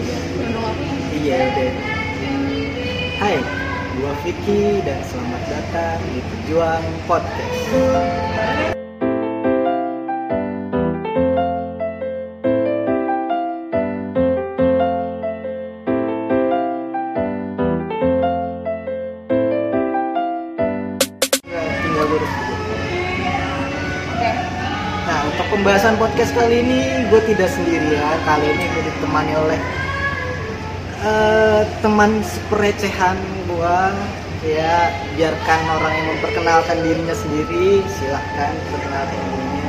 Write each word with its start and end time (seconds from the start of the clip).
iya 0.00 1.36
udah 1.52 1.72
Hai 3.20 3.36
gua 4.00 4.12
Vicky 4.24 4.80
dan 4.80 4.96
selamat 5.12 5.42
datang 5.52 6.00
di 6.08 6.24
Pejuang 6.24 6.84
Podcast. 7.04 7.68
Nah, 25.10 25.20
pembahasan 25.52 26.00
podcast 26.00 26.32
kali 26.32 26.64
ini 26.64 27.04
gue 27.12 27.20
tidak 27.28 27.52
sendirian. 27.52 28.16
Kali 28.24 28.46
ini 28.48 28.64
gue 28.64 28.82
ditemani 28.88 29.32
oleh 29.36 29.60
eh, 31.04 31.62
teman 31.80 32.20
seperecehan 32.24 33.16
gue. 33.48 33.80
Ya, 34.40 34.88
biarkan 35.20 35.60
orang 35.68 35.92
yang 36.00 36.06
memperkenalkan 36.16 36.80
dirinya 36.80 37.12
sendiri. 37.12 37.84
Silahkan 38.00 38.56
perkenalkan 38.72 39.20
dirinya. 39.20 39.68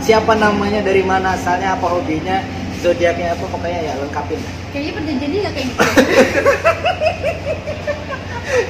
Siapa 0.00 0.32
namanya, 0.36 0.80
dari 0.80 1.04
mana 1.04 1.36
asalnya, 1.36 1.76
apa 1.76 1.84
hobinya, 1.84 2.40
zodiaknya 2.80 3.36
apa, 3.36 3.44
pokoknya 3.44 3.80
ya 3.92 3.94
lengkapin. 4.00 4.40
Kayaknya 4.72 4.92
perjanjiannya 4.96 5.38
nggak 5.40 5.54
kayak 5.54 5.68
gitu. 5.68 5.84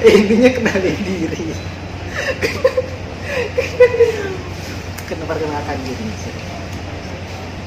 Intinya 0.19 0.49
kenalin 0.51 0.99
diri. 1.03 1.45
Kenapa 5.07 5.31
perkenalkan 5.31 5.77
diri? 5.87 6.07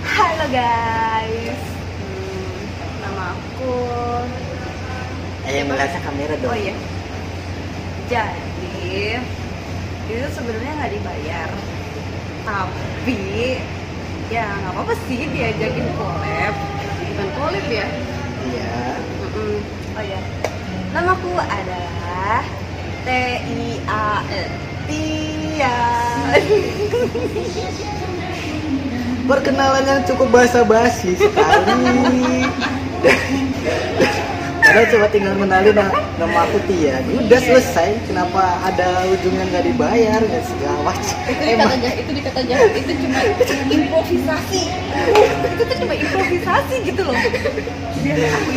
Halo 0.04 0.46
guys. 0.52 1.69
Aku. 3.60 4.24
Eh, 5.44 5.60
melihatnya 5.68 6.00
kamera 6.00 6.34
dong. 6.40 6.48
Oh 6.48 6.56
iya. 6.56 6.72
Jadi 8.08 9.20
itu 10.08 10.28
sebenarnya 10.32 10.72
nggak 10.80 10.92
dibayar, 10.96 11.50
tapi 12.42 13.60
ya 14.32 14.48
nggak 14.48 14.72
apa-apa 14.72 14.94
sih 15.04 15.28
diajakin 15.28 15.86
collab. 16.00 16.54
Bukan 17.04 17.28
collab 17.36 17.66
ya? 17.68 17.86
Iya. 18.48 18.72
Mm-mm. 19.28 19.60
Oh 19.92 20.04
ya. 20.08 20.20
Namaku 20.96 21.36
adalah 21.36 22.40
T 23.04 23.08
I 23.44 23.76
A 23.84 24.24
L 24.24 24.50
Tia. 24.88 25.76
Perkenalan 29.28 29.84
yang 29.84 30.00
cukup 30.08 30.32
basa-basi 30.32 31.12
sekali. 31.20 32.48
Padahal 34.60 34.86
coba 34.86 35.06
tinggal 35.10 35.34
kenalin 35.34 35.74
na- 35.74 36.04
nama 36.14 36.46
aku 36.46 36.62
Tia. 36.70 37.02
Udah 37.10 37.40
selesai. 37.42 37.90
Kenapa 38.06 38.60
ada 38.62 39.02
ujungnya 39.10 39.44
nggak 39.50 39.64
dibayar 39.66 40.20
dan 40.22 40.42
segala 40.46 40.78
macam. 40.86 41.16
itu 41.26 41.42
dikata 41.42 41.74
jahat, 41.74 41.96
itu 41.98 42.12
dikata 42.14 42.40
jahat, 42.46 42.70
itu 42.76 42.92
cuma 43.02 43.18
improvisasi. 43.66 44.62
itu 45.42 45.62
tuh 45.64 45.76
cuma 45.80 45.94
improvisasi 45.98 46.74
gitu 46.86 47.02
loh. 47.02 47.16
Biar 48.04 48.18
aku. 48.30 48.50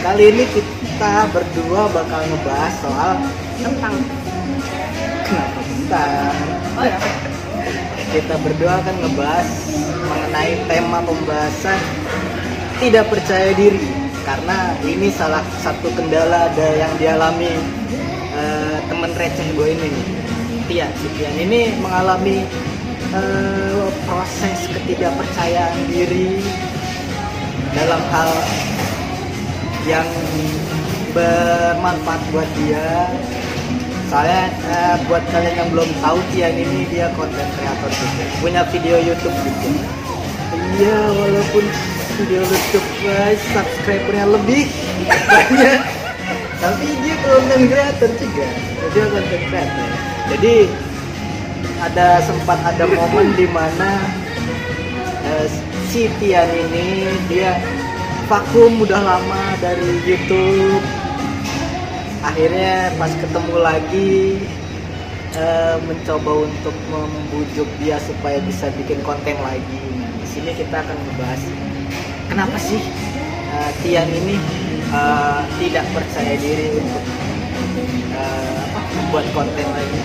Kali 0.00 0.24
ini 0.32 0.44
kita 0.48 1.12
berdua 1.30 1.82
bakal 1.92 2.20
ngebahas 2.24 2.74
soal 2.80 3.14
Tentang. 3.60 3.94
kenapa 5.22 5.60
bentar. 5.60 6.32
Oh 6.80 6.84
ya. 6.88 6.98
Kita 8.10 8.34
berdua 8.42 8.72
akan 8.82 8.94
ngebahas 9.06 9.48
mengenai 10.02 10.52
tema 10.66 10.98
pembahasan 11.04 11.78
tidak 12.80 13.12
percaya 13.12 13.52
diri 13.52 13.92
karena 14.24 14.72
ini 14.80 15.12
salah 15.12 15.44
satu 15.60 15.92
kendala 15.92 16.48
ada 16.48 16.68
yang 16.80 16.92
dialami 16.96 17.52
eh, 18.32 18.76
temen 18.88 19.12
receh 19.20 19.48
gue 19.52 19.68
ini. 19.76 19.88
Nih. 19.92 20.06
Tian, 20.64 20.90
si 20.96 21.06
Tian 21.20 21.36
ini 21.36 21.76
mengalami 21.76 22.40
eh, 23.12 23.84
proses 24.08 24.58
ketidakpercayaan 24.72 25.76
diri 25.92 26.40
dalam 27.76 28.00
hal 28.08 28.30
yang 29.84 30.08
bermanfaat 31.12 32.22
buat 32.32 32.48
dia. 32.64 33.12
Soalnya 34.08 34.48
eh, 34.72 34.96
buat 35.04 35.24
kalian 35.28 35.54
yang 35.60 35.68
belum 35.68 35.90
tahu 36.00 36.16
Tian 36.32 36.56
ini 36.56 36.88
dia 36.88 37.12
konten 37.12 37.44
kreator 37.60 37.92
juga. 37.92 38.24
Punya 38.40 38.62
video 38.72 38.96
YouTube 39.04 39.36
juga. 39.36 39.84
Iya 40.80 40.98
walaupun 41.12 41.64
video 42.20 42.44
YouTube 42.44 42.88
guys 43.00 43.40
subscribernya 43.56 44.26
lebih 44.28 44.68
banyak. 45.08 45.80
Tapi 46.60 46.86
dia 47.00 47.16
konten 47.24 47.60
kreator 47.72 48.10
juga 48.20 48.48
dia 48.90 49.06
konten 49.06 49.40
kreator 49.48 49.88
jadi 50.30 50.54
ada 51.80 52.20
sempat 52.22 52.58
ada 52.60 52.84
momen 52.84 53.32
di 53.34 53.48
mana 53.48 54.04
eh, 55.24 55.46
si 55.88 56.06
Tian 56.20 56.48
ini 56.48 57.08
dia 57.26 57.56
vakum 58.28 58.78
udah 58.84 59.00
lama 59.00 59.42
dari 59.58 60.04
YouTube. 60.06 60.84
Akhirnya 62.20 62.92
pas 63.00 63.10
ketemu 63.16 63.56
lagi 63.58 64.44
eh, 65.34 65.76
mencoba 65.88 66.46
untuk 66.46 66.76
membujuk 66.92 67.66
dia 67.80 67.96
supaya 68.04 68.38
bisa 68.44 68.68
bikin 68.76 69.00
konten 69.02 69.34
lagi. 69.40 69.82
Nah, 69.96 70.12
di 70.20 70.26
sini 70.28 70.52
kita 70.52 70.84
akan 70.84 70.98
membahas 71.10 71.42
kenapa 72.30 72.54
sih 72.62 72.78
eh, 73.50 73.70
Tian 73.82 74.06
ini 74.06 74.38
eh, 74.94 75.42
tidak 75.58 75.82
percaya 75.90 76.38
diri 76.38 76.78
untuk 76.78 77.02
apa, 78.14 78.80
membuat 78.94 79.26
konten 79.34 79.66
lagi. 79.66 80.00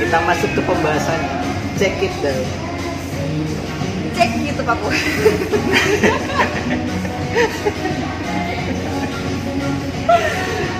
Kita 0.00 0.18
masuk 0.24 0.50
ke 0.56 0.64
pembahasannya. 0.64 1.44
Check 1.76 2.00
it 2.00 2.14
deh. 2.24 2.40
Cek 4.16 4.30
gitu 4.40 4.64
Pak. 4.64 4.76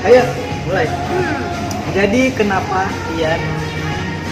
Ayo, 0.03 0.23
mulai. 0.67 0.89
Jadi 1.93 2.33
kenapa 2.35 2.89
Tian 3.13 3.41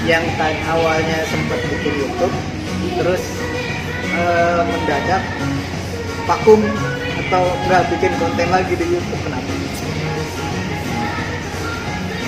yang 0.09 0.25
tadi 0.41 0.57
awalnya 0.65 1.29
sempat 1.29 1.61
bikin 1.69 1.93
YouTube 2.01 2.35
terus 2.97 3.23
eh, 4.17 4.61
mendadak 4.65 5.23
vakum 6.31 6.63
atau 7.27 7.43
nggak 7.67 7.83
bikin 7.91 8.13
konten 8.23 8.49
lagi 8.55 8.79
di 8.79 8.87
YouTube 8.87 9.19
kenapa? 9.27 9.51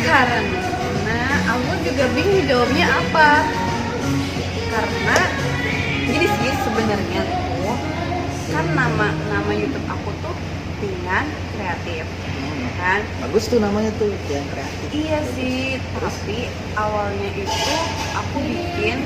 Karena 0.02 1.22
aku 1.54 1.70
juga 1.86 2.04
bingung 2.10 2.42
jawabnya 2.50 2.86
apa. 2.98 3.30
Karena 4.74 5.18
jadi 6.10 6.26
sih 6.26 6.52
sebenarnya 6.66 7.22
tuh 7.30 7.78
kan 8.50 8.66
nama 8.74 9.14
nama 9.30 9.50
YouTube 9.54 9.86
aku 9.86 10.10
tuh 10.18 10.34
Tian 10.82 11.26
Kreatif, 11.54 12.02
ya 12.58 12.70
kan? 12.82 13.00
Bagus 13.22 13.46
tuh 13.46 13.62
namanya 13.62 13.94
tuh 14.02 14.10
Tian 14.26 14.42
kreatif. 14.50 14.86
Iya 14.90 15.22
sih, 15.38 15.78
tapi 15.94 16.50
awalnya 16.74 17.30
itu 17.38 17.74
aku 18.18 18.42
bikin 18.50 18.98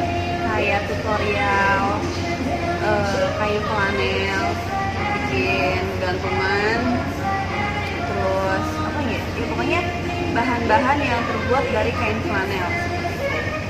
kayak 0.48 0.88
tutorial 0.88 2.00
eh, 2.80 3.28
kayu 3.36 3.60
flanel, 3.60 4.44
bikin 5.36 5.84
gantungan, 6.00 6.80
terus 8.00 8.64
apa 8.80 9.00
ya? 9.02 9.20
Ya 9.20 9.44
pokoknya 9.46 9.80
bahan-bahan 10.32 10.98
yang 10.98 11.20
terbuat 11.22 11.64
dari 11.70 11.92
kain 11.92 12.18
flanel. 12.24 12.68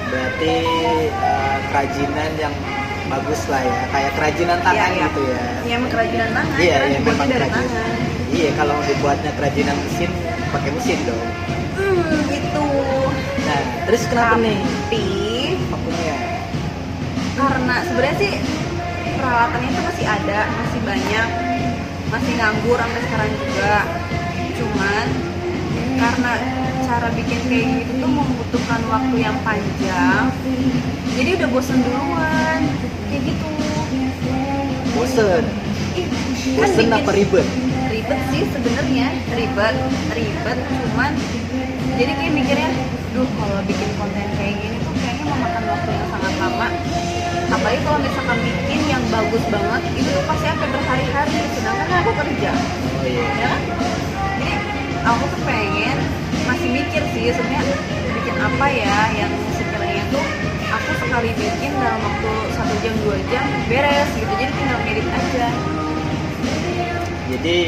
Berarti 0.06 0.54
eh, 1.10 1.56
kerajinan 1.66 2.30
yang 2.38 2.54
bagus 3.06 3.40
lah 3.46 3.62
ya, 3.62 3.78
kayak 3.90 4.12
kerajinan 4.14 4.58
tangan 4.62 4.74
Iya, 4.78 4.94
iya. 4.94 5.04
gitu 5.04 5.20
ya. 5.24 5.42
Ya 5.62 5.72
emang 5.74 5.90
kerajinan 5.90 6.28
tangan, 6.32 6.56
Iya, 6.56 6.76
iya 6.84 6.98
memang 7.00 7.16
kerajinan. 7.26 7.50
tangan. 7.50 7.94
Iya, 8.26 8.50
kalau 8.54 8.76
dibuatnya 8.82 9.32
kerajinan 9.34 9.76
mesin 9.80 10.10
pakai 10.48 10.70
mesin 10.70 10.98
dong. 11.02 11.26
Hmm, 11.76 12.02
gitu. 12.26 12.66
Nah, 13.42 13.60
terus 13.84 14.02
kenapa 14.06 14.34
nih 14.38 14.58
Tapi 14.58 15.04
vakumnya? 15.66 16.16
karena 17.36 17.76
sebenarnya 17.84 18.16
sih 18.16 18.32
peralatannya 19.14 19.68
itu 19.68 19.80
masih 19.84 20.06
ada 20.08 20.38
masih 20.48 20.80
banyak 20.82 21.26
masih 22.16 22.32
nganggur 22.34 22.78
sampai 22.80 23.00
sekarang 23.04 23.30
juga 23.36 23.74
cuman 24.56 25.06
karena 25.96 26.32
cara 26.80 27.08
bikin 27.12 27.40
kayak 27.44 27.66
gitu 27.76 27.92
tuh 28.00 28.10
membutuhkan 28.10 28.80
waktu 28.88 29.16
yang 29.20 29.36
panjang 29.44 30.24
jadi 31.12 31.30
udah 31.36 31.48
bosen 31.50 31.78
duluan 31.80 32.60
kayak 33.06 33.22
gitu 33.22 33.46
Bosen. 34.96 35.44
Ih, 35.92 36.08
kan 36.56 36.56
Bosen 36.56 36.88
bikin- 36.88 36.96
apa 36.96 37.12
ribet? 37.12 37.46
ribet 37.86 38.20
sih 38.32 38.42
sebenarnya 38.48 39.06
ribet 39.30 39.76
ribet 40.10 40.58
cuman 40.88 41.12
jadi 41.94 42.12
kayak 42.16 42.32
mikirnya 42.32 42.70
duh 43.12 43.28
kalau 43.30 43.60
bikin 43.62 43.90
konten 43.94 44.24
kayak 44.34 44.56
gini 44.56 44.76
tuh 44.80 44.92
kayaknya 44.94 45.24
memakan 45.28 45.64
waktu 45.68 45.90
yang 45.90 46.06
sangat 46.08 46.34
lama 46.40 46.68
apalagi 47.66 47.82
kalau 47.82 47.98
misalkan 47.98 48.38
bikin 48.46 48.80
yang 48.86 49.02
bagus 49.10 49.42
banget 49.50 49.82
itu 49.98 50.06
tuh 50.06 50.22
pasti 50.30 50.46
sampai 50.46 50.68
berhari 50.70 51.02
sehari-hari 51.10 51.50
sedangkan 51.50 51.86
kan 51.90 51.98
aku 51.98 52.12
kerja. 52.14 52.50
Oh 52.94 53.02
iya. 53.02 53.26
Ya. 53.26 53.50
Kan 53.50 53.60
jadi 54.38 54.54
aku 55.02 55.22
tuh 55.34 55.40
pengen 55.42 55.98
masih 56.46 56.68
mikir 56.70 57.02
sih 57.10 57.34
sebenarnya 57.34 57.66
bikin 58.14 58.36
apa 58.38 58.66
ya 58.70 58.98
yang 59.18 59.32
sekiranya 59.58 60.04
tuh 60.14 60.26
aku 60.70 60.90
sekali 60.94 61.30
bikin 61.34 61.70
dalam 61.74 61.98
waktu 62.06 62.30
satu 62.54 62.74
jam 62.86 62.94
dua 63.02 63.18
jam 63.34 63.44
beres 63.66 64.10
gitu. 64.14 64.32
Jadi 64.38 64.52
tinggal 64.54 64.78
ngedit 64.86 65.06
aja. 65.10 65.46
Jadi 67.34 67.58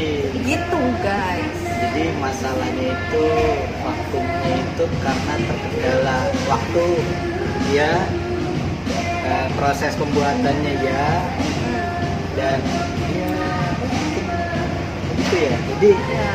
gitu 0.47 0.79
guys. 1.03 1.59
Jadi 1.59 2.03
masalahnya 2.23 2.87
itu 2.95 3.25
waktunya 3.83 4.63
itu 4.63 4.85
karena 5.03 5.33
terkendala 5.43 6.19
waktu. 6.47 6.87
Ya 7.75 8.07
eh, 9.29 9.47
proses 9.53 9.93
pembuatannya 9.93 10.73
ya. 10.81 11.05
Dan 12.33 12.59
ya 13.13 13.31
itu 15.19 15.35
ya 15.37 15.55
jadi 15.69 15.89
ya 15.93 16.29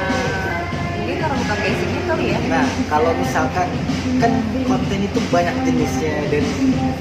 mungkin 0.95 1.17
karena 1.19 1.37
bukan 1.37 1.57
basicnya 1.59 2.01
kali 2.07 2.25
ya. 2.31 2.39
Nah 2.47 2.67
kalau 2.87 3.11
misalkan 3.19 3.69
kan 4.23 4.33
konten 4.65 5.01
itu 5.03 5.19
banyak 5.29 5.57
jenisnya 5.67 6.17
dan 6.31 6.45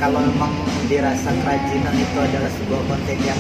kalau 0.02 0.20
memang 0.20 0.52
dirasa 0.90 1.32
kerajinan 1.44 1.96
itu 1.96 2.18
adalah 2.20 2.52
sebuah 2.52 2.82
konten 2.90 3.18
yang 3.24 3.40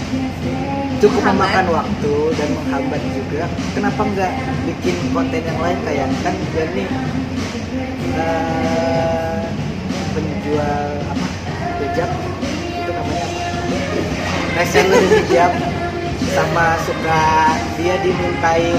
cukup 1.04 1.20
memakan 1.20 1.68
waktu 1.68 2.16
dan 2.40 2.50
menghambat 2.56 3.02
juga 3.12 3.44
kenapa 3.76 4.02
nggak 4.08 4.34
bikin 4.72 4.96
konten 5.12 5.42
yang 5.44 5.60
lain 5.60 5.80
kayak 5.84 6.08
kan 6.24 6.36
dia 6.56 6.66
nih 6.72 6.88
eh, 8.16 9.44
penjual 10.16 10.88
apa 11.12 11.23
hijab 11.82 12.10
itu 12.74 12.92
namanya 12.92 13.28
reseller 14.60 15.04
hijab 15.22 15.52
sama 16.34 16.78
suka 16.86 17.22
dia 17.78 17.96
dimintain 18.02 18.78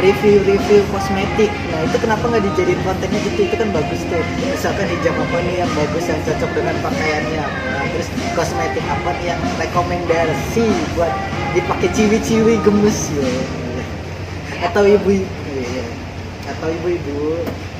review-review 0.00 0.80
kosmetik. 0.88 1.52
Nah 1.70 1.80
itu 1.84 1.96
kenapa 2.00 2.24
nggak 2.24 2.44
dijadiin 2.48 2.80
kontennya 2.82 3.20
gitu? 3.28 3.40
Itu 3.44 3.56
kan 3.60 3.68
bagus 3.70 4.00
tuh. 4.08 4.24
Misalkan 4.40 4.88
hijab 4.88 5.14
apa 5.14 5.36
nih 5.44 5.54
yang 5.60 5.70
bagus 5.76 6.04
yang 6.08 6.20
cocok 6.24 6.50
dengan 6.56 6.76
pakaiannya? 6.80 7.42
Apa 7.44 7.84
terus 7.92 8.08
kosmetik 8.32 8.84
apa 8.88 9.08
nih 9.20 9.26
yang 9.36 9.40
rekomendasi 9.60 10.64
buat 10.96 11.12
dipakai 11.52 11.88
ciwi-ciwi 11.92 12.54
gemes 12.64 12.98
ya. 13.12 13.30
Atau 14.70 14.86
ibu-ibu 14.86 15.26
iya. 15.58 15.84
atau 16.48 16.70
ibu-ibu. 16.70 17.42
nah 17.42 17.71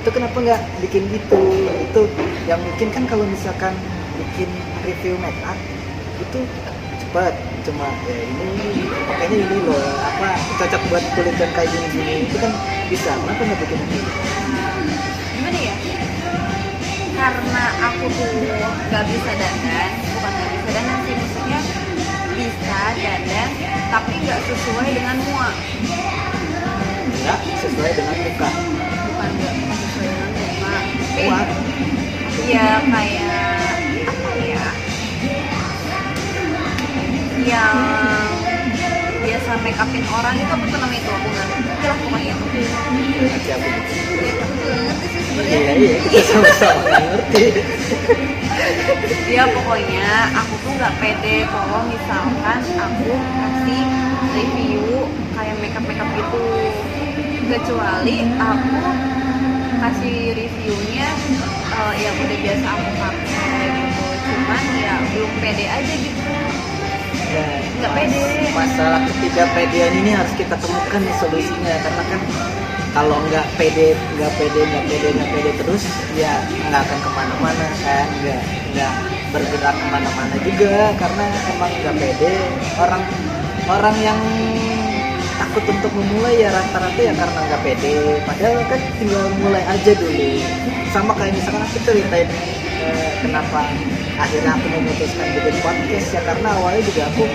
itu 0.00 0.08
kenapa 0.16 0.36
nggak 0.40 0.60
bikin 0.80 1.04
gitu? 1.12 1.40
Itu 1.84 2.08
yang 2.48 2.60
mungkin 2.64 2.88
kan 2.88 3.04
kalau 3.04 3.28
misalkan 3.28 3.76
bikin 4.16 4.48
review 4.80 5.14
make 5.20 5.36
up 5.44 5.56
itu 6.16 6.40
cepat 7.04 7.36
cuma 7.68 7.84
ya 8.08 8.16
ini 8.16 8.88
pakainya 9.04 9.36
ini 9.44 9.56
loh. 9.68 9.76
Apa 10.00 10.28
cocok 10.56 10.82
buat 10.88 11.04
kulit 11.12 11.36
yang 11.36 11.52
kayak 11.52 11.68
gini 11.68 11.86
gini 11.92 12.14
itu 12.24 12.36
kan 12.40 12.52
bisa. 12.88 13.12
Kenapa 13.12 13.42
nggak 13.44 13.60
bikin 13.60 13.78
itu 13.84 13.98
gimana 15.36 15.58
ya? 15.60 15.74
Karena 17.20 17.64
aku 17.92 18.04
tuh 18.08 18.32
nggak 18.88 19.04
bisa 19.04 19.30
dandan 19.36 19.90
bukan 20.16 20.32
nggak 20.32 20.50
bisa 20.56 20.68
dandan 20.72 20.98
sih 21.04 21.14
maksudnya 21.20 21.60
bisa 22.40 22.80
dandan 22.96 23.48
tapi 23.92 24.12
nggak 24.24 24.40
sesuai 24.48 24.88
dengan 24.96 25.16
mua. 25.28 25.48
Nggak 27.20 27.38
sesuai 27.60 27.90
dengan 27.92 28.16
muka 28.16 28.79
kuat. 31.26 31.48
Ya 32.48 32.68
kayak 32.82 33.70
apa 34.08 34.30
ya? 34.40 34.66
Yang 37.40 37.76
biasa 39.20 39.50
make 39.62 39.78
upin 39.78 40.04
orang 40.08 40.34
itu 40.34 40.50
apa 40.50 40.64
tuh 40.64 40.78
namanya 40.80 41.00
itu 41.00 41.10
aku 41.12 41.28
nggak? 41.30 41.46
Ngerti 41.50 41.84
lah 41.86 41.96
pokoknya. 42.00 42.34
Itu 42.34 43.24
aja 43.28 43.52
aku. 43.54 43.68
Ya 44.20 44.32
aku 44.40 44.56
ngerti. 44.60 45.06
sih 45.10 45.22
sebenarnya 45.28 45.58
iya. 45.58 45.74
Iya 45.80 45.96
kita 46.08 46.20
sama-sama 46.30 46.80
nggak 46.84 47.02
ngerti. 47.10 47.44
Ya 49.30 49.44
pokoknya 49.46 50.10
aku 50.36 50.54
tuh 50.66 50.72
nggak 50.74 50.94
pede 51.00 51.36
kalau 51.48 51.80
misalkan 51.86 52.60
aku 52.76 53.12
kasih 53.14 53.84
review 54.34 54.84
kayak 55.36 55.56
makeup 55.62 55.84
makeup 55.86 56.08
gitu. 56.18 56.42
Kecuali 57.50 58.16
aku 58.38 58.78
kasih 59.80 60.36
reviewnya 60.36 61.08
eh, 61.72 61.94
yang 62.04 62.14
udah 62.20 62.38
biasa 62.44 62.66
aku 62.68 62.90
pakai. 63.00 63.64
Gitu 63.72 64.06
cuman 64.20 64.62
ya 64.76 64.94
belum 65.10 65.32
pede 65.40 65.64
aja 65.66 65.94
gitu. 65.96 66.20
Nggak 67.80 67.92
pede. 67.96 68.20
masalah 68.52 69.00
ketidakpedean 69.08 69.92
ini 70.04 70.10
harus 70.12 70.32
kita 70.36 70.54
temukan 70.60 71.00
nih 71.00 71.16
solusinya. 71.16 71.74
Karena 71.80 72.02
kan 72.12 72.20
kalau 72.90 73.16
nggak 73.30 73.46
pede 73.56 73.96
nggak 74.18 74.32
pede 74.36 74.60
nggak 74.66 74.84
pede 74.90 75.08
nggak 75.16 75.30
pede 75.32 75.50
terus 75.64 75.82
ya 76.18 76.44
nggak 76.68 76.80
akan 76.84 76.98
ke 77.00 77.10
mana-mana 77.16 77.66
kan. 77.80 78.06
Nggak 78.20 78.42
nggak 78.76 78.92
bergerak 79.32 79.74
ke 79.80 79.86
mana-mana 79.88 80.34
juga. 80.44 80.76
Karena 81.00 81.24
emang 81.56 81.72
nggak 81.72 81.96
pede. 81.96 82.32
Orang 82.76 83.02
orang 83.70 83.96
yang 84.02 84.18
takut 85.50 85.66
untuk 85.66 85.90
memulai 85.98 86.46
ya 86.46 86.54
rata-rata 86.54 87.00
ya 87.02 87.10
karena 87.10 87.40
nggak 87.42 87.62
pede 87.66 88.22
padahal 88.22 88.62
kan 88.70 88.80
tinggal 89.02 89.24
mulai 89.42 89.62
aja 89.66 89.92
dulu 89.98 90.30
sama 90.94 91.10
kayak 91.18 91.34
misalkan 91.34 91.66
aku 91.66 91.78
ceritain 91.82 92.30
eh, 92.86 93.10
kenapa 93.18 93.66
akhirnya 94.14 94.54
aku 94.54 94.66
memutuskan 94.78 95.26
bikin 95.34 95.56
podcast 95.58 96.06
ya 96.14 96.20
karena 96.22 96.48
awalnya 96.54 96.82
juga 96.86 97.02
aku 97.10 97.26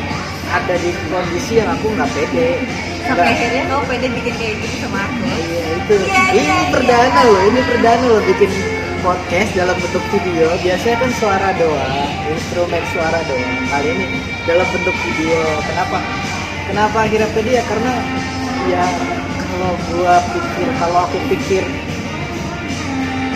ada 0.48 0.76
di 0.80 0.92
kondisi 1.12 1.60
yang 1.60 1.70
aku 1.76 1.92
nggak 1.92 2.08
pede 2.16 2.64
sampai 3.04 3.28
akhirnya 3.36 3.62
kamu 3.68 3.84
pede 3.84 4.08
bikin 4.08 4.34
kayak 4.40 4.56
gitu 4.64 4.76
sama 4.88 5.00
aku 5.04 5.20
Iya 5.28 5.64
itu. 5.76 5.96
Iya, 6.08 6.24
ini 6.32 6.40
iya, 6.40 6.58
perdana 6.72 7.20
iya. 7.20 7.30
loh, 7.30 7.42
ini 7.52 7.60
perdana 7.68 8.06
loh 8.08 8.22
bikin 8.24 8.52
podcast 9.04 9.52
dalam 9.60 9.76
bentuk 9.76 10.04
video. 10.10 10.48
Biasanya 10.64 10.98
kan 11.04 11.12
suara 11.20 11.50
doang, 11.60 11.94
instrumen 12.32 12.84
suara 12.96 13.20
doang. 13.28 13.56
Kali 13.70 13.90
ini 13.92 14.08
dalam 14.48 14.66
bentuk 14.72 14.96
video. 15.04 15.42
Kenapa? 15.68 16.00
Kenapa 16.66 17.06
akhirnya 17.06 17.30
pede 17.30 17.52
ya? 17.62 17.64
Karena 17.70 17.94
ya 18.66 18.84
kalau 19.54 19.72
gua 19.94 20.18
pikir, 20.34 20.68
kalau 20.82 21.00
aku 21.06 21.18
pikir 21.30 21.64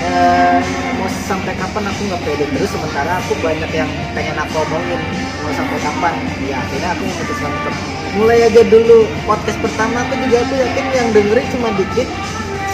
eh, 0.01 0.59
mau 0.97 1.07
sampai 1.29 1.53
kapan 1.55 1.85
aku 1.87 2.01
nggak 2.09 2.21
pede 2.25 2.45
terus 2.49 2.69
sementara 2.73 3.21
aku 3.21 3.37
banyak 3.39 3.71
yang 3.71 3.89
pengen 4.17 4.35
aku 4.35 4.65
omongin 4.65 5.01
mau 5.45 5.53
sampai 5.53 5.77
kapan. 5.77 6.13
Ya 6.49 6.57
akhirnya 6.57 6.89
aku 6.97 7.03
memutuskan 7.05 7.51
untuk 7.53 7.75
mulai 8.17 8.39
aja 8.49 8.61
dulu. 8.65 9.05
Podcast 9.29 9.59
pertama 9.61 10.01
aku 10.03 10.13
juga 10.25 10.37
aku 10.43 10.53
yakin 10.57 10.85
yang 10.89 11.07
dengerin 11.13 11.47
cuma 11.53 11.69
dikit 11.77 12.07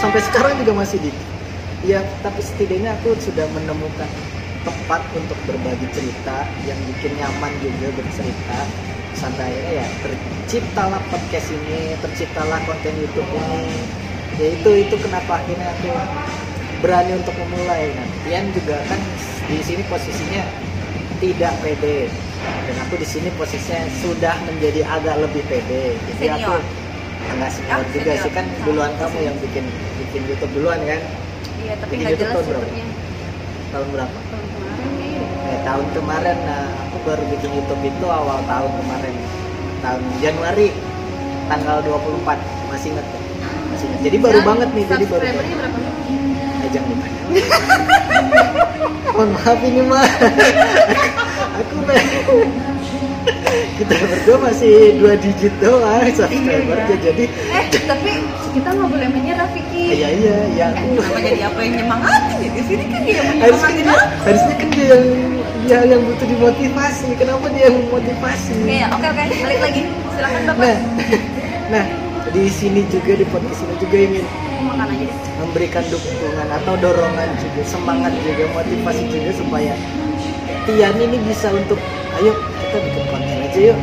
sampai 0.00 0.20
sekarang 0.24 0.56
juga 0.64 0.72
masih 0.72 0.98
dikit. 1.04 1.26
Ya 1.84 2.00
tapi 2.24 2.40
setidaknya 2.40 2.96
aku 2.96 3.12
sudah 3.20 3.44
menemukan 3.52 4.08
tempat 4.66 4.98
untuk 5.14 5.38
berbagi 5.46 5.86
cerita 5.94 6.42
yang 6.66 6.80
bikin 6.90 7.14
nyaman 7.14 7.52
juga 7.62 7.86
bercerita 7.94 8.58
sampai 9.16 9.48
akhirnya 9.48 9.72
ya 9.82 9.86
terciptalah 10.04 11.00
podcast 11.08 11.48
ini 11.50 11.96
terciptalah 11.98 12.60
konten 12.64 12.92
YouTube 12.94 13.26
ini. 13.26 13.64
Ya 14.36 14.46
itu 14.52 14.70
itu 14.84 14.94
kenapa 15.00 15.40
akhirnya 15.40 15.72
aku 15.72 15.90
berani 16.84 17.12
untuk 17.16 17.32
memulai 17.40 17.88
nah 17.96 18.06
Tian 18.22 18.52
juga 18.52 18.76
kan 18.84 19.00
di 19.48 19.56
sini 19.64 19.80
posisinya 19.88 20.44
tidak 21.16 21.56
pede 21.64 22.12
dan 22.68 22.76
aku 22.84 23.00
di 23.00 23.08
sini 23.08 23.32
posisinya 23.40 23.88
sudah 24.04 24.36
menjadi 24.44 24.84
agak 24.84 25.16
lebih 25.24 25.42
pede. 25.48 25.96
Jadi 26.20 26.26
aku 26.36 26.60
enggak 27.26 27.50
senior 27.50 27.80
Aku 27.80 27.88
juga 27.96 28.12
senior. 28.12 28.22
sih 28.22 28.32
kan 28.36 28.46
duluan 28.62 28.92
kamu 29.00 29.18
yang 29.24 29.36
bikin 29.40 29.64
bikin 29.98 30.22
YouTube 30.28 30.52
duluan 30.52 30.78
kan? 30.84 31.00
Iya 31.56 31.74
tapi 31.80 31.90
Bikin 31.96 32.04
nggak 32.04 32.12
YouTube 32.12 32.28
jelas 32.28 32.36
tahun 32.36 32.46
berapa? 32.52 32.68
Tahun 33.72 33.86
berapa? 33.88 34.18
Tahun 34.20 34.46
kemarin 34.52 34.86
eh, 35.48 35.58
tahun 35.64 35.86
kemarin 35.96 36.36
nah 36.44 36.64
aku 36.84 36.95
baru 37.06 37.22
bikin 37.30 37.50
YouTube 37.54 37.82
itu 37.86 38.06
awal 38.10 38.42
tahun 38.44 38.70
kemarin. 38.82 39.14
Tahun 39.80 40.02
Januari 40.18 40.68
tanggal 41.46 41.78
24 41.86 42.34
masih 42.66 42.90
inget 42.90 43.06
kan? 43.06 43.22
masih 43.70 43.86
inget 43.86 44.00
jadi 44.02 44.16
baru 44.18 44.34
Sekarang 44.34 44.48
banget 44.50 44.68
nih 44.74 44.84
jadi 44.84 45.04
baru 45.06 45.22
banget. 45.22 45.46
berapa 45.54 45.78
Eh, 46.56 46.68
jangan 46.74 46.88
lupa. 46.90 47.06
Mohon 49.14 49.28
maaf 49.32 49.60
ini 49.62 49.82
mah. 49.86 50.08
aku 51.56 51.76
mah. 51.86 52.02
Kita 53.76 53.92
berdua 53.92 54.36
masih 54.40 54.74
dua 54.98 55.14
digit 55.20 55.52
doang 55.60 56.08
subscribernya. 56.10 56.96
jadi 56.98 57.24
eh 57.28 57.64
tapi 57.84 58.12
kita 58.56 58.68
nggak 58.72 58.88
boleh 58.88 59.08
menyerah 59.12 59.48
Vicky. 59.52 60.00
Iya 60.00 60.08
iya 60.10 60.36
ya 60.56 60.64
aku 60.72 60.96
kenapa 60.96 61.18
jadi 61.22 61.40
apa 61.44 61.58
yang 61.60 61.74
nyemangatin? 61.78 62.36
Ya 62.40 62.50
di 62.50 62.62
sini 62.64 62.84
kan 62.88 63.00
dia 63.04 63.20
yang 63.20 63.38
harusnya 63.38 63.84
aku. 63.84 64.24
harusnya 64.24 64.54
kan 64.56 64.68
dia 64.72 64.86
yang 64.90 65.04
dia 65.66 65.82
yang 65.82 66.02
butuh 66.06 66.26
dimotivasi. 66.30 67.08
Kenapa 67.18 67.46
dia 67.50 67.66
yang 67.68 67.76
memotivasi 67.82 68.54
Iya, 68.64 68.86
oke 68.94 69.06
oke, 69.10 69.22
balik 69.42 69.60
lagi. 69.60 69.82
Silakan 70.14 70.42
Bapak. 70.46 70.62
nah 70.62 70.78
nah 71.74 71.84
di 72.30 72.46
sini 72.46 72.86
juga 72.86 73.18
di 73.18 73.26
podcast 73.26 73.66
ini 73.66 73.74
juga 73.82 73.96
ingin 73.98 74.26
memberikan 75.42 75.84
dukungan 75.90 76.48
atau 76.62 76.74
dorongan 76.78 77.28
juga 77.42 77.62
semangat 77.66 78.12
juga 78.22 78.44
motivasi 78.54 79.04
juga 79.10 79.30
supaya 79.34 79.72
Tian 80.66 80.96
ini 80.98 81.18
bisa 81.22 81.50
untuk 81.54 81.78
ayo 82.18 82.32
kita 82.34 82.76
bikin 82.82 83.04
konten 83.10 83.36
aja 83.42 83.60
yuk. 83.72 83.78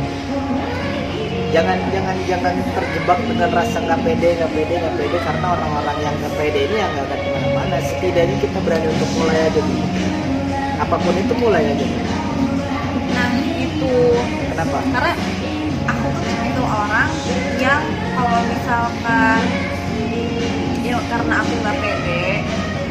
Jangan 1.54 1.78
jangan 1.94 2.16
jangan 2.26 2.54
terjebak 2.74 3.18
dengan 3.30 3.50
rasa 3.54 3.78
nggak 3.78 4.00
pede 4.02 4.28
nggak 4.36 4.50
pede 4.52 4.74
nggak 4.74 4.94
pede 4.98 5.18
karena 5.22 5.46
orang-orang 5.54 5.96
yang 6.02 6.14
nggak 6.18 6.34
pede 6.34 6.60
ini 6.66 6.76
yang 6.82 6.90
nggak 6.92 7.06
akan 7.08 7.18
ke 7.20 7.28
mana-mana. 7.30 7.76
Setidaknya 7.80 8.36
kita 8.42 8.58
berani 8.60 8.86
untuk 8.90 9.10
mulai 9.16 9.38
aja 9.48 9.60
dulu 9.62 10.03
apa 10.80 10.96
pun 10.98 11.14
itu 11.14 11.34
mulai 11.38 11.62
aja. 11.74 11.86
Nah 13.14 13.30
itu. 13.58 13.94
Kenapa? 14.54 14.78
Karena 14.90 15.12
aku 15.90 16.06
tuh 16.18 16.34
itu 16.46 16.62
orang 16.62 17.10
yang 17.60 17.82
kalau 18.14 18.40
misalkan 18.48 19.40
ya 20.84 21.00
karena 21.08 21.34
aku 21.40 21.52
nggak 21.64 21.76
pede 21.80 22.44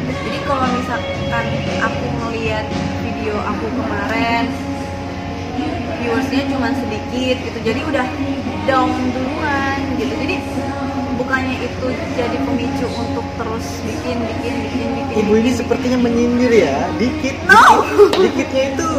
jadi 0.04 0.38
kalau 0.50 0.66
misalkan 0.74 1.46
aku 1.78 2.04
ngeliat 2.20 2.66
video 3.06 3.38
aku 3.38 3.66
kemarin 3.70 4.44
viewersnya 6.02 6.42
cuma 6.50 6.68
sedikit 6.74 7.36
gitu 7.38 7.58
jadi 7.64 7.80
udah 7.86 8.06
down 8.64 8.92
duluan 9.12 9.78
gitu. 10.00 10.12
Jadi 10.16 10.36
bukannya 11.14 11.56
itu 11.62 11.86
jadi 12.12 12.36
pemicu 12.42 12.86
untuk 12.90 13.26
terus 13.34 13.66
bikin 13.82 14.16
bikin 14.20 14.54
bikin 14.62 14.88
bikin 14.94 15.14
ibu 15.16 15.32
ini 15.32 15.42
bikin, 15.42 15.54
sepertinya 15.54 15.98
menyindir 16.00 16.52
ya 16.52 16.76
dikit 16.96 17.36
No. 17.46 17.82
dikit 17.86 18.18
dikitnya 18.24 18.62
itu 18.74 18.90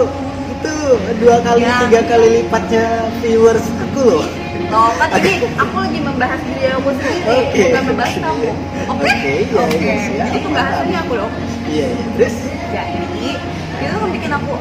itu 0.50 0.74
dua 1.22 1.38
kali 1.41 1.62
Ya. 1.62 1.77
tiga 1.86 2.01
kali 2.05 2.27
lipatnya 2.41 2.86
viewers 3.19 3.65
aku 3.81 4.01
loh 4.03 4.25
Loh, 4.65 4.89
kan 4.98 5.07
ini 5.22 5.45
aku 5.55 5.75
lagi 5.77 6.00
membahas 6.01 6.41
diri 6.41 6.67
aku 6.74 6.89
sendiri, 6.98 7.38
Oke. 7.38 7.63
bukan 7.69 7.84
membahas 7.86 8.15
kamu. 8.17 8.50
Oke? 8.89 9.07
Oke, 9.07 9.34
iya, 9.45 9.62
Oke. 9.62 9.77
iya, 9.77 9.95
siap. 10.01 10.25
Jadi 10.25 10.39
pembahasannya 10.41 10.98
aku 11.05 11.13
loh. 11.15 11.29
iya 11.69 11.86
iya 11.86 12.05
terus 12.17 12.36
Jadi, 12.74 13.29
itu 13.77 13.93
kan 13.93 14.10
bikin 14.10 14.31
aku 14.34 14.53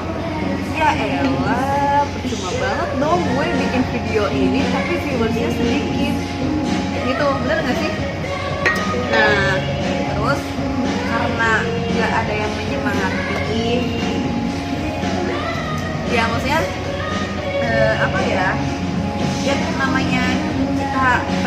ya 0.74 0.88
elah, 0.92 2.02
percuma 2.10 2.50
banget 2.52 2.90
dong 3.00 3.20
gue 3.24 3.46
bikin 3.54 3.82
video 3.90 4.24
ini 4.28 4.60
tapi 4.68 4.92
viewersnya 5.00 5.48
sedikit. 5.56 6.14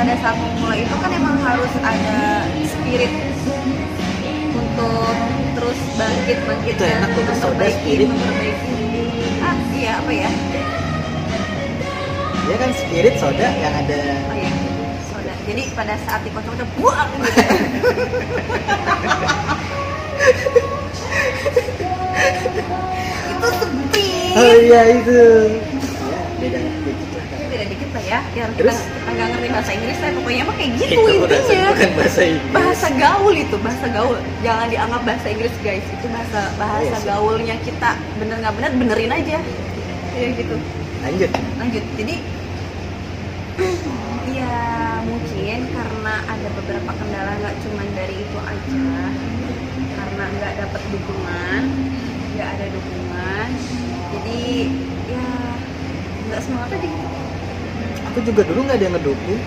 Pada 0.07 0.23
saat 0.23 0.39
memulai 0.39 0.87
itu 0.87 0.95
kan 1.03 1.11
emang 1.11 1.35
harus 1.43 1.67
ada 1.83 2.47
spirit 2.63 3.11
untuk 4.55 5.11
terus 5.51 5.75
bangkit 5.99 6.39
bangkit 6.47 6.79
Itu 6.79 6.83
enak 6.87 7.11
tuh, 7.11 7.27
soda 7.35 7.67
spirit. 7.67 8.07
memperbaiki. 8.07 8.87
Ah 9.43 9.59
iya 9.75 9.99
apa 9.99 10.07
ya? 10.07 10.31
Dia 12.47 12.55
kan 12.55 12.71
spirit 12.71 13.19
soda 13.19 13.51
yang 13.51 13.83
ada. 13.83 13.99
Oh 14.31 14.35
iya 14.39 14.47
soda. 15.11 15.35
Jadi 15.43 15.75
pada 15.75 15.99
saat 16.07 16.23
dikocok-kocok 16.23 16.69
buang 16.79 17.11
gitu. 17.11 17.27
Itu 23.27 23.47
sepi. 23.59 24.07
Oh 24.39 24.55
iya 24.55 24.81
itu. 25.03 25.19
Ya 26.07 26.19
beda 26.39 26.59
dikit 27.97 28.09
lah 28.13 28.13
ya? 28.13 28.19
Biar 28.33 28.49
kita 28.53 28.59
Terus? 28.61 28.77
kita 28.77 29.09
nggak 29.09 29.27
ngerti 29.33 29.47
bahasa 29.49 29.71
Inggris 29.73 29.97
lah 29.97 30.09
pokoknya 30.13 30.43
mah 30.45 30.55
kayak 30.57 30.71
gitu 30.77 30.85
itu 30.85 31.25
intinya. 31.25 31.69
bukan 31.73 31.91
bahasa 31.97 32.21
Inggris. 32.21 32.53
Bahasa 32.53 32.87
gaul 32.93 33.33
itu 33.35 33.55
bahasa 33.57 33.85
gaul. 33.89 34.17
Jangan 34.45 34.67
dianggap 34.69 35.01
bahasa 35.03 35.27
Inggris 35.27 35.55
guys. 35.63 35.85
Itu 35.89 36.07
bahasa 36.09 36.41
bahasa 36.55 36.83
Iya 36.83 36.97
sih. 36.97 37.07
gaulnya 37.09 37.55
kita. 37.65 37.91
Bener 38.21 38.35
nggak 38.37 38.53
bener 38.61 38.71
benerin 38.77 39.11
aja. 39.11 39.37
Ya 40.13 40.27
gitu. 40.33 40.55
Lanjut. 41.01 41.31
Lanjut. 41.57 41.83
Jadi 41.97 42.15
ya 44.37 44.57
mungkin 45.01 45.59
karena 45.73 46.13
ada 46.29 46.47
beberapa 46.61 46.91
kendala 46.93 47.31
nggak 47.41 47.55
cuman 47.65 47.87
dari 47.97 48.15
itu 48.21 48.37
aja. 48.37 48.89
Karena 49.97 50.23
nggak 50.37 50.53
dapet 50.61 50.81
dukungan 50.93 51.63
nggak 52.37 52.49
ada 52.53 52.65
dukungan. 52.69 53.49
Jadi 54.13 54.41
ya 55.09 55.25
nggak 56.27 56.41
semangat 56.43 56.69
aja 56.75 56.85
gitu 56.85 57.16
aku 58.17 58.33
juga 58.33 58.41
dulu 58.49 58.65
nggak 58.65 58.77
ada 58.81 58.85
yang 58.89 58.95
ngedukung. 58.97 59.41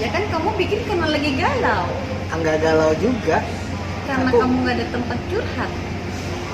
Ya 0.00 0.08
kan 0.08 0.22
kamu 0.32 0.48
bikin 0.56 0.80
karena 0.88 1.06
lagi 1.12 1.30
galau. 1.36 1.84
Enggak 2.32 2.56
galau 2.64 2.90
juga. 2.96 3.36
Karena 4.08 4.32
Aku- 4.32 4.40
kamu 4.40 4.54
nggak 4.64 4.76
ada 4.80 4.86
tempat 4.88 5.18
curhat. 5.28 5.70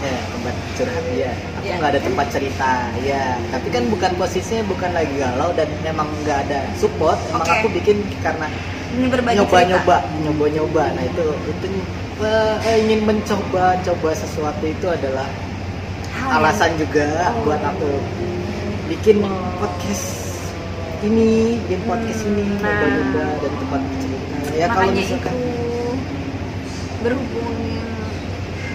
Ya 0.03 0.17
tempat 0.35 0.55
curhat 0.75 1.05
ya. 1.15 1.31
Aku 1.55 1.67
Ya. 1.71 1.75
nggak 1.79 1.91
ada 1.95 2.01
tempat 2.03 2.27
cerita 2.35 2.71
ya. 3.07 3.25
Tapi 3.55 3.69
kan 3.71 3.83
bukan 3.87 4.11
posisinya 4.19 4.67
bukan 4.67 4.91
lagi 4.91 5.15
galau 5.15 5.55
dan 5.55 5.71
memang 5.87 6.11
nggak 6.27 6.39
ada 6.51 6.59
support. 6.75 7.23
Emang 7.31 7.47
Oke. 7.47 7.55
aku 7.55 7.69
bikin 7.71 8.03
karena 8.19 8.51
ini 8.99 9.07
berbagi 9.07 9.39
nyoba 9.39 9.55
cerita. 9.55 9.71
nyoba 9.71 9.97
nyoba 10.23 10.45
nyoba 10.51 10.85
nah 10.95 11.03
itu 11.03 11.25
itu 11.51 11.67
eh, 12.23 12.77
ingin 12.79 13.01
mencoba 13.03 13.75
coba 13.83 14.11
sesuatu 14.15 14.63
itu 14.63 14.87
adalah 14.87 15.27
alasan 16.31 16.79
juga 16.79 17.35
Oh. 17.35 17.43
buat 17.43 17.59
aku 17.59 17.91
bikin 18.87 19.19
podcast 19.59 20.24
ini 21.05 21.61
bikin 21.69 21.81
podcast 21.85 22.23
ini 22.25 22.45
Nah. 22.65 22.81
dan 23.13 23.53
tempat 23.61 23.83
cerita 24.01 24.37
ya 24.57 24.67
kalau 24.73 24.89
misalkan. 24.89 25.35
itu 25.37 25.61
berhubung 27.05 27.57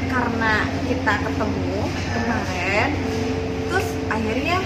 karena 0.10 0.54
kita 0.86 1.14
ketemu 1.26 1.80
kemarin 2.14 2.90
terus 3.70 3.88
akhirnya 4.14 4.58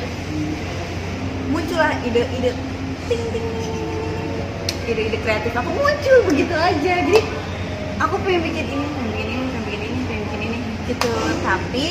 muncullah 1.51 1.95
ide-ide 2.03 2.51
ting 3.07 3.23
ting 3.31 3.47
ide-ide 4.83 5.17
kreatif 5.23 5.55
aku 5.55 5.69
muncul 5.79 6.17
begitu 6.27 6.55
aja. 6.59 6.93
Jadi 7.07 7.19
aku 8.03 8.15
pengen 8.27 8.41
bikin 8.43 8.65
ini 8.67 8.85
pengen 8.91 9.07
bikin 9.15 9.27
ini 9.31 9.43
pengen 9.47 9.63
bikin 9.63 9.79
ini 9.79 9.99
pengen 10.03 10.21
bikin 10.27 10.39
ini 10.43 10.57
gitu. 10.91 11.11
Tapi 11.39 11.85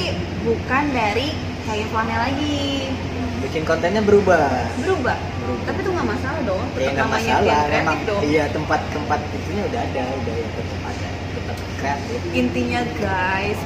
bukan 0.45 0.85
dari 0.93 1.29
kayak 1.65 1.89
lagi. 1.97 2.93
Bikin 3.41 3.65
kontennya 3.65 4.05
berubah. 4.05 4.69
Berubah 4.85 5.32
Tapi 5.43 5.79
itu 5.83 5.91
nggak 5.91 6.09
masalah 6.09 6.41
dong 6.47 6.63
ya 6.79 6.91
tetap 6.91 6.95
nggak 6.95 7.09
namanya 7.09 7.35
masalah 7.35 7.67
memang 7.71 7.99
dong. 8.07 8.21
iya 8.27 8.45
tempat 8.51 8.81
tempat 8.95 9.21
itunya 9.31 9.63
udah 9.67 9.81
ada 9.83 10.03
udah 10.23 10.35
ya 10.35 10.49
tetap 10.55 10.81
ada. 10.87 11.09
Tetap. 11.33 11.57
Kreatif. 11.79 12.21
Intinya 12.35 12.81
guys 12.99 13.61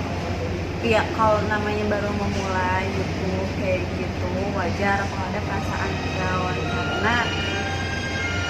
ya 0.84 1.02
kalau 1.18 1.40
namanya 1.50 1.84
baru 1.90 2.10
memulai 2.14 2.84
gitu 2.94 3.30
kayak 3.58 3.82
gitu 3.98 4.28
wajar 4.54 4.98
kalau 5.04 5.26
ada 5.28 5.40
perasaan 5.44 5.92
down. 6.16 6.56
Karena 6.56 7.16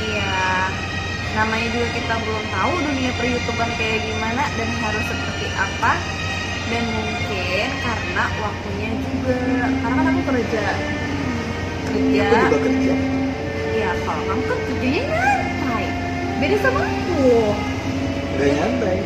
ya 0.06 0.35
namanya 1.37 1.66
juga 1.75 1.88
kita 1.92 2.14
belum 2.23 2.45
tahu 2.49 2.73
dunia 2.85 3.11
per 3.16 3.26
youtuber 3.26 3.68
kayak 3.76 4.00
gimana 4.06 4.42
dan 4.54 4.68
harus 4.83 5.04
seperti 5.06 5.47
apa. 5.56 5.92
Dan 6.66 6.83
mungkin 6.90 7.68
karena 7.78 8.25
waktunya 8.42 8.90
juga 8.99 9.38
karena 9.71 10.00
kan 10.02 10.12
aku 10.18 10.23
kerja 10.35 10.66
kerja 11.87 12.25
aku 12.26 12.37
juga 12.50 12.59
kerja. 12.66 12.93
Ya 13.76 13.90
kalau 14.02 14.23
kamu 14.26 14.43
kan 14.45 14.59
kerjanya 14.66 15.02
nyantai. 15.07 15.87
Beda 16.43 16.57
sama 16.61 16.81
aku. 16.83 17.26
Udah 18.37 18.49
nyantai. 18.52 18.97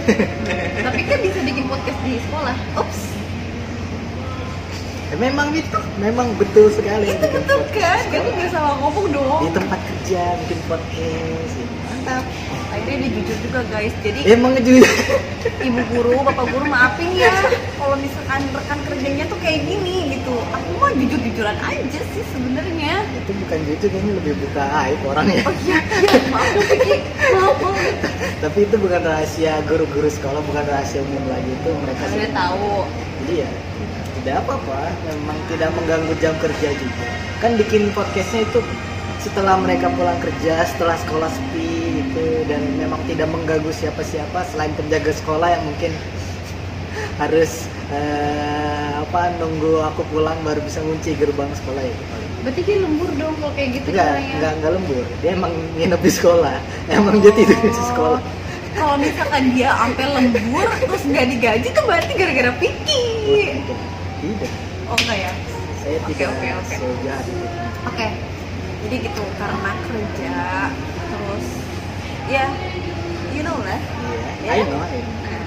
Tapi 0.80 1.00
kan 1.06 1.18
bisa 1.22 1.38
bikin 1.44 1.64
podcast 1.70 2.00
di 2.02 2.12
sekolah. 2.18 2.56
Ups. 2.80 3.00
Ya, 5.10 5.16
memang 5.18 5.50
itu 5.50 5.78
memang 5.98 6.30
betul 6.38 6.70
sekali. 6.70 7.10
Itu 7.10 7.26
betul 7.34 7.60
kan? 7.74 8.02
Kan 8.14 8.20
tuh 8.26 8.32
gak 8.38 8.50
salah 8.54 8.74
ngomong 8.78 9.06
dong. 9.10 9.42
Di 9.42 9.50
tempat 9.50 9.80
kerja 9.82 10.22
bikin 10.46 10.60
podcast 10.70 11.52
ya, 11.58 11.66
mantap 11.90 12.24
akhirnya 12.80 13.06
dia 13.06 13.10
jujur 13.20 13.36
juga 13.44 13.60
guys. 13.68 13.94
Jadi 14.00 14.20
emang 14.24 14.56
juga 14.56 14.88
ibu 15.60 15.80
guru 15.92 16.16
bapak 16.24 16.46
guru 16.48 16.64
maafin 16.64 17.12
ya. 17.12 17.34
Kalau 17.76 17.96
misalkan 18.00 18.40
rekan 18.56 18.78
kerjanya 18.88 19.24
tuh 19.28 19.38
kayak 19.44 19.60
gini 19.68 20.16
gitu. 20.16 20.34
Aku 20.56 20.68
mah 20.80 20.92
jujur 20.96 21.20
jujuran 21.20 21.56
aja 21.60 22.00
sih 22.16 22.24
sebenarnya. 22.32 23.04
Itu 23.20 23.32
bukan 23.36 23.58
jujur 23.68 23.90
ini 23.92 24.10
lebih 24.16 24.34
buka 24.40 24.64
aib 24.88 25.00
orangnya. 25.04 25.44
Oh 25.44 25.54
iya 25.68 25.78
iya. 26.00 26.18
Maaf 26.32 26.50
Vicky 26.56 26.96
maaf. 27.36 27.60
Tapi 28.40 28.58
itu 28.64 28.76
bukan 28.80 29.00
rahasia 29.04 29.60
guru-guru 29.68 30.08
sekolah 30.08 30.40
bukan 30.48 30.64
rahasia 30.64 31.04
umum 31.04 31.24
lagi. 31.28 31.50
Itu 31.52 31.70
mereka 31.84 32.02
udah 32.08 32.16
sih 32.16 32.32
tahu. 32.32 32.72
Jadi 33.20 33.34
ya 33.44 33.50
tidak 34.20 34.34
apa-apa. 34.48 34.80
Memang 35.04 35.38
tidak 35.52 35.70
mengganggu 35.76 36.14
jam 36.18 36.34
kerja 36.40 36.68
juga. 36.72 37.08
Kan 37.44 37.60
bikin 37.60 37.92
podcastnya 37.92 38.48
itu 38.48 38.60
setelah 39.20 39.60
mereka 39.60 39.92
pulang 39.92 40.16
kerja 40.16 40.64
setelah 40.64 40.96
sekolah 40.96 41.28
sepi 41.28 41.79
gitu 42.10 42.26
dan 42.50 42.62
memang 42.74 42.98
tidak 43.06 43.30
mengganggu 43.30 43.70
siapa-siapa 43.70 44.42
selain 44.50 44.74
penjaga 44.74 45.14
sekolah 45.14 45.48
yang 45.54 45.62
mungkin 45.62 45.94
harus 47.22 47.70
eh, 47.94 48.90
apa 48.98 49.30
nunggu 49.38 49.78
aku 49.94 50.02
pulang 50.10 50.36
baru 50.42 50.58
bisa 50.66 50.82
ngunci 50.82 51.14
gerbang 51.14 51.50
sekolah 51.54 51.82
ya 51.86 51.96
berarti 52.40 52.60
dia 52.64 52.76
lembur 52.80 53.10
dong 53.14 53.34
kalau 53.38 53.52
kayak 53.52 53.70
gitu 53.78 53.86
enggak 53.92 54.08
caranya. 54.10 54.32
enggak 54.32 54.52
enggak 54.56 54.72
lembur. 54.80 55.04
Dia 55.20 55.30
emang 55.36 55.52
nginep 55.76 56.00
di 56.00 56.12
sekolah. 56.16 56.56
Emang 56.88 57.14
dia 57.20 57.32
tidur 57.36 57.58
di 57.60 57.72
sekolah. 57.92 58.20
Kalau 58.72 58.96
misalkan 58.96 59.42
dia 59.52 59.68
sampai 59.76 60.06
lembur 60.08 60.68
terus 60.80 61.02
nggak 61.04 61.26
digaji 61.36 61.68
tuh 61.68 61.84
berarti 61.84 62.12
gara-gara 62.16 62.50
Vicky. 62.56 63.04
Tidak 63.60 63.78
tidak. 64.24 64.52
Oh 64.88 64.96
enggak 65.04 65.18
ya? 65.20 65.32
Saya 65.84 65.96
Oke, 66.00 66.08
tidak 66.16 66.28
oke, 66.32 66.48
oke. 66.48 66.74
sejahat 66.80 67.24
itu. 67.28 67.46
Oke, 67.92 68.06
jadi 68.88 68.96
gitu 69.04 69.22
karena 69.36 69.70
kerja 69.84 70.36
ya 72.30 72.46
I 73.30 73.42
know, 73.42 73.58
I 74.46 74.62
know. 74.66 74.82
Nah, 74.82 75.44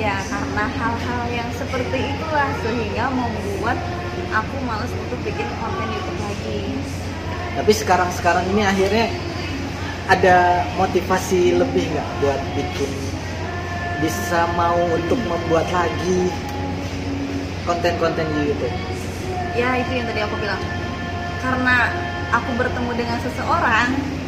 ya 0.00 0.16
karena 0.28 0.64
hal-hal 0.66 1.22
yang 1.30 1.50
seperti 1.54 1.98
itulah 2.10 2.50
sehingga 2.64 3.04
membuat 3.12 3.78
aku 4.32 4.56
males 4.66 4.92
untuk 5.06 5.20
bikin 5.22 5.46
konten 5.60 5.88
YouTube 5.88 6.20
lagi. 6.20 6.60
Tapi 7.54 7.72
sekarang-sekarang 7.74 8.44
ini 8.50 8.62
akhirnya 8.64 9.06
ada 10.10 10.66
motivasi 10.80 11.60
lebih 11.60 11.84
nggak 11.92 12.08
buat 12.24 12.40
bikin? 12.58 12.90
Bisa 14.00 14.48
mau 14.56 14.80
untuk 14.96 15.20
membuat 15.28 15.68
lagi 15.70 16.32
konten-konten 17.68 18.26
di 18.36 18.40
YouTube. 18.50 18.76
ya 19.54 19.76
itu 19.76 19.90
yang 19.92 20.06
tadi 20.08 20.20
aku 20.24 20.34
bilang. 20.40 20.62
Karena 21.40 21.88
aku 22.32 22.50
bertemu 22.56 22.90
dengan 22.96 23.18
seseorang 23.22 24.19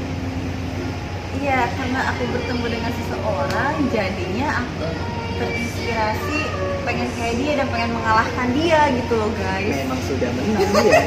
iya 1.39 1.71
karena 1.73 2.01
aku 2.11 2.23
bertemu 2.29 2.65
dengan 2.69 2.93
seseorang 2.93 3.75
jadinya 3.89 4.49
aku 4.61 4.87
terinspirasi 5.33 6.39
pengen 6.83 7.09
kayak 7.15 7.35
dia 7.39 7.53
dan 7.57 7.67
pengen 7.71 7.91
mengalahkan 7.95 8.49
dia 8.53 8.81
gitu 8.91 9.13
loh 9.15 9.31
guys 9.33 9.77
Memang 9.81 10.01
sudah 10.05 10.31
menang 10.35 10.71
dia. 10.77 11.03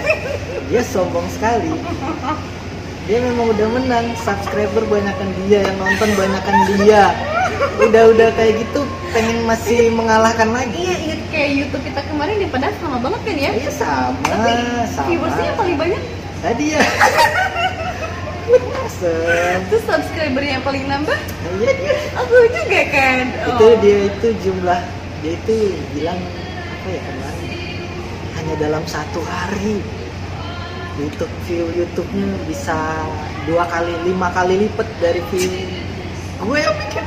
Dia 0.65 0.82
sombong 0.82 1.27
sekali. 1.29 1.70
Dia 3.05 3.22
memang 3.22 3.53
udah 3.53 3.67
menang. 3.70 4.05
Subscriber 4.17 4.82
banyakan 4.89 5.29
dia, 5.46 5.62
yang 5.62 5.77
nonton 5.77 6.10
banyakan 6.17 6.55
dia. 6.74 7.13
Udah-udah 7.77 8.34
kayak 8.34 8.65
gitu 8.65 8.82
pengen 9.13 9.46
masih 9.46 9.94
mengalahkan 9.94 10.50
lagi. 10.50 10.74
iya 10.79 10.96
inget 10.98 11.22
kayak 11.29 11.50
YouTube 11.53 11.84
kita 11.86 12.01
kemarin 12.10 12.36
di 12.39 12.48
padahal 12.50 12.74
sama 12.82 12.98
banget 13.00 13.22
kan 13.22 13.36
ya 13.38 13.51
Iya 13.53 13.72
sama, 13.72 14.20
tapi 14.25 14.51
sama. 14.89 15.08
viewersnya 15.08 15.51
paling 15.53 15.77
banyak 15.77 16.01
Tadi 16.41 16.65
ya. 16.74 16.82
Asem. 18.80 19.58
terus 19.68 19.84
subscribernya 19.84 20.52
yang 20.54 20.64
paling 20.64 20.86
nambah 20.86 21.18
Iya 21.56 21.72
dia. 21.74 21.96
aku 22.16 22.36
juga 22.48 22.82
kan 22.88 23.24
Itu 23.48 23.66
Oh. 23.66 23.75
dia 23.80 23.98
itu 24.08 24.28
jumlah 24.42 24.82
dia 25.20 25.32
itu 25.34 25.56
bilang 25.92 26.20
apa 26.72 26.88
ya 26.88 27.02
kemarin 27.02 27.50
hanya 28.36 28.56
dalam 28.60 28.84
satu 28.86 29.20
hari 29.22 29.82
YouTube 30.96 31.34
view 31.44 31.66
YouTube-nya 31.74 32.24
bisa 32.46 32.78
dua 33.44 33.66
kali 33.66 33.92
lima 34.04 34.30
kali 34.30 34.64
lipat 34.64 34.88
dari 34.98 35.20
view 35.28 35.50
gue 36.38 36.58
yang 36.58 36.75
bikin 36.80 37.06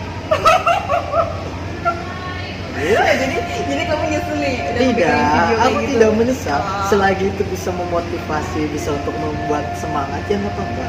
Iya, 2.79 2.95
jadi 3.19 3.37
jadi 3.67 3.83
kamu 3.85 4.05
nyesel 4.07 4.37
nih 4.39 4.55
tidak 4.79 5.19
aku 5.59 5.79
gitu. 5.83 5.91
tidak 5.93 6.11
menyesal 6.15 6.61
Oh. 6.61 6.87
selagi 6.87 7.27
itu 7.27 7.43
bisa 7.45 7.71
memotivasi 7.73 8.71
bisa 8.71 8.95
untuk 8.95 9.15
membuat 9.15 9.67
semangat 9.75 10.23
ya 10.25 10.39
nggak 10.39 10.55
apa-apa 10.55 10.87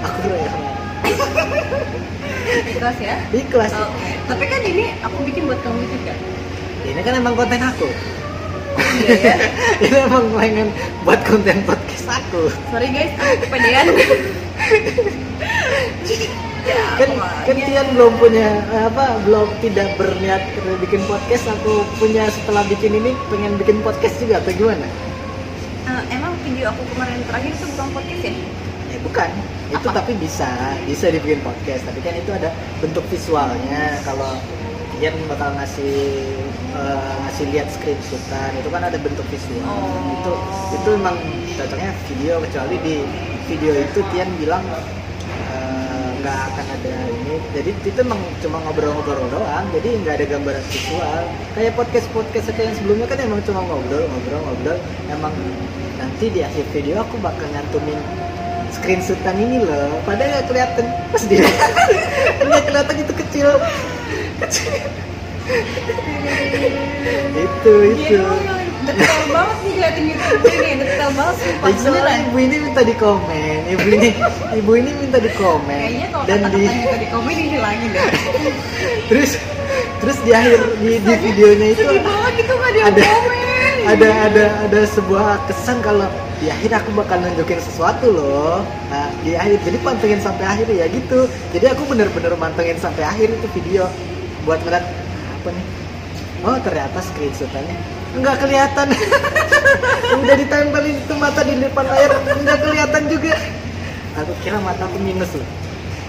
aku 0.00 0.28
ya 0.30 0.52
ikhlas 2.68 2.98
ya 2.98 3.16
ikhlas 3.30 3.72
Oke. 3.74 4.10
Tapi 4.28 4.44
kan 4.44 4.60
ini 4.60 4.92
aku 5.00 5.18
bikin 5.24 5.48
buat 5.48 5.60
kamu 5.60 5.80
juga. 5.88 6.14
ini 6.84 7.00
kan 7.00 7.14
emang 7.16 7.34
konten 7.36 7.60
aku 7.60 7.88
Iya 8.78 9.16
ya. 9.18 9.36
ini 9.84 9.96
emang 10.06 10.24
pengen 10.32 10.68
buat 11.02 11.20
konten 11.26 11.64
podcast 11.66 12.06
aku 12.08 12.46
Sorry 12.70 12.88
guys, 12.94 13.12
aku 13.18 13.34
kepedean. 13.48 13.86
ya, 16.68 16.82
kan 17.00 17.08
kan. 17.44 17.56
Tian 17.58 17.86
belum 17.96 18.12
punya 18.20 18.48
apa 18.86 19.18
belum 19.24 19.48
tidak 19.60 19.88
berniat 19.96 20.42
bikin 20.80 21.02
podcast 21.08 21.48
aku 21.48 21.82
punya 21.98 22.28
setelah 22.30 22.62
bikin 22.68 22.96
ini 22.96 23.12
pengen 23.28 23.56
bikin 23.56 23.80
podcast 23.82 24.16
juga 24.20 24.38
atau 24.40 24.52
gimana 24.54 24.86
Eh, 25.88 26.02
emang 26.12 26.36
video 26.44 26.68
aku 26.68 26.84
kemarin 26.92 27.16
terakhir 27.24 27.52
itu 27.56 27.64
bukan 27.72 27.88
podcast 27.96 28.22
ya? 28.22 28.34
Ya 28.98 29.06
bukan. 29.06 29.30
Itu 29.70 29.88
Apa? 29.88 30.02
tapi 30.02 30.12
bisa. 30.18 30.50
Bisa 30.82 31.06
dibikin 31.14 31.38
podcast. 31.46 31.86
Tapi 31.86 32.02
kan 32.02 32.14
itu 32.18 32.30
ada 32.34 32.50
bentuk 32.82 33.06
visualnya. 33.06 34.02
Kalau 34.02 34.34
Tian 34.98 35.14
bakal 35.30 35.54
ngasih 35.54 36.26
eh, 36.74 37.14
ngasih 37.22 37.44
lihat 37.54 37.70
screenshotan 37.70 38.50
itu 38.58 38.66
kan 38.66 38.82
ada 38.82 38.98
bentuk 38.98 39.22
visual. 39.30 39.62
Oh. 39.62 40.18
itu 40.18 40.32
itu 40.74 40.88
emang 40.98 41.14
cocoknya 41.54 41.90
video 42.10 42.34
kecuali 42.42 42.76
di 42.82 42.96
video 43.46 43.78
itu 43.78 44.02
Tian 44.10 44.26
bilang 44.42 44.66
eh, 44.66 46.08
nggak 46.18 46.38
akan 46.50 46.66
ada 46.66 46.94
ini. 47.14 47.38
Jadi 47.54 47.70
itu 47.78 47.98
emang 48.02 48.18
cuma 48.42 48.58
ngobrol-ngobrol 48.66 49.30
doang. 49.30 49.70
Jadi 49.70 50.02
nggak 50.02 50.14
ada 50.18 50.26
gambaran 50.34 50.64
visual. 50.66 51.22
Kayak 51.54 51.72
podcast 51.78 52.06
podcast 52.10 52.46
kayak 52.50 52.74
yang 52.74 52.76
sebelumnya 52.82 53.06
kan 53.06 53.18
emang 53.22 53.40
cuma 53.46 53.62
ngobrol 53.62 54.02
ngobrol 54.02 54.40
ngobrol. 54.50 54.78
Emang 55.14 55.34
nanti 55.94 56.26
di 56.26 56.42
akhir 56.42 56.66
video 56.74 57.06
aku 57.06 57.22
bakal 57.22 57.46
nyantumin 57.54 58.02
screenshotan 58.78 59.36
ini 59.36 59.58
loh. 59.62 59.98
Padahal 60.06 60.30
nggak 60.32 60.46
kelihatan. 60.46 60.84
Pas 61.10 61.22
dia 61.26 61.44
nggak 62.46 62.62
kelihatan 62.70 62.96
itu 63.02 63.12
kecil. 63.26 63.48
Kecil. 64.46 64.72
Itu 67.38 67.74
itu. 67.94 68.20
Iya, 68.20 68.58
detail 68.88 69.22
banget 69.32 69.56
nih 69.60 69.72
ngeliatin 69.76 70.04
YouTube 70.08 70.42
ini, 70.48 70.70
detail 70.80 71.10
banget 71.12 71.34
soalnya 71.36 71.78
beneran. 71.84 72.18
ibu 72.24 72.38
ini 72.40 72.56
minta 72.64 72.82
di 72.84 72.94
komen 72.96 73.60
ibu 73.68 73.86
ini 73.92 74.08
ibu 74.56 74.70
ini 74.76 74.90
minta 74.96 75.18
di 75.20 75.30
komen 75.36 75.80
Kayaknya 75.84 76.08
kalau 76.12 76.24
dan 76.24 76.38
di 76.38 76.44
kata-katanya 76.44 76.86
tadi 76.96 77.06
komen 77.12 77.34
dihilangin 77.36 77.90
deh. 77.92 78.10
terus 79.12 79.30
terus 80.00 80.18
di 80.24 80.30
akhir 80.32 80.60
di, 80.80 80.90
di 81.02 81.14
videonya 81.20 81.66
itu 81.74 81.82
Sedih 81.84 82.02
banget 82.04 82.32
nggak 82.48 82.70
dia 82.72 82.82
ada 82.88 83.04
ada 83.88 84.08
ada 84.28 84.44
ada 84.68 84.80
sebuah 84.88 85.26
kesan 85.48 85.76
kalau 85.84 86.08
di 86.38 86.46
akhir 86.46 86.70
aku 86.70 86.94
bakal 86.94 87.18
nunjukin 87.18 87.58
sesuatu 87.58 88.06
loh. 88.14 88.62
Nah 88.90 89.10
di 89.26 89.34
akhir 89.34 89.58
jadi 89.66 89.78
pantengin 89.82 90.20
sampai 90.22 90.44
akhir 90.46 90.66
ya 90.70 90.86
gitu. 90.86 91.26
Jadi 91.50 91.66
aku 91.74 91.82
bener-bener 91.90 92.32
mantengin 92.38 92.78
sampai 92.78 93.02
akhir 93.02 93.34
itu 93.34 93.46
video. 93.58 93.90
Buat 94.46 94.62
ngeliat 94.62 94.86
apa 95.34 95.48
nih? 95.50 95.66
Oh 96.46 96.56
ternyata 96.62 96.98
screenshotannya. 97.02 97.76
Nggak 98.22 98.36
kelihatan. 98.38 98.86
Udah 100.22 100.36
ditempelin 100.38 100.96
itu 100.96 101.14
mata 101.18 101.40
di 101.42 101.54
depan 101.58 101.84
layar 101.90 102.10
nggak 102.22 102.58
kelihatan 102.62 103.02
juga. 103.10 103.34
Aku 104.22 104.32
kira 104.46 104.58
mata 104.62 104.86
aku 104.86 104.98
minus 105.02 105.30
loh. 105.34 105.48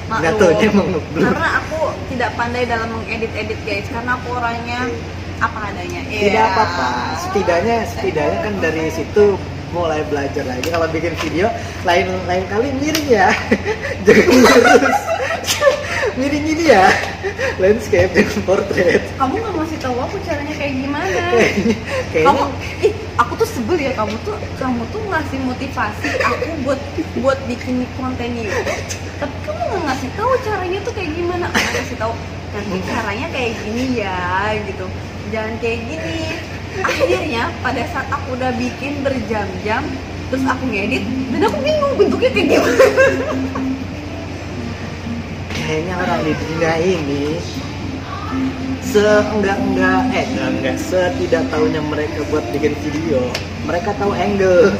Nggak 0.09 0.33
taunya 0.41 0.65
emang 0.69 0.87
ngeblur. 0.93 1.21
Karena 1.25 1.49
aku 1.61 1.79
tidak 2.09 2.29
pandai 2.33 2.65
dalam 2.65 2.89
mengedit-edit 2.89 3.59
guys, 3.61 3.85
karena 3.93 4.17
aku 4.17 4.27
orangnya 4.33 4.89
apa 5.37 5.59
adanya. 5.69 6.01
tidak 6.09 6.33
Iya. 6.33 6.43
apa-apa. 6.53 6.87
Setidaknya 7.21 7.77
setidaknya 7.85 8.37
kan 8.41 8.53
dari 8.57 8.83
situ 8.89 9.25
mulai 9.71 10.01
belajar 10.08 10.43
lagi. 10.45 10.67
Kalau 10.69 10.88
bikin 10.89 11.13
video 11.21 11.47
lain 11.86 12.08
lain 12.25 12.43
kali 12.49 12.69
miring 12.77 13.08
ya. 13.10 13.29
Jangan 14.05 14.29
lurus 14.34 14.99
miring 16.19 16.45
ini 16.51 16.65
ya. 16.75 16.86
Landscape 17.60 18.12
jangan 18.12 18.39
portrait. 18.43 19.03
Kamu 19.15 19.36
nggak 19.39 19.53
ngasih 19.55 19.79
tahu 19.79 19.95
aku 19.99 20.15
caranya 20.27 20.55
kayak 20.55 20.73
gimana? 20.75 21.23
kayaknya 22.12 22.27
kamu 22.27 22.43
ih 22.84 22.93
aku 23.19 23.34
tuh 23.39 23.47
sebel 23.47 23.77
ya 23.79 23.91
kamu 23.95 24.15
tuh 24.23 24.36
kamu 24.60 24.84
tuh 24.91 25.01
ngasih 25.12 25.39
motivasi 25.43 26.10
aku 26.23 26.47
buat 26.63 26.79
buat 27.19 27.39
bikin 27.47 27.84
konten 27.99 28.32
YouTube 28.36 29.12
tapi 29.19 29.36
kamu 29.43 29.60
nggak 29.60 29.84
ngasih 29.91 30.10
tahu 30.15 30.32
caranya 30.43 30.79
tuh 30.84 30.93
kayak 30.95 31.12
gimana? 31.15 31.45
Aku 31.51 31.69
kasih 31.84 31.97
tahu 31.99 32.13
nanti 32.49 32.77
caranya 32.88 33.27
kayak 33.32 33.53
gini 33.63 33.86
ya 33.99 34.19
gitu. 34.67 34.86
Jangan 35.29 35.53
kayak 35.62 35.79
gini 35.88 36.19
akhirnya 36.77 37.49
pada 37.65 37.84
saat 37.89 38.08
aku 38.13 38.38
udah 38.38 38.51
bikin 38.55 39.01
berjam-jam 39.01 39.84
terus 40.29 40.45
aku 40.45 40.63
ngedit 40.69 41.01
dan 41.34 41.41
aku 41.49 41.58
bingung 41.65 41.93
bentuknya 41.97 42.29
kayak 42.29 42.47
gimana. 42.53 42.86
Kayaknya 45.53 45.93
orang 46.01 46.21
di 46.25 46.34
dunia 46.34 46.73
ini 46.82 47.25
seenggak 48.89 49.58
enggak 49.58 50.01
eh 50.13 50.25
enggak 50.34 50.49
enggak 50.58 50.75
setidak 50.82 51.45
tahunya 51.53 51.82
mereka 51.82 52.25
buat 52.34 52.45
bikin 52.53 52.73
video 52.82 53.21
mereka 53.69 53.93
tahu 53.97 54.13
angle. 54.17 54.73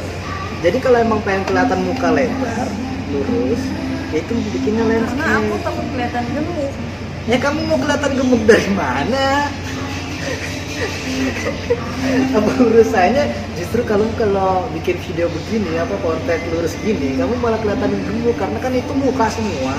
Jadi 0.60 0.76
kalau 0.82 0.98
emang 1.00 1.20
pengen 1.24 1.46
kelihatan 1.46 1.80
muka 1.86 2.08
lebar 2.10 2.66
lurus 3.10 3.62
ya 4.10 4.18
itu 4.18 4.34
bikinnya 4.54 4.82
karena 4.82 4.98
aku 5.06 5.14
landscape. 5.14 5.62
takut 5.66 5.86
kelihatan 5.94 6.24
gemuk. 6.34 6.72
Ya 7.28 7.36
kamu 7.38 7.60
mau 7.70 7.78
kelihatan 7.78 8.12
gemuk 8.18 8.42
dari 8.46 8.70
mana 8.74 9.26
apa 12.36 12.50
urusannya? 12.60 13.24
Justru 13.58 13.80
kalau 13.84 14.06
kalau 14.16 14.64
bikin 14.72 14.96
video 15.04 15.28
begini 15.28 15.76
apa 15.76 15.94
konten 16.00 16.38
lurus 16.54 16.74
gini 16.80 17.16
kamu 17.20 17.34
malah 17.38 17.60
kelihatan 17.60 17.92
gemuk 17.92 18.36
karena 18.40 18.58
kan 18.58 18.72
itu 18.72 18.92
muka 18.96 19.26
semua. 19.32 19.74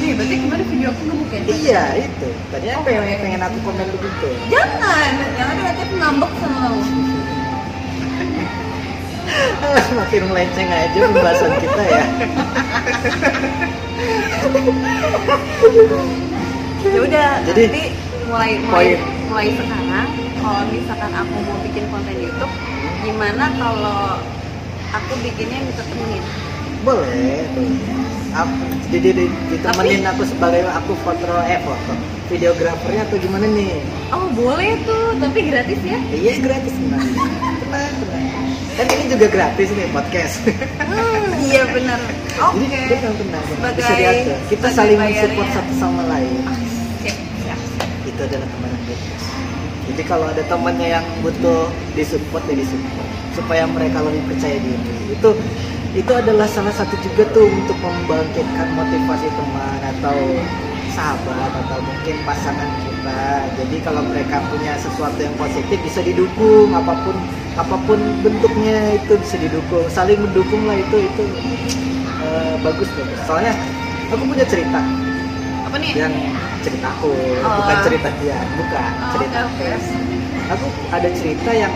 Nih 0.00 0.16
berarti 0.16 0.34
kemarin 0.40 0.66
video 0.68 0.88
aku 0.92 1.02
gemuk 1.04 1.28
ya 1.30 1.40
iya 1.48 1.84
itu. 2.08 2.28
Tadinya 2.48 2.76
Oke. 2.80 2.88
pengen 2.88 3.20
pengen 3.20 3.42
aku 3.44 3.56
komen 3.64 3.86
begitu. 4.00 4.28
Jangan! 4.48 5.10
Jangan 5.36 5.54
nanti 5.60 5.80
aku 5.84 5.94
ngambek 6.00 6.32
sama 6.40 6.58
kamu. 6.64 6.82
Makin 10.00 10.22
melenceng 10.26 10.70
aja 10.70 10.98
pembahasan 11.06 11.52
kita 11.60 11.82
ya. 11.86 12.04
Ya 16.80 16.96
udah 17.04 17.44
Jadi, 17.44 17.64
nanti 17.68 17.84
mulai 18.30 18.50
mulai 18.62 18.86
poin. 18.94 19.00
mulai 19.28 19.48
sekarang 19.52 20.08
kalau 20.38 20.62
misalkan 20.70 21.12
aku 21.12 21.34
mau 21.42 21.56
bikin 21.60 21.84
konten 21.90 22.16
YouTube 22.16 22.52
gimana 23.00 23.44
kalau 23.52 24.02
aku 24.90 25.12
bikinnya 25.20 25.58
minta 25.60 25.82
temenin 25.84 26.22
boleh 26.80 27.44
boleh. 27.52 27.98
Aku 28.30 28.54
jadi 28.88 29.10
di- 29.10 29.34
ditemenin 29.50 30.06
aku 30.06 30.22
sebagai 30.22 30.62
aku 30.64 30.94
foto 31.02 31.26
eh 31.44 31.58
foto 31.60 31.92
videografernya 32.30 33.02
atau 33.04 33.18
gimana 33.18 33.42
nih? 33.44 33.82
Oh 34.08 34.30
boleh 34.30 34.78
tuh 34.86 35.18
tapi 35.18 35.50
gratis 35.50 35.82
ya? 35.82 35.98
Iya 36.08 36.38
gratis 36.38 36.70
tenang 36.70 37.02
tenang 37.58 37.90
tenang. 37.98 38.46
Kan 38.78 38.86
ini 38.86 39.04
juga 39.10 39.26
gratis 39.28 39.68
nih 39.68 39.90
podcast. 39.90 40.34
Hmm, 40.78 41.26
iya 41.42 41.66
benar. 41.68 41.98
Oke. 42.48 42.78
tenang 42.86 43.14
tenang. 43.18 43.44
Sebagai- 43.44 43.76
bisa 43.76 43.92
diatur. 43.92 44.36
Kita 44.46 44.68
saling 44.70 44.94
mensupport 44.96 45.48
satu 45.50 45.72
sama 45.74 46.02
lain. 46.06 46.30
Siap. 46.38 46.69
Itu 48.20 48.36
adalah 48.36 48.48
teman 48.52 48.68
yang 48.76 48.84
jadi 49.90 50.02
kalau 50.06 50.26
ada 50.28 50.42
temannya 50.46 50.88
yang 51.00 51.06
butuh 51.24 51.66
disupport 51.96 52.44
ya 52.52 52.54
disupport. 52.62 53.08
Supaya 53.34 53.64
mereka 53.66 54.04
lebih 54.04 54.22
percaya 54.28 54.60
diri. 54.60 55.16
Itu 55.16 55.34
itu 55.96 56.12
adalah 56.14 56.46
salah 56.46 56.70
satu 56.70 56.94
juga 57.02 57.26
tuh 57.34 57.50
untuk 57.50 57.74
membangkitkan 57.82 58.70
motivasi 58.78 59.26
teman 59.34 59.78
atau 59.96 60.18
sahabat 60.94 61.50
atau 61.66 61.78
mungkin 61.82 62.16
pasangan 62.22 62.70
kita. 62.86 63.22
Jadi 63.58 63.76
kalau 63.82 64.02
mereka 64.06 64.38
punya 64.52 64.78
sesuatu 64.78 65.18
yang 65.18 65.34
positif 65.34 65.80
bisa 65.82 66.04
didukung. 66.04 66.70
Apa 66.70 66.94
pun 67.02 67.16
apa 67.58 67.76
pun 67.88 67.98
bentuknya 68.22 68.94
itu 68.94 69.18
bisa 69.18 69.42
didukung. 69.42 69.90
Saling 69.90 70.22
mendukung 70.22 70.70
lah 70.70 70.78
itu 70.78 71.02
itu 71.02 71.24
eh, 72.22 72.54
bagus 72.62 72.86
bagus. 72.94 73.20
Soalnya 73.26 73.58
aku 74.14 74.22
punya 74.22 74.46
cerita 74.46 74.99
apa 75.60 75.76
nih? 75.76 75.92
Yang 75.94 76.14
ceritaku 76.60 77.12
Oh. 77.40 77.52
bukan 77.60 77.76
cerita 77.82 78.08
dia 78.18 78.38
bukan 78.54 78.90
Oh, 78.92 79.10
cerita 79.14 79.38
oke, 79.44 79.64
oke. 79.64 79.90
aku 80.50 80.66
ada 80.90 81.08
cerita 81.10 81.50
yang 81.50 81.74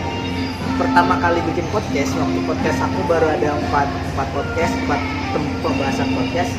pertama 0.74 1.14
kali 1.16 1.38
bikin 1.46 1.66
podcast 1.70 2.10
waktu 2.14 2.40
podcast 2.42 2.78
aku 2.82 3.00
baru 3.06 3.26
ada 3.30 3.54
empat 3.54 3.86
empat 3.86 4.28
podcast 4.30 4.74
empat 4.76 5.00
tem- 5.30 5.54
pembahasan 5.60 6.08
podcast. 6.12 6.52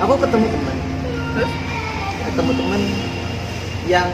Aku 0.00 0.14
ketemu 0.16 0.46
teman 0.48 0.76
Terus? 1.30 1.52
ketemu 2.22 2.52
teman 2.54 2.80
yang 3.84 4.08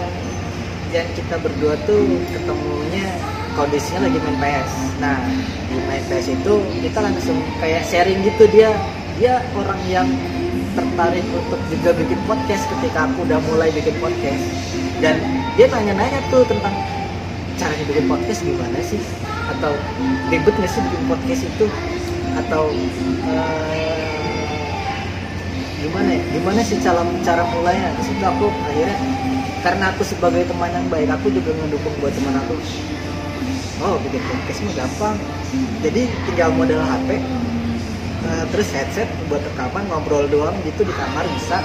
yang 0.88 1.06
kita 1.12 1.36
berdua 1.36 1.74
tuh 1.84 2.02
ketemunya 2.30 3.06
kondisinya 3.52 4.06
lagi 4.06 4.18
main 4.18 4.36
PS 4.38 4.70
nah 4.96 5.18
di 5.66 5.76
main 5.84 6.02
PS 6.02 6.32
itu 6.32 6.52
kita 6.80 6.98
langsung 6.98 7.36
kayak 7.58 7.84
sharing 7.84 8.24
gitu 8.24 8.48
dia. 8.48 8.72
Dia 9.16 9.40
orang 9.52 9.80
yang 9.86 10.08
tertarik 10.76 11.24
untuk 11.32 11.60
juga 11.72 11.90
bikin 11.96 12.20
podcast 12.28 12.68
ketika 12.76 13.08
aku 13.08 13.24
udah 13.24 13.40
mulai 13.48 13.72
bikin 13.72 13.96
podcast. 13.98 14.44
Dan 15.00 15.16
dia 15.56 15.66
nanya-nanya 15.72 16.20
tuh 16.28 16.44
tentang 16.44 16.72
caranya 17.56 17.84
bikin 17.88 18.06
podcast 18.06 18.40
gimana 18.44 18.78
sih? 18.84 19.00
Atau 19.56 19.72
ribet 20.28 20.54
nggak 20.54 20.70
sih 20.70 20.80
bikin 20.84 21.02
podcast 21.08 21.42
itu? 21.48 21.66
Atau 22.36 22.70
eh, 23.32 24.20
gimana 25.80 26.10
ya? 26.12 26.22
Gimana 26.36 26.60
sih 26.60 26.76
cara 26.84 27.00
cara 27.24 27.42
mulainya? 27.56 27.88
Di 27.96 28.02
situ 28.04 28.22
aku 28.22 28.52
akhirnya 28.68 28.98
karena 29.64 29.90
aku 29.90 30.04
sebagai 30.06 30.46
teman 30.46 30.70
yang 30.70 30.86
baik 30.92 31.10
aku 31.10 31.26
juga 31.32 31.50
ngedukung 31.50 31.90
buat 31.98 32.14
teman 32.14 32.38
aku 32.38 32.54
oh 33.82 33.96
bikin 34.00 34.22
podcast 34.24 34.60
mah 34.64 34.74
gampang. 34.84 35.16
Jadi 35.84 36.02
tinggal 36.28 36.50
modal 36.56 36.80
HP 36.80 37.20
eh, 38.26 38.44
terus 38.50 38.68
headset 38.74 39.08
buat 39.30 39.42
rekaman 39.42 39.86
ngobrol 39.86 40.26
doang 40.26 40.56
gitu 40.66 40.82
di 40.82 40.94
kamar 40.94 41.24
bisa. 41.38 41.62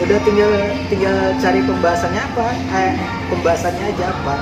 Udah 0.00 0.18
tinggal 0.24 0.52
tinggal 0.88 1.16
cari 1.36 1.60
pembahasannya 1.60 2.22
apa? 2.24 2.46
Eh 2.72 2.92
pembahasannya 3.28 3.84
aja 3.92 4.04
apa? 4.10 4.34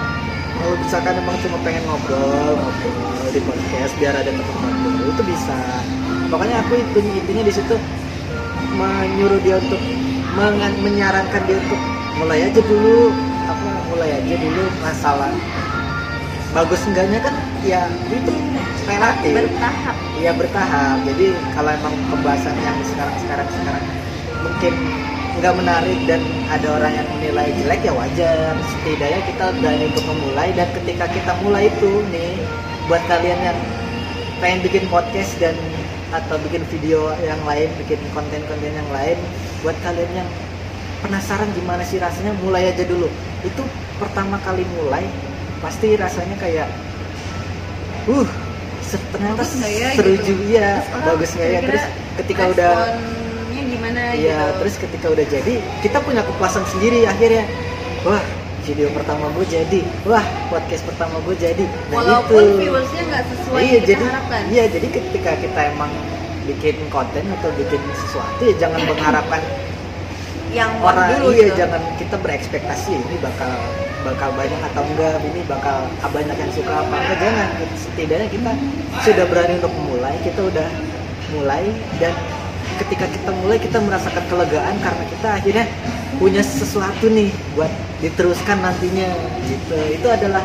Kalau 0.58 0.74
misalkan 0.78 1.14
emang 1.18 1.36
cuma 1.42 1.58
pengen 1.62 1.82
ngobrol 1.86 2.54
ngobrol 2.58 3.30
di 3.30 3.40
podcast 3.42 3.92
biar 3.98 4.14
ada 4.14 4.30
teman 4.30 4.74
ngobrol 4.82 5.10
itu 5.10 5.22
bisa. 5.26 5.58
Makanya 6.30 6.56
aku 6.66 6.72
itu 6.78 6.98
intinya 7.02 7.42
di 7.46 7.52
situ 7.54 7.74
menyuruh 8.78 9.40
dia 9.42 9.58
untuk 9.58 9.80
menyarankan 10.82 11.42
dia 11.46 11.58
untuk 11.58 11.80
mulai 12.22 12.46
aja 12.46 12.60
dulu. 12.62 13.10
Apa 13.48 13.68
mulai 13.90 14.10
aja 14.22 14.34
dulu 14.38 14.64
masalah 14.84 15.32
bagus 16.56 16.80
enggaknya 16.88 17.20
kan 17.20 17.34
ya 17.60 17.84
itu 18.08 18.32
relatif 18.88 19.32
bertahap 19.36 19.96
Iya 20.18 20.34
bertahap. 20.34 21.06
Jadi 21.06 21.30
kalau 21.54 21.70
emang 21.70 21.94
pembahasan 22.10 22.58
yang 22.58 22.74
sekarang 22.82 23.16
sekarang 23.22 23.48
sekarang 23.54 23.84
mungkin 24.42 24.74
nggak 25.38 25.54
menarik 25.54 25.98
dan 26.10 26.18
ada 26.50 26.66
orang 26.74 26.92
yang 26.98 27.08
menilai 27.14 27.48
jelek 27.54 27.80
ya 27.86 27.92
wajar. 27.94 28.58
Setidaknya 28.66 29.20
kita 29.30 29.44
berani 29.62 29.84
untuk 29.94 30.04
memulai 30.10 30.50
dan 30.58 30.66
ketika 30.74 31.06
kita 31.14 31.32
mulai 31.46 31.70
itu 31.70 32.02
nih 32.10 32.34
buat 32.90 32.98
kalian 33.06 33.38
yang 33.46 33.58
pengen 34.42 34.58
bikin 34.66 34.84
podcast 34.90 35.38
dan 35.38 35.54
atau 36.10 36.34
bikin 36.42 36.66
video 36.66 37.14
yang 37.22 37.38
lain, 37.46 37.70
bikin 37.78 38.00
konten-konten 38.10 38.72
yang 38.74 38.90
lain, 38.90 39.14
buat 39.62 39.76
kalian 39.86 40.24
yang 40.24 40.28
penasaran 40.98 41.46
gimana 41.54 41.86
sih 41.86 42.02
rasanya 42.02 42.34
mulai 42.42 42.74
aja 42.74 42.82
dulu. 42.82 43.06
Itu 43.46 43.62
pertama 44.02 44.42
kali 44.42 44.66
mulai 44.82 45.06
pasti 45.58 45.98
rasanya 45.98 46.36
kayak 46.38 46.68
uh 48.08 48.28
ternyata 48.88 49.44
ya, 49.68 49.92
seru 50.00 50.16
gitu. 50.16 50.32
juga 50.32 50.44
ya 50.48 50.70
orang 50.80 51.06
bagus 51.12 51.30
nggak 51.36 51.48
ya 51.52 51.60
terus 51.60 51.84
ketika 52.16 52.42
udah 52.48 52.72
gimana 53.68 54.00
Iya, 54.16 54.38
gitu 54.40 54.56
terus 54.58 54.74
ketika 54.80 55.06
udah 55.12 55.26
jadi, 55.28 55.54
kita 55.84 55.98
punya 56.02 56.22
kepuasan 56.24 56.64
sendiri 56.66 57.04
akhirnya. 57.06 57.44
Wah, 58.02 58.22
video 58.64 58.88
pertama 58.90 59.30
gue 59.36 59.46
jadi. 59.46 59.80
Wah, 60.08 60.24
podcast 60.50 60.82
pertama 60.88 61.20
gue 61.22 61.36
jadi. 61.38 61.64
Nah, 61.64 62.00
walaupun 62.00 62.42
itu. 62.42 62.58
viewersnya 62.64 63.02
nggak 63.06 63.24
sesuai 63.28 63.60
iya, 63.62 63.78
kita 63.78 63.88
jadi 63.92 64.04
harapkan 64.08 64.42
iya, 64.50 64.64
jadi 64.66 64.88
ketika 64.88 65.32
kita 65.38 65.60
emang 65.76 65.92
bikin 66.48 66.76
konten 66.88 67.24
atau 67.38 67.50
bikin 67.60 67.80
sesuatu 68.08 68.40
ya 68.40 68.54
jangan 68.56 68.80
mengharapkan 68.90 69.42
yang 70.48 70.72
orang 70.80 71.20
dulu 71.20 71.36
iya 71.36 71.52
gitu. 71.52 71.60
jangan 71.60 71.82
kita 72.00 72.16
berekspektasi 72.24 72.96
ini 72.96 73.16
bakal 73.20 73.52
bakal 74.06 74.30
banyak 74.34 74.60
atau 74.72 74.82
enggak 74.86 75.18
ini 75.26 75.40
bakal 75.46 75.78
banyak 76.10 76.36
yang 76.38 76.52
suka 76.54 76.72
apa 76.72 76.94
enggak 76.94 77.18
jangan. 77.18 77.48
Setidaknya 77.74 78.28
kita 78.30 78.52
sudah 79.02 79.24
berani 79.26 79.52
untuk 79.58 79.72
memulai 79.74 80.16
kita 80.22 80.40
udah 80.42 80.68
mulai 81.34 81.64
dan 81.98 82.14
ketika 82.84 83.06
kita 83.10 83.30
mulai 83.42 83.58
kita 83.58 83.78
merasakan 83.82 84.24
kelegaan 84.30 84.74
karena 84.78 85.04
kita 85.10 85.28
akhirnya 85.28 85.66
punya 86.16 86.42
sesuatu 86.42 87.06
nih 87.10 87.30
buat 87.58 87.70
diteruskan 88.00 88.58
nantinya 88.62 89.08
gitu. 89.50 89.78
Itu 89.98 90.06
adalah 90.08 90.44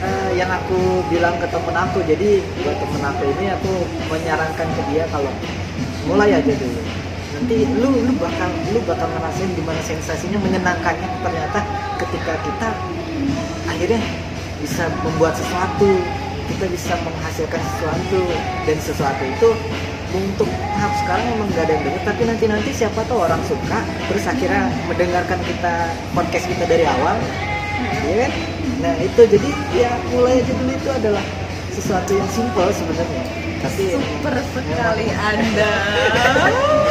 eh, 0.00 0.30
yang 0.40 0.48
aku 0.48 1.04
bilang 1.12 1.36
ke 1.36 1.46
temen 1.52 1.76
aku. 1.76 2.00
Jadi 2.08 2.40
buat 2.64 2.76
temen 2.80 3.02
aku 3.04 3.22
ini 3.38 3.46
aku 3.52 3.72
menyarankan 4.08 4.68
ke 4.72 4.82
dia 4.92 5.04
kalau 5.12 5.32
mulai 6.08 6.32
aja 6.32 6.52
dulu 6.56 7.07
nanti 7.38 7.62
lu 7.78 8.02
lu 8.02 8.12
bakal 8.18 8.50
lu 8.74 8.82
bakal 8.82 9.06
ngerasain 9.06 9.46
gimana 9.54 9.78
sensasinya 9.86 10.42
menyenangkannya 10.42 11.06
ternyata 11.22 11.62
ketika 12.02 12.34
kita 12.42 12.68
akhirnya 13.70 14.02
bisa 14.58 14.90
membuat 15.06 15.38
sesuatu 15.38 16.02
kita 16.50 16.66
bisa 16.66 16.98
menghasilkan 17.06 17.62
sesuatu 17.62 18.22
dan 18.66 18.76
sesuatu 18.82 19.22
itu 19.22 19.48
untuk 20.10 20.50
tahap 20.50 20.92
sekarang 20.98 21.26
emang 21.38 21.48
gak 21.54 21.62
ada 21.70 21.72
yang 21.78 21.84
denger 21.86 22.02
tapi 22.10 22.22
nanti 22.26 22.44
nanti 22.50 22.70
siapa 22.74 23.06
tahu 23.06 23.22
orang 23.22 23.42
suka 23.46 23.86
terus 24.10 24.24
akhirnya 24.26 24.66
mendengarkan 24.90 25.38
kita 25.46 25.74
podcast 26.18 26.46
kita 26.50 26.64
dari 26.66 26.84
awal. 26.90 27.14
Ya 28.02 28.26
kan? 28.26 28.32
Nah 28.82 28.94
itu 28.98 29.20
jadi 29.30 29.50
ya 29.78 29.90
mulai 30.10 30.42
aja 30.42 30.52
dulu 30.58 30.72
itu 30.74 30.90
adalah 30.90 31.24
sesuatu 31.70 32.10
yang 32.16 32.30
simple 32.34 32.66
sebenarnya. 32.74 33.22
Tapi 33.62 33.84
super 33.94 34.34
sekali 34.56 35.06
anda 35.12 35.72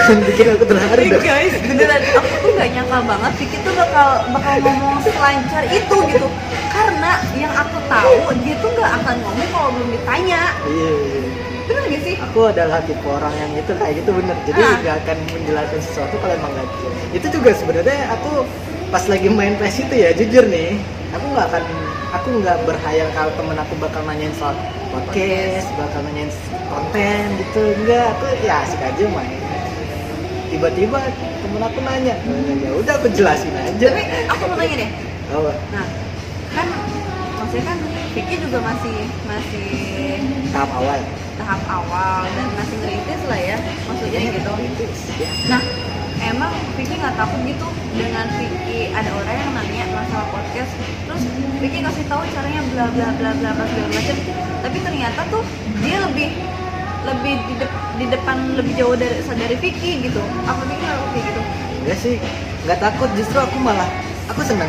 jangan 0.00 0.22
bikin 0.24 0.46
aku 0.56 0.64
terharu 0.64 1.02
dah. 1.04 1.20
guys 1.20 1.54
beneran 1.60 2.02
aku 2.16 2.34
tuh 2.40 2.50
nggak 2.56 2.68
nyangka 2.72 2.98
banget 3.04 3.32
Vicky 3.36 3.58
tuh 3.60 3.72
bakal 3.76 4.08
bakal 4.32 4.54
ngomong 4.64 4.98
selancar 5.04 5.62
itu 5.68 5.96
gitu 6.08 6.28
karena 6.70 7.12
yang 7.36 7.52
aku 7.52 7.76
tahu 7.90 8.16
dia 8.40 8.54
tuh 8.58 8.70
nggak 8.72 8.90
akan 9.02 9.16
ngomong 9.20 9.48
kalau 9.52 9.68
belum 9.76 9.88
ditanya 9.94 10.42
iya, 10.64 10.90
iya. 10.90 11.20
bener 11.68 11.82
gak 11.86 12.02
sih 12.02 12.14
aku 12.18 12.40
adalah 12.50 12.78
tipe 12.82 13.06
orang 13.06 13.34
yang 13.36 13.52
itu 13.54 13.72
kayak 13.76 13.92
gitu 14.00 14.10
bener 14.16 14.36
jadi 14.48 14.60
Ah. 14.60 14.76
nggak 14.80 14.96
akan 15.04 15.18
menjelaskan 15.34 15.80
sesuatu 15.84 16.14
kalau 16.18 16.34
emang 16.34 16.52
nggak 16.56 16.66
gitu. 16.66 16.86
itu 17.14 17.26
juga 17.38 17.50
sebenarnya 17.54 18.00
aku 18.16 18.32
pas 18.90 19.04
lagi 19.06 19.28
main 19.30 19.54
PES 19.60 19.76
itu 19.86 19.94
ya 19.94 20.10
jujur 20.16 20.44
nih 20.50 20.80
aku 21.14 21.24
nggak 21.30 21.46
akan 21.46 21.64
aku 22.10 22.28
nggak 22.42 22.58
berhayal 22.66 23.08
kalau 23.14 23.30
temen 23.38 23.56
aku 23.58 23.74
bakal 23.78 24.02
nanyain 24.02 24.34
soal 24.34 24.54
podcast 24.90 25.70
bakal 25.78 26.02
nanyain 26.02 26.30
konten 26.66 27.22
gitu 27.38 27.62
enggak 27.82 28.14
aku 28.18 28.24
ya 28.42 28.62
asik 28.66 28.82
aja 28.82 29.04
main 29.14 29.49
tiba-tiba 30.50 30.98
temen 31.14 31.62
aku 31.62 31.78
nanya 31.86 32.14
ya 32.58 32.70
udah 32.74 32.94
aku 32.98 33.08
jelasin 33.14 33.54
aja. 33.54 33.86
Tapi 33.86 34.02
aku 34.26 34.42
mau 34.50 34.56
nanya 34.58 34.76
deh. 34.82 34.90
Oh, 35.30 35.46
nah 35.70 35.86
kan 36.50 36.66
maksudnya 37.38 37.64
kan 37.70 37.78
Vicky 38.10 38.34
juga 38.42 38.58
masih 38.58 38.96
masih 39.30 39.70
tahap 40.50 40.70
awal. 40.74 40.98
Tahap 41.38 41.62
awal 41.70 42.26
dan 42.34 42.46
masih 42.58 42.76
ngerintis 42.82 43.22
lah 43.30 43.40
ya 43.40 43.56
maksudnya 43.86 44.18
gitu. 44.26 44.50
Rintis, 44.58 44.98
ya. 45.16 45.30
Nah, 45.54 45.62
emang 46.20 46.52
Vicky 46.74 46.94
nggak 46.98 47.14
takut 47.14 47.40
gitu 47.46 47.66
dengan 47.94 48.26
Vicky? 48.34 48.90
Ada 48.90 49.10
orang 49.14 49.36
yang 49.38 49.50
nanya 49.54 49.84
masalah 49.94 50.26
podcast, 50.34 50.72
terus 51.06 51.22
Vicky 51.62 51.78
kasih 51.80 52.04
tahu 52.10 52.26
caranya 52.34 52.60
bla 52.74 52.86
bla 52.90 53.08
bla 53.14 53.30
bla 53.38 53.50
bla 53.54 53.64
segala 53.70 53.88
macam, 53.94 54.16
tapi 54.66 54.78
ternyata 54.82 55.20
tuh 55.30 55.42
dia 55.78 55.96
lebih 56.10 56.28
lebih 57.00 57.34
di, 57.48 57.54
dep- 57.56 57.80
di 57.96 58.06
depan 58.06 58.36
lebih 58.56 58.72
jauh 58.76 58.94
dari 58.94 59.16
dari 59.24 59.56
Vicky 59.56 60.04
gitu. 60.04 60.20
Apa 60.44 60.62
Vicky 60.64 60.84
nggak 60.84 60.98
kayak 61.10 61.24
gitu? 61.26 61.40
enggak 61.80 61.96
sih 61.96 62.14
nggak 62.68 62.78
takut 62.78 63.08
justru 63.16 63.40
aku 63.40 63.56
malah 63.56 63.88
aku 64.28 64.44
senang 64.44 64.68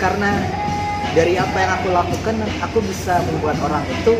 karena 0.00 0.32
dari 1.12 1.36
apa 1.36 1.56
yang 1.60 1.72
aku 1.76 1.88
lakukan 1.92 2.34
aku 2.64 2.78
bisa 2.80 3.20
membuat 3.28 3.60
orang 3.60 3.84
itu 3.84 4.16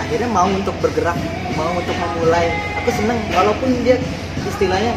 akhirnya 0.00 0.28
mau 0.32 0.48
untuk 0.48 0.72
bergerak 0.80 1.20
mau 1.52 1.68
untuk 1.76 1.92
memulai 1.92 2.48
aku 2.80 2.88
senang 2.96 3.20
walaupun 3.28 3.76
dia 3.84 4.00
istilahnya 4.40 4.96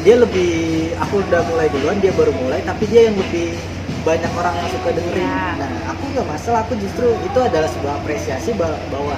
dia 0.00 0.16
lebih 0.16 0.50
aku 0.96 1.20
udah 1.28 1.44
mulai 1.44 1.68
duluan 1.68 2.00
dia 2.00 2.12
baru 2.16 2.32
mulai 2.32 2.64
tapi 2.64 2.88
dia 2.88 3.12
yang 3.12 3.16
lebih 3.20 3.52
banyak 4.00 4.32
orang 4.32 4.56
yang 4.56 4.68
suka 4.72 4.96
dengerin 4.96 5.28
Ya. 5.28 5.60
nah 5.60 5.70
aku 5.92 6.02
nggak 6.16 6.24
masalah 6.24 6.64
aku 6.64 6.72
justru 6.80 7.04
itu 7.20 7.36
adalah 7.38 7.68
sebuah 7.68 8.00
apresiasi 8.00 8.56
ba- 8.56 8.80
bahwa 8.88 9.12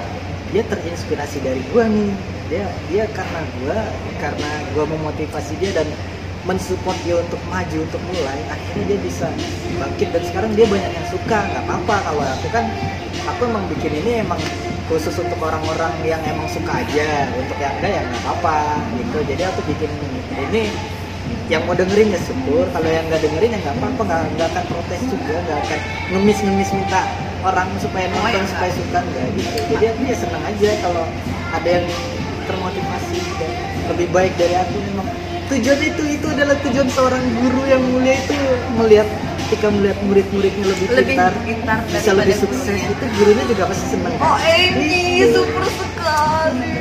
dia 0.53 0.63
terinspirasi 0.69 1.41
dari 1.41 1.59
gua 1.73 1.89
nih. 1.89 2.13
Dia 2.47 2.65
dia 2.87 3.03
karena 3.09 3.41
gua 3.59 3.77
karena 4.21 4.49
gua 4.77 4.85
memotivasi 4.85 5.57
dia 5.57 5.73
dan 5.73 5.89
mensupport 6.45 6.95
dia 7.07 7.17
untuk 7.17 7.39
maju 7.49 7.77
untuk 7.81 8.01
mulai 8.13 8.39
akhirnya 8.53 8.93
dia 8.93 8.99
bisa 9.01 9.27
bangkit. 9.81 10.13
Dan 10.13 10.23
sekarang 10.29 10.51
dia 10.53 10.69
banyak 10.69 10.91
yang 10.93 11.07
suka 11.09 11.37
nggak 11.41 11.63
apa-apa 11.65 11.95
kalau 12.05 12.23
aku 12.23 12.47
kan 12.53 12.65
aku 13.25 13.41
emang 13.49 13.65
bikin 13.73 13.91
ini 14.05 14.21
emang 14.21 14.39
khusus 14.85 15.15
untuk 15.17 15.39
orang-orang 15.41 15.91
yang 16.05 16.21
emang 16.29 16.45
suka 16.53 16.85
aja. 16.85 17.27
Untuk 17.33 17.57
yang 17.57 17.73
enggak 17.81 17.91
ya 17.97 18.01
nggak 18.05 18.21
apa-apa 18.21 18.57
gitu. 19.01 19.17
Jadi 19.25 19.41
aku 19.49 19.59
bikin 19.73 19.91
ini 20.37 20.69
yang 21.51 21.61
mau 21.67 21.75
dengerin 21.75 22.07
ya 22.07 22.19
syukur 22.23 22.63
kalau 22.71 22.87
yang 22.87 23.03
nggak 23.11 23.19
dengerin 23.19 23.51
ya 23.51 23.59
nggak 23.59 23.75
apa-apa 23.77 24.01
nggak 24.07 24.21
nggak 24.37 24.47
akan 24.53 24.63
protes 24.71 25.01
juga 25.11 25.35
nggak 25.43 25.59
akan 25.59 25.79
ngemis 26.15 26.39
ngemis 26.39 26.69
minta 26.71 27.01
orang 27.43 27.67
supaya 27.77 28.07
Oh, 28.07 28.15
nonton 28.15 28.39
ya, 28.39 28.47
supaya 28.47 28.71
suka 28.71 28.99
nggak 29.03 29.25
gitu 29.35 29.57
jadi 29.75 29.85
aku 29.91 30.01
ya 30.07 30.15
senang 30.15 30.43
aja 30.47 30.69
kalau 30.79 31.03
ada 31.51 31.69
yang 31.69 31.87
termotivasi 32.43 33.19
dan 33.37 33.51
lebih 33.91 34.07
baik 34.15 34.33
dari 34.39 34.55
aku 34.55 34.75
memang 34.79 35.07
tujuan 35.51 35.79
itu 35.83 36.03
itu 36.15 36.27
adalah 36.31 36.55
tujuan 36.63 36.87
seorang 36.87 37.23
guru 37.43 37.61
yang 37.67 37.83
mulia 37.91 38.15
itu 38.15 38.35
melihat 38.79 39.07
ketika 39.43 39.67
melihat 39.69 39.99
murid-muridnya 40.07 40.65
lebih, 40.65 40.87
lebih 40.95 41.13
pintar 41.13 41.31
pintar 41.43 41.77
bisa 41.85 42.11
lebih 42.15 42.35
sukses 42.39 42.63
gurunya. 42.63 42.95
itu 42.95 43.05
gurunya 43.19 43.43
juga 43.51 43.63
pasti 43.69 43.85
senang? 43.91 44.13
Oh 44.17 44.37
Amy, 44.39 44.95
Iya. 45.19 45.25
super 45.35 45.65
sekali. 45.67 46.71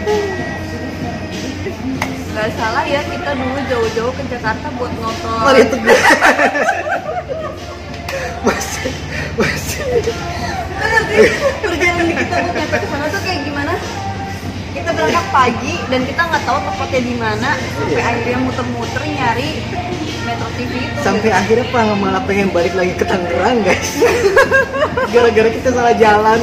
Gak 2.33 2.49
salah 2.57 2.81
ya 2.83 3.01
kita 3.05 3.31
dulu 3.33 3.59
jauh-jauh 3.69 4.13
ke 4.13 4.23
Jakarta 4.27 4.67
buat 4.75 4.93
nonton. 4.97 5.39
Maria 5.43 5.67
Teguh 5.67 5.99
masih 8.43 8.93
masih 9.37 9.83
Lo 10.73 10.87
ngerti 10.89 11.17
perjalanan 11.63 12.07
kita 12.11 12.35
buat 12.41 12.55
nyampe 12.57 12.77
ke 12.77 12.87
sana 12.89 13.07
tuh 13.07 13.21
kayak 13.23 13.41
gimana? 13.45 13.75
Kita 14.73 14.89
berangkat 14.91 15.27
pagi 15.29 15.75
dan 15.87 16.01
kita 16.03 16.21
nggak 16.25 16.43
tahu 16.43 16.59
tepatnya 16.65 17.01
di 17.03 17.15
mana 17.15 17.51
sampai 17.55 17.93
Iya. 17.93 18.09
akhirnya 18.09 18.39
muter-muter 18.41 19.03
nyari 19.05 19.51
Metro 20.23 20.49
TV 20.55 20.73
itu. 20.81 20.99
sampai 21.03 21.31
akhirnya 21.31 21.67
pak 21.69 21.83
malah 21.99 22.23
pengen 22.25 22.49
balik 22.49 22.73
lagi 22.73 22.95
ke 22.95 23.03
Tangerang 23.03 23.59
guys 23.61 23.91
gara-gara 25.13 25.51
kita 25.51 25.69
salah 25.69 25.93
jalan 25.93 26.41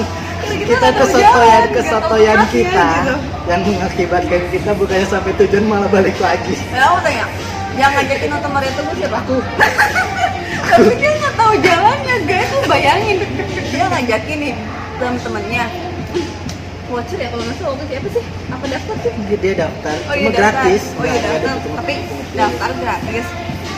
Kita 0.50 0.90
kesotoyan 0.98 1.64
kesotoyan 1.74 2.40
kita 2.50 2.88
gitu. 3.06 3.16
yang 3.50 3.62
mengakibatkan 3.66 4.42
kita 4.50 4.72
bukannya 4.74 5.08
sampai 5.10 5.32
tujuan 5.38 5.66
malah 5.66 5.90
balik 5.90 6.18
lagi 6.18 6.54
Ya 6.74 6.90
aku 6.90 7.00
tanya, 7.06 7.26
yang 7.78 7.92
ngajakin 7.94 8.30
nonton 8.34 8.52
Maria 8.54 8.72
Teguh 8.74 8.96
siapa? 8.98 9.18
aku 9.22 9.36
Tapi 10.70 10.94
dia 11.02 11.12
nggak 11.18 11.34
tahu 11.34 11.54
jalannya 11.66 12.16
guys, 12.30 12.52
bayangin 12.70 13.18
dia 13.74 13.86
ngajakin 13.90 14.38
nih 14.38 14.54
teman-temannya. 15.00 15.64
Voucher 16.90 17.22
ya 17.22 17.30
kalau 17.30 17.44
nggak 17.46 17.58
salah 17.62 17.70
waktu 17.78 17.84
itu 17.86 17.92
siapa 17.94 18.08
sih? 18.10 18.24
Apa 18.50 18.66
daftar 18.66 18.96
sih? 19.06 19.14
dia, 19.30 19.38
dia 19.38 19.54
daftar 19.62 19.96
Oh 20.10 20.16
iya 20.18 20.30
daftar. 20.34 20.42
gratis 20.42 20.82
Oh 20.98 21.06
iya 21.06 21.20
daftar, 21.22 21.56
tapi 21.78 21.94
daftar 22.34 22.70
gratis. 22.82 23.26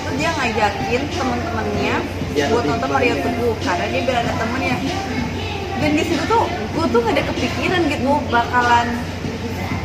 Terus 0.01 0.15
dia 0.15 0.29
ngajakin 0.31 1.01
teman-temannya 1.11 1.95
Biar 2.31 2.47
buat 2.55 2.63
nonton 2.71 2.87
banyak. 2.87 3.17
Teguh 3.19 3.53
karena 3.67 3.85
dia 3.91 4.01
biar 4.07 4.17
ada 4.23 4.33
temennya. 4.39 4.75
Dan 5.81 5.91
di 5.91 6.03
situ 6.07 6.23
tuh 6.23 6.43
gue 6.71 6.85
tuh 6.91 6.99
gak 7.03 7.13
ada 7.15 7.23
kepikiran 7.27 7.81
gitu. 7.91 8.11
Bakalan 8.31 8.87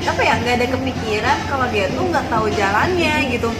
apa 0.07 0.22
ya 0.22 0.38
nggak 0.38 0.55
ada 0.62 0.66
kepikiran 0.70 1.38
kalau 1.51 1.66
dia 1.75 1.90
tuh 1.90 2.07
nggak 2.07 2.27
tahu 2.31 2.46
jalannya 2.55 3.14
gitu. 3.27 3.51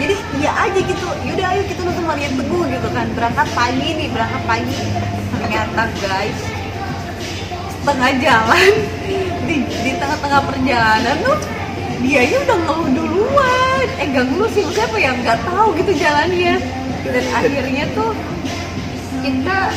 Jadi 0.00 0.14
ya 0.40 0.50
aja 0.56 0.80
gitu. 0.80 1.08
Yaudah 1.28 1.46
ayo 1.52 1.62
kita 1.68 1.80
nonton 1.84 2.04
Maria 2.08 2.30
Teguh 2.32 2.64
gitu 2.72 2.88
kan. 2.88 3.06
Berangkat 3.12 3.48
pagi 3.52 3.88
nih 4.00 4.08
berangkat 4.08 4.42
pagi. 4.48 4.80
Ternyata 5.36 5.82
guys 6.00 6.38
setengah 7.80 8.12
jalan 8.20 8.72
di 9.48 9.56
di 9.64 9.90
tengah-tengah 9.96 10.40
perjalanan 10.44 11.16
tuh 11.24 11.38
dia 12.00 12.24
udah 12.24 12.58
ngeluh 12.64 12.88
duluan. 12.96 13.86
Eh 14.00 14.06
gak 14.08 14.24
ngeluh 14.24 14.50
sih 14.56 14.64
siapa 14.72 14.96
yang 14.96 15.20
nggak 15.20 15.36
tahu 15.44 15.76
gitu 15.76 15.92
jalannya. 16.00 16.56
Dan 17.04 17.24
akhirnya 17.36 17.84
tuh 17.92 18.12
kita 19.20 19.68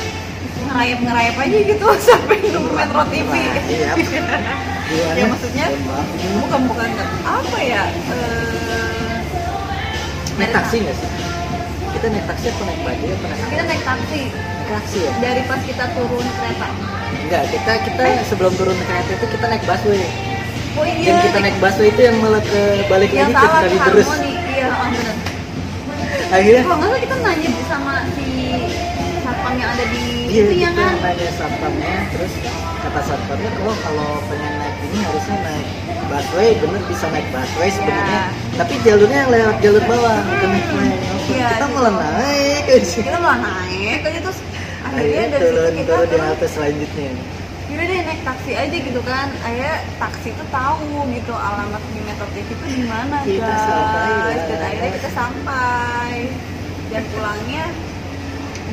ngerayap 0.74 1.00
ngerayap 1.06 1.36
aja 1.38 1.58
gitu 1.70 1.86
sampai 2.10 2.38
nunggu 2.50 2.72
Metro 2.74 3.02
TV 3.14 3.32
iya. 3.70 3.92
Ya 4.94 5.26
maksudnya 5.26 5.74
bukan 6.44 6.62
bukan 6.70 6.90
apa 7.26 7.60
ya 7.66 7.88
eh, 7.90 9.18
naik 10.38 10.52
taksi 10.54 10.76
nggak 10.86 10.96
sih? 10.98 11.10
Kita 11.98 12.06
naik 12.14 12.26
taksi 12.30 12.46
apa 12.52 12.62
naik 12.68 12.82
bajaj 12.84 13.10
apa 13.10 13.26
naik 13.26 13.42
kita 13.48 13.64
naik 13.64 13.84
taksi. 13.88 14.22
Naik 14.30 14.70
taksi 14.70 14.98
ya? 15.02 15.12
Dari 15.18 15.42
pas 15.50 15.62
kita 15.66 15.86
turun 15.98 16.26
kereta. 16.38 16.68
Enggak 17.26 17.44
kita 17.50 17.74
kita 17.90 18.04
sebelum 18.28 18.54
turun 18.54 18.78
kereta 18.86 19.12
itu 19.18 19.26
kita 19.34 19.46
naik 19.50 19.64
busway. 19.66 20.06
Oh 20.74 20.86
iya 20.86 21.06
yang 21.10 21.18
kita 21.26 21.38
naik 21.42 21.58
busway 21.58 21.88
itu 21.90 22.02
yang 22.04 22.18
malah 22.22 22.44
ke 22.44 22.62
balik 22.92 23.12
yang 23.16 23.32
lagi 23.32 23.40
ke 23.40 23.50
salah 23.50 23.62
ke 23.64 23.78
terus. 23.88 24.10
Iya 24.20 24.68
oh, 24.68 24.88
bener. 24.94 25.16
Akhirnya? 26.34 26.64
Kalau 26.70 26.78
nggak 26.78 27.02
kita 27.02 27.16
nanya 27.24 27.50
sama 27.66 27.96
si 28.14 28.28
satpam 29.26 29.54
yang 29.58 29.70
ada 29.74 29.86
di 29.90 30.23
iya 30.34 30.44
itu 30.50 30.56
ya 30.58 30.70
kita 30.74 30.82
kan 30.82 30.96
nanya 31.06 31.30
satpamnya? 31.38 31.96
Terus 32.10 32.34
kata 32.82 33.02
satpamnya 33.06 33.50
kalau 33.54 33.76
kalau 33.86 34.10
pengen 34.26 34.54
naik 34.58 34.76
ini 34.90 34.98
harusnya 35.06 35.38
naik 35.46 35.68
busway. 36.10 36.50
Bener 36.58 36.82
bisa 36.90 37.06
naik 37.14 37.28
busway 37.30 37.70
sebenarnya. 37.70 38.22
Tapi 38.58 38.74
jalurnya 38.82 39.18
yang 39.22 39.32
lewat 39.32 39.56
jalur 39.62 39.84
bawah 39.86 40.18
bukan 40.26 40.50
naik 40.50 40.66
flyover 40.66 41.12
Iya, 41.24 41.48
kita 41.54 41.66
gitu. 41.66 41.76
malah 41.78 41.94
naik. 41.94 42.64
Kita 42.82 43.18
malah 43.22 43.40
naik 43.40 44.00
terus 44.04 44.40
akhirnya 44.84 45.00
akhirnya 45.00 45.28
dari 45.32 45.46
situ 45.46 45.54
turun 45.54 45.74
kita 45.78 45.94
turun 45.94 46.36
di 46.42 46.48
selanjutnya. 46.50 47.12
Yaudah 47.64 47.86
deh 47.90 48.00
naik 48.06 48.22
taksi 48.26 48.52
aja 48.54 48.78
gitu 48.90 49.02
kan. 49.06 49.28
Akhirnya 49.46 49.76
taksi 50.02 50.30
tuh 50.34 50.48
tahu 50.50 50.90
gitu 51.14 51.34
alamat 51.34 51.82
di 51.94 52.00
Metro 52.06 52.28
TV 52.34 52.50
itu 52.50 52.66
di 52.82 52.86
mana 52.90 53.18
guys. 53.22 54.42
Dan 54.50 54.60
akhirnya 54.66 54.92
kita 54.98 55.10
sampai. 55.14 56.14
Dan 56.94 57.02
pulangnya 57.10 57.66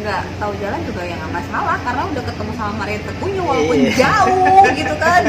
nggak 0.01 0.23
tahu 0.37 0.53
jalan 0.57 0.81
juga 0.83 1.03
ya 1.03 1.15
nggak 1.15 1.33
masalah 1.35 1.77
karena 1.79 2.03
udah 2.07 2.23
ketemu 2.25 2.53
sama 2.55 2.73
Maria 2.77 2.99
Teguhnya 3.01 3.43
walaupun 3.43 3.77
Iya. 3.77 3.93
jauh 3.97 4.65
gitu 4.73 4.95
kan 4.97 5.23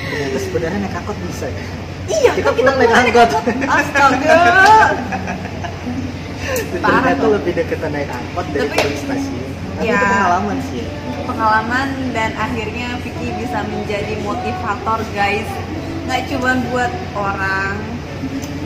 ternyata 0.00 0.38
sebenarnya 0.40 0.78
naik 0.80 0.96
angkot 0.96 1.16
bisa 1.24 1.46
ya 1.48 1.64
iya 2.08 2.30
Kita 2.32 2.44
kan 2.44 2.54
pulang 2.56 2.76
naik 2.76 2.92
angkot. 2.92 3.30
astaga 3.68 4.38
Parah 6.80 7.00
ternyata 7.04 7.20
tuh. 7.20 7.30
lebih 7.36 7.52
deketan 7.54 7.90
naik 7.92 8.10
angkot 8.10 8.46
dari 8.50 8.66
Tapi- 8.68 8.98
stasiun 8.98 9.38
tapi 9.70 9.86
Ya. 9.86 9.96
itu 9.96 10.06
pengalaman 10.06 10.56
sih 10.62 10.78
ya 10.78 10.88
pengalaman 11.22 11.88
dan 12.10 12.30
akhirnya 12.36 12.88
Vicky 13.00 13.28
bisa 13.34 13.58
menjadi 13.64 14.14
motivator 14.20 15.00
guys 15.10 15.48
nggak 16.04 16.22
cuma 16.28 16.52
buat 16.68 16.92
orang 17.14 17.74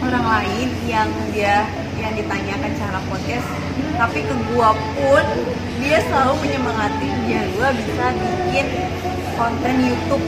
orang 0.01 0.25
lain 0.27 0.69
yang 0.85 1.07
dia 1.31 1.69
yang 2.05 2.15
ditanyakan 2.21 2.73
cara 2.77 3.01
podcast 3.09 3.49
tapi 3.97 4.21
ke 4.21 4.35
gua 4.53 4.77
pun 4.93 5.25
dia 5.81 5.99
selalu 6.05 6.35
menyemangati 6.45 7.07
biar 7.25 7.47
gua 7.57 7.69
bisa 7.73 8.05
bikin 8.13 8.67
konten 9.35 9.75
YouTube. 9.81 10.25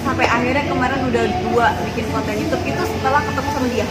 Sampai 0.00 0.26
akhirnya 0.26 0.64
kemarin 0.66 1.00
udah 1.06 1.24
dua 1.46 1.66
bikin 1.86 2.08
konten 2.10 2.34
YouTube 2.34 2.64
itu 2.66 2.82
setelah 2.98 3.20
ketemu 3.22 3.48
sama 3.54 3.68
dia. 3.70 3.86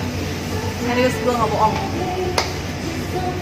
Serius 0.84 1.16
gua 1.24 1.34
nggak 1.40 1.50
bohong. 1.54 1.76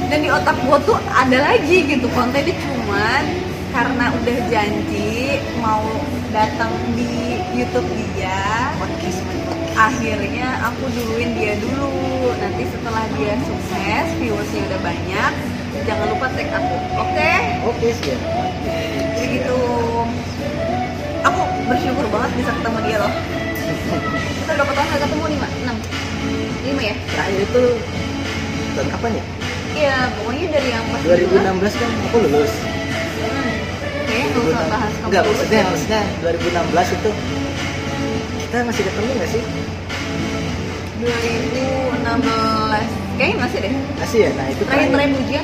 Dan 0.07 0.23
di 0.23 0.29
otak 0.31 0.55
gue 0.63 0.77
tuh 0.87 0.95
ada 1.11 1.37
lagi 1.51 1.83
gitu 1.83 2.07
kontennya 2.15 2.55
cuman 2.55 3.23
karena 3.75 4.05
udah 4.15 4.37
janji 4.47 5.43
mau 5.59 5.83
datang 6.31 6.71
di 6.95 7.43
YouTube 7.51 7.91
dia. 8.15 8.71
Podcast 8.79 9.56
akhirnya 9.77 10.47
aku 10.65 10.89
duluin 10.89 11.37
dia 11.37 11.53
dulu. 11.61 12.33
Nanti 12.41 12.65
setelah 12.67 13.05
dia 13.15 13.33
sukses 13.45 14.05
viewersnya 14.17 14.61
udah 14.67 14.79
banyak 14.81 15.33
jangan 15.87 16.07
lupa 16.11 16.27
tag 16.35 16.49
aku 16.51 16.75
oke? 16.99 17.33
Oke 17.71 17.87
sih 17.95 18.17
jadi 18.67 19.23
gitu 19.39 19.59
aku 21.23 21.41
bersyukur 21.71 22.05
banget 22.11 22.31
bisa 22.35 22.51
ketemu 22.51 22.79
dia 22.83 22.97
loh. 22.99 23.13
Kita 24.43 24.51
berapa 24.55 24.71
tahun 24.71 24.87
gak 24.87 25.01
ketemu? 25.03 25.23
Lima? 25.31 25.47
Enam? 25.63 25.77
Lima 26.63 26.81
ya? 26.83 26.95
Terakhir 27.07 27.39
itu 27.43 27.63
tahun 28.75 28.87
kapan 28.91 29.11
ya? 29.15 29.23
Iya 29.77 29.95
pokoknya 30.17 30.45
dari 30.51 30.69
yang 30.73 30.85
pas 30.89 31.01
itu 31.05 31.35
lah. 31.37 31.53
2016 31.55 31.81
kan 31.81 31.89
aku 32.09 32.17
lulus. 32.27 32.53
Hmm. 33.17 33.51
Kayaknya 34.07 34.27
nggak 34.27 34.43
usah 34.43 34.67
bahas 34.71 34.93
kamu 34.95 35.07
enggak 35.07 35.23
maksudnya 35.27 35.61
maksudnya 35.67 36.01
2016 36.23 36.95
itu 36.97 37.09
kita 38.47 38.63
masih 38.63 38.87
ketemu 38.87 39.11
nggak 39.19 39.27
sih? 39.27 39.43
2016 41.03 42.07
kayaknya 43.19 43.43
masih 43.43 43.59
deh. 43.59 43.75
Masih 43.99 44.23
ya? 44.23 44.31
Nah 44.39 44.47
itu 44.47 44.63
terakhir 44.63 44.95
terakhir. 44.95 45.19
ujian. 45.19 45.43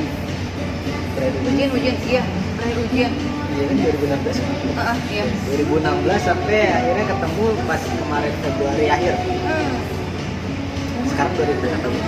Terakhir 1.12 1.36
ujian. 1.44 1.68
Ujian 1.76 2.00
iya 2.08 2.24
terakhir 2.56 2.80
ujian. 2.88 3.12
Iya 3.54 3.64
kan 3.68 3.76
2016 3.76 4.40
Heeh, 4.74 4.98
iya. 5.12 5.30
2016 5.52 6.24
sampai 6.24 6.64
akhirnya 6.64 7.06
ketemu 7.12 7.44
pas 7.68 7.84
kemarin 7.84 8.34
Februari 8.40 8.88
akhir. 8.88 9.20
Hmm. 9.20 9.76
sekarang 11.12 11.36
2020 11.36 11.76
ketemu 11.76 12.00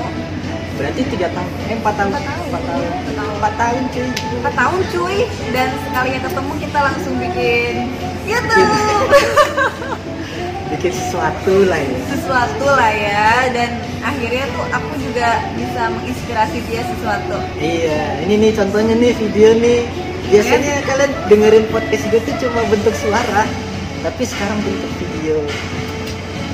berarti 0.80 1.04
tiga 1.12 1.28
tahun. 1.36 1.52
Eh 1.68 1.76
empat 1.76 2.00
tahun. 2.00 2.16
Empat 2.16 2.24
tahun. 2.24 2.48
empat 2.48 2.64
tahun. 2.64 2.88
Empat 2.88 3.20
tahun. 3.20 3.36
empat 3.36 3.52
tahun 3.60 3.84
cuy. 3.92 4.08
Empat 4.40 4.56
tahun 4.56 4.80
cuy. 4.96 5.28
Dan 5.52 5.76
sekalinya 5.84 6.24
ketemu 6.24 6.56
kita 6.64 6.80
langsung 6.80 7.20
bikin 7.20 7.92
YouTube 8.24 8.72
bikin 10.76 10.92
sesuatu 10.92 11.56
lah 11.72 11.80
ya. 11.80 12.00
Sesuatu 12.12 12.66
lah 12.68 12.92
ya 12.92 13.30
dan 13.56 13.70
akhirnya 14.04 14.46
tuh 14.52 14.66
aku 14.76 14.92
juga 15.00 15.28
bisa 15.56 15.82
menginspirasi 15.96 16.58
dia 16.68 16.82
sesuatu. 16.84 17.38
Iya 17.58 18.20
ini 18.28 18.34
nih 18.44 18.52
contohnya 18.54 18.94
nih 19.00 19.12
video 19.16 19.50
nih. 19.56 19.80
Biasanya 20.26 20.82
kalian 20.90 21.12
dengerin 21.30 21.66
podcast 21.72 22.04
gue 22.12 22.20
tuh 22.28 22.36
cuma 22.44 22.62
bentuk 22.68 22.96
suara 22.98 23.48
tapi 24.04 24.24
sekarang 24.28 24.60
bentuk 24.62 24.92
video. 25.00 25.40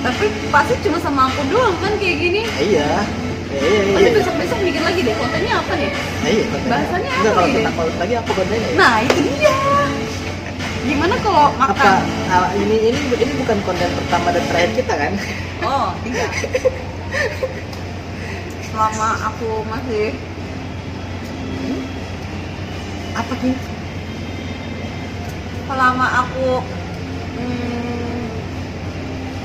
Tapi 0.01 0.25
pasti 0.49 0.73
cuma 0.85 0.97
sama 1.01 1.29
aku 1.29 1.41
doang 1.49 1.75
kan 1.81 1.93
kayak 1.97 2.17
gini. 2.21 2.41
Iya. 2.61 2.91
Iya 3.51 3.67
iya 3.67 3.81
iya. 3.99 4.09
Besok 4.15 4.35
besok 4.39 4.59
bikin 4.63 4.79
lagi 4.79 4.99
deh 5.03 5.15
kontennya 5.19 5.53
apa 5.59 5.73
nih? 5.75 5.91
Nah, 5.91 6.29
iya 6.31 6.43
kontennya. 6.47 6.71
bahasanya 6.71 7.09
apa 7.11 7.19
Enggak, 7.19 7.33
kalau 7.35 7.49
kita 7.51 7.71
paut 7.75 7.95
lagi 7.99 8.13
apa 8.15 8.31
kontennya. 8.31 8.69
Ya? 8.71 8.75
nah 8.79 8.95
itu 9.03 9.19
dia 9.35 9.53
gimana 10.81 11.13
kalau 11.21 11.53
apa 11.53 11.69
makan 11.69 12.01
ah, 12.27 12.49
ini 12.57 12.89
ini 12.89 12.99
ini 13.15 13.33
bukan 13.37 13.57
konten 13.61 13.89
pertama 13.93 14.33
dan 14.33 14.43
terakhir 14.49 14.71
kita 14.75 14.93
kan? 14.97 15.13
Oh 15.61 15.93
tidak 16.01 16.31
selama 18.71 19.09
aku 19.29 19.49
masih 19.67 20.15
apa 23.11 23.33
nih 23.43 23.57
selama 25.67 26.05
aku 26.23 26.47
hmm, 27.35 28.23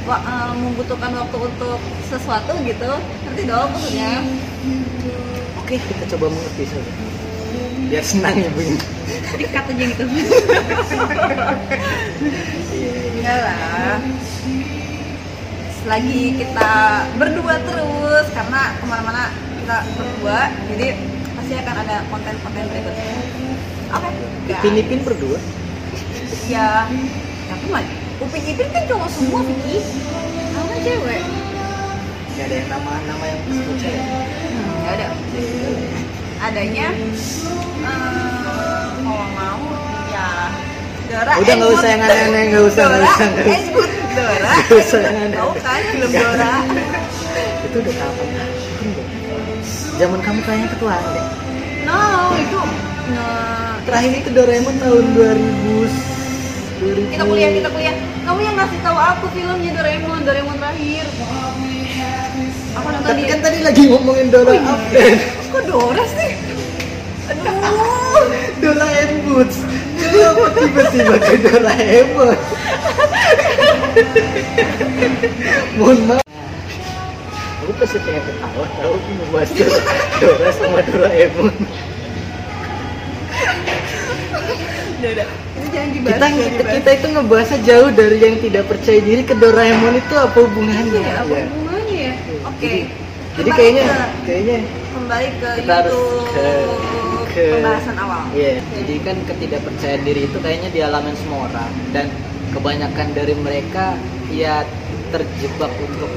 wa- 0.07 0.25
eh, 0.25 0.53
membutuhkan 0.57 1.13
waktu 1.15 1.37
untuk 1.39 1.79
sesuatu 2.07 2.53
gitu. 2.63 2.91
Ngerti 3.27 3.43
dong 3.45 3.69
maksudnya? 3.71 4.13
Oke 5.61 5.75
kita 5.79 6.05
coba 6.15 6.27
mengerti 6.31 6.65
saja 6.71 6.93
biar 7.87 8.05
senang 8.05 8.35
ibu 8.35 8.61
ini 8.61 8.79
dikat 9.39 9.65
aja 9.71 9.85
gitu. 9.85 10.05
Iya 12.77 12.93
iya. 12.93 13.11
enggak 13.17 13.39
lah 13.43 13.99
selagi 15.87 16.23
kita 16.35 16.73
berdua 17.15 17.55
terus 17.63 18.27
karena 18.35 18.75
ke 18.75 18.85
mana-mana 18.91 19.31
kita 19.63 19.77
berdua 19.95 20.39
jadi 20.75 20.87
pasti 21.39 21.53
akan 21.63 21.75
ada 21.87 21.97
konten-konten 22.11 22.65
berikutnya 22.67 23.15
oke 23.95 24.11
Ipin 24.51 24.75
Ipin 24.83 25.01
berdua? 25.07 25.39
Ya 26.51 26.91
tapi 27.47 27.65
mah 27.71 27.87
Upin 28.17 28.43
Ipin 28.49 28.69
kan 28.73 28.83
cowok 28.89 29.09
semua 29.13 29.45
Vicky. 29.45 29.77
Kamu 30.57 30.67
kan 30.73 30.79
cewek? 30.81 31.23
Gak 32.37 32.45
ada 32.49 32.55
yang 32.57 32.69
nama 32.73 32.93
nama 33.05 33.25
yang 33.29 33.41
disebut 33.49 33.77
saya 33.81 34.01
hmm, 34.01 34.75
nggak 34.85 34.93
ada 34.93 35.07
adanya 36.47 36.87
eh, 37.83 38.83
kalau 38.97 39.27
mau 39.35 39.61
ya 40.09 40.29
Dora 41.07 41.33
udah 41.37 41.55
nggak 41.55 41.73
usah 41.73 41.89
yang 41.89 42.03
aneh-aneh 42.03 42.43
nggak 42.51 42.65
usah 42.65 42.85
nggak 42.85 43.03
usah 43.03 43.27
nggak 43.27 43.47
usah. 43.47 43.87
Dora. 44.17 44.49
Nggak 44.57 44.81
usah 44.81 44.99
yang 44.99 45.17
aneh 45.19 45.35
tahu 45.35 45.51
kan 45.59 45.81
film 45.85 46.11
Dora. 46.11 46.55
Itu 47.67 47.77
udah 47.77 47.95
kapan? 47.95 48.29
Belum. 48.77 49.07
zaman 49.97 50.21
kamu 50.21 50.41
kayaknya 50.41 50.69
ketuaan 50.71 51.05
deh. 51.11 51.27
No 51.85 52.01
itu 52.37 52.59
nah, 53.09 53.75
terakhir 53.83 54.13
itu 54.17 54.31
Doraemon 54.31 54.77
tahun 54.77 55.05
2000 55.15 55.91
2000 56.77 57.13
kita 57.13 57.25
kuliah 57.25 57.51
kita 57.51 57.69
kuliah. 57.71 57.95
Kamu 58.23 58.39
yang 58.41 58.55
ngasih 58.55 58.79
tahu 58.81 58.99
aku 58.99 59.25
filmnya 59.33 59.71
Doraemon 59.73 60.21
Doraemon 60.23 60.57
terakhir. 60.57 61.05
Aku 62.77 62.87
nonton 62.87 63.09
tapi 63.09 63.21
di 63.21 63.25
kan 63.25 63.39
tadi 63.41 63.59
lagi 63.61 63.83
ngomongin 63.89 64.29
Dora 64.29 64.53
Oh, 64.53 64.55
iya. 64.55 64.69
update. 64.69 65.21
kok 65.49 65.63
Dora 65.65 66.05
sih 66.13 66.31
aduh 67.29 68.25
Doraemon 68.59 69.49
kenapa 69.97 70.45
tiba-tiba 70.55 71.17
ke 71.19 71.35
Doraemon 71.41 72.37
mohon 75.77 75.99
maaf. 76.07 76.23
Aku 77.59 77.73
pasti 77.77 77.99
pengen 77.99 78.23
ketawa 78.23 78.67
tahu 78.75 78.95
membahas 78.97 79.51
Dora, 79.51 79.81
Dora 80.19 80.51
sama 80.53 80.81
Doraemon 80.85 81.55
udah 84.97 85.11
udah 85.13 85.27
itu 85.29 85.67
jangan 85.69 85.89
dibahas 85.91 86.09
kita 86.09 86.25
jangan 86.25 86.49
kita, 86.49 86.63
kita 86.73 86.91
itu 86.91 87.07
ngebahasnya 87.11 87.59
jauh 87.63 87.91
dari 87.91 88.17
yang 88.19 88.37
tidak 88.39 88.65
percaya 88.65 88.99
diri 88.99 89.23
ke 89.23 89.35
Doraemon 89.35 89.95
itu 89.95 90.15
apa 90.15 90.39
hubungannya? 90.39 90.97
Iya, 90.97 91.13
apa 91.19 91.29
Ya. 91.29 91.45
hubungannya? 91.47 91.93
Ya 91.93 92.13
oke 92.43 92.57
Jadi- 92.57 92.89
jadi 93.37 93.45
Kembali 93.45 93.59
kayaknya 93.59 93.85
ke- 93.85 94.13
kayaknya 94.25 94.57
kembali 94.89 95.29
ke 95.35 95.49
kita 95.59 95.73
harus 95.77 95.93
YouTube. 95.93 96.33
ke- 96.33 97.05
ke- 97.37 97.53
pembahasan 97.61 97.97
awal 98.01 98.23
Iya, 98.33 98.65
jadi 98.73 98.95
kan 99.05 99.17
ketidakpercayaan 99.29 100.03
diri 100.09 100.21
itu 100.25 100.39
kayaknya 100.41 100.71
dialami 100.73 101.13
semua 101.21 101.53
orang 101.53 101.73
dan 101.93 102.07
kebanyakan 102.57 103.09
dari 103.13 103.35
mereka 103.37 104.01
ya 104.33 104.65
terjebak 105.13 105.71
untuk 105.77 106.09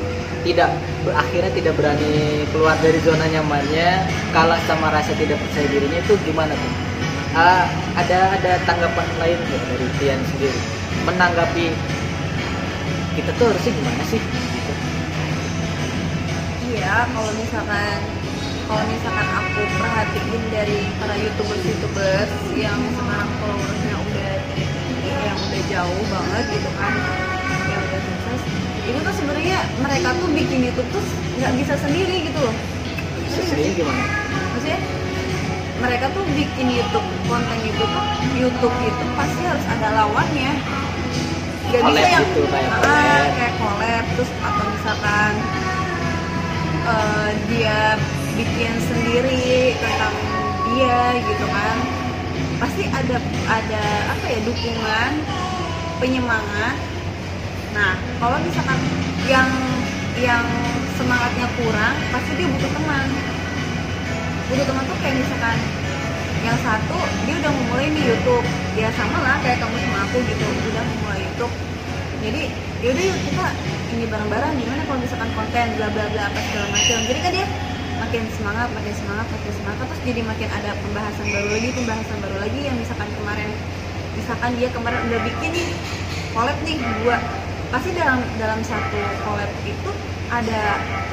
tidak 0.47 0.71
akhirnya 1.11 1.51
tidak 1.51 1.73
berani 1.75 2.47
keluar 2.55 2.79
dari 2.79 2.99
zona 3.03 3.27
nyamannya 3.27 4.07
kalah 4.31 4.59
sama 4.63 4.87
rasa 4.87 5.11
tidak 5.19 5.35
percaya 5.35 5.67
dirinya 5.67 5.99
itu 5.99 6.15
gimana 6.23 6.55
tuh? 6.55 6.73
Ah, 7.35 7.67
ada 7.99 8.39
ada 8.39 8.51
tanggapan 8.63 9.07
lain 9.19 9.37
nggak 9.37 9.63
dari 9.69 9.87
Tian 9.99 10.19
sendiri 10.31 10.59
menanggapi 11.05 11.67
kita 13.19 13.31
tuh 13.35 13.45
harusnya 13.51 13.71
gimana 13.75 14.03
sih? 14.07 14.21
Gitu. 14.23 14.73
Iya, 16.71 16.95
kalau 17.11 17.31
misalkan 17.35 17.99
kalau 18.69 18.85
misalkan 18.85 19.27
aku 19.33 19.61
perhatiin 19.81 20.43
dari 20.53 20.77
para 21.01 21.15
youtubers 21.17 21.63
youtubers 21.65 22.29
yang 22.53 22.77
sekarang 22.93 23.29
followersnya 23.41 23.95
udah 23.97 24.33
yang 25.25 25.37
udah 25.41 25.61
jauh 25.73 26.03
banget 26.05 26.43
gitu 26.53 26.69
kan, 26.77 26.93
yang 27.65 27.81
udah 27.81 28.01
sukses, 28.05 28.41
itu 28.85 28.97
tuh 29.01 29.13
sebenarnya 29.17 29.57
mereka 29.81 30.09
tuh 30.21 30.29
bikin 30.29 30.59
YouTube 30.69 30.89
tuh 30.93 31.03
nggak 31.41 31.53
bisa 31.57 31.73
sendiri 31.81 32.29
gitu 32.29 32.39
loh. 32.39 32.55
Bisa 33.25 33.41
sendiri 33.49 33.69
gimana? 33.73 34.03
Maksudnya 34.53 34.79
mereka 35.81 36.05
tuh 36.13 36.23
bikin 36.37 36.67
YouTube 36.69 37.07
konten 37.25 37.59
itu 37.65 37.81
tuh 37.81 38.05
YouTube 38.37 38.75
itu 38.85 39.03
pasti 39.17 39.41
harus 39.49 39.65
ada 39.65 39.87
lawannya. 39.97 40.51
Gak 41.69 41.85
bisa 41.85 42.01
yang 42.01 42.25
gitu, 42.33 42.49
kayak 42.49 42.69
Ah, 42.69 42.81
collab. 42.81 43.25
kayak 43.33 43.53
collab 43.61 44.03
terus 44.13 44.31
atau 44.41 44.65
misalkan 44.73 45.31
eh, 46.85 47.29
dia 47.49 47.77
bikin 48.39 48.73
sendiri 48.87 49.75
tentang 49.75 50.15
dia 50.71 50.99
gitu 51.27 51.45
kan. 51.51 51.77
Pasti 52.59 52.83
ada 52.87 53.17
ada 53.51 53.83
apa 54.15 54.25
ya 54.31 54.39
dukungan 54.47 55.11
penyemangat. 55.99 56.75
Nah 57.75 57.99
kalau 58.23 58.39
misalkan 58.39 58.79
yang 59.27 59.51
yang 60.19 60.43
semangatnya 60.95 61.47
kurang 61.59 61.95
pasti 62.15 62.31
dia 62.39 62.47
butuh 62.47 62.71
teman. 62.71 63.07
Butuh 64.47 64.65
teman 64.65 64.83
tuh 64.87 64.97
kayak 65.03 65.15
misalkan 65.19 65.57
yang 66.39 66.57
satu 66.63 66.99
dia 67.27 67.35
udah 67.43 67.51
memulai 67.51 67.91
nih 67.91 68.03
YouTube. 68.15 68.47
Ya 68.79 68.87
sama 68.95 69.19
lah 69.19 69.35
kayak 69.43 69.59
kamu 69.59 69.75
sama 69.83 69.99
aku 70.07 70.17
gitu 70.23 70.47
udah 70.47 70.83
memulai 70.95 71.19
YouTube. 71.27 71.53
Jadi 72.19 72.41
yaudah 72.79 73.03
yuk 73.03 73.19
kita 73.27 73.45
ini 73.95 74.05
bareng-bareng 74.07 74.53
gimana 74.55 74.81
kalau 74.87 74.99
misalkan 75.03 75.29
konten 75.35 75.67
bla 75.75 75.87
bla 75.91 76.05
bla 76.11 76.23
apa 76.31 76.39
segala 76.47 76.67
macam. 76.71 76.99
Jadi 77.03 77.19
kan 77.19 77.31
dia 77.35 77.47
makin 77.99 78.23
semangat 78.33 78.69
makin 78.71 78.93
semangat 78.95 79.27
makin 79.27 79.51
semangat. 79.53 79.85
Terus 79.91 80.01
jadi 80.07 80.21
makin 80.23 80.49
ada 80.49 80.71
pembahasan 80.79 81.25
baru 81.27 81.49
lagi 81.51 81.69
pembahasan 81.75 82.17
baru 82.23 82.37
lagi 82.39 82.59
yang 82.63 82.75
misalkan 82.79 83.09
kemarin 83.19 83.49
misalkan 84.15 84.51
dia 84.57 84.69
kemarin 84.71 84.99
udah 85.11 85.19
bikin 85.27 85.53
collab 86.33 86.57
nih 86.63 86.77
dua. 87.03 87.17
Pasti 87.69 87.93
dalam 87.93 88.19
dalam 88.41 88.59
satu 88.65 88.99
collab 89.27 89.51
itu 89.67 89.91
ada 90.29 90.61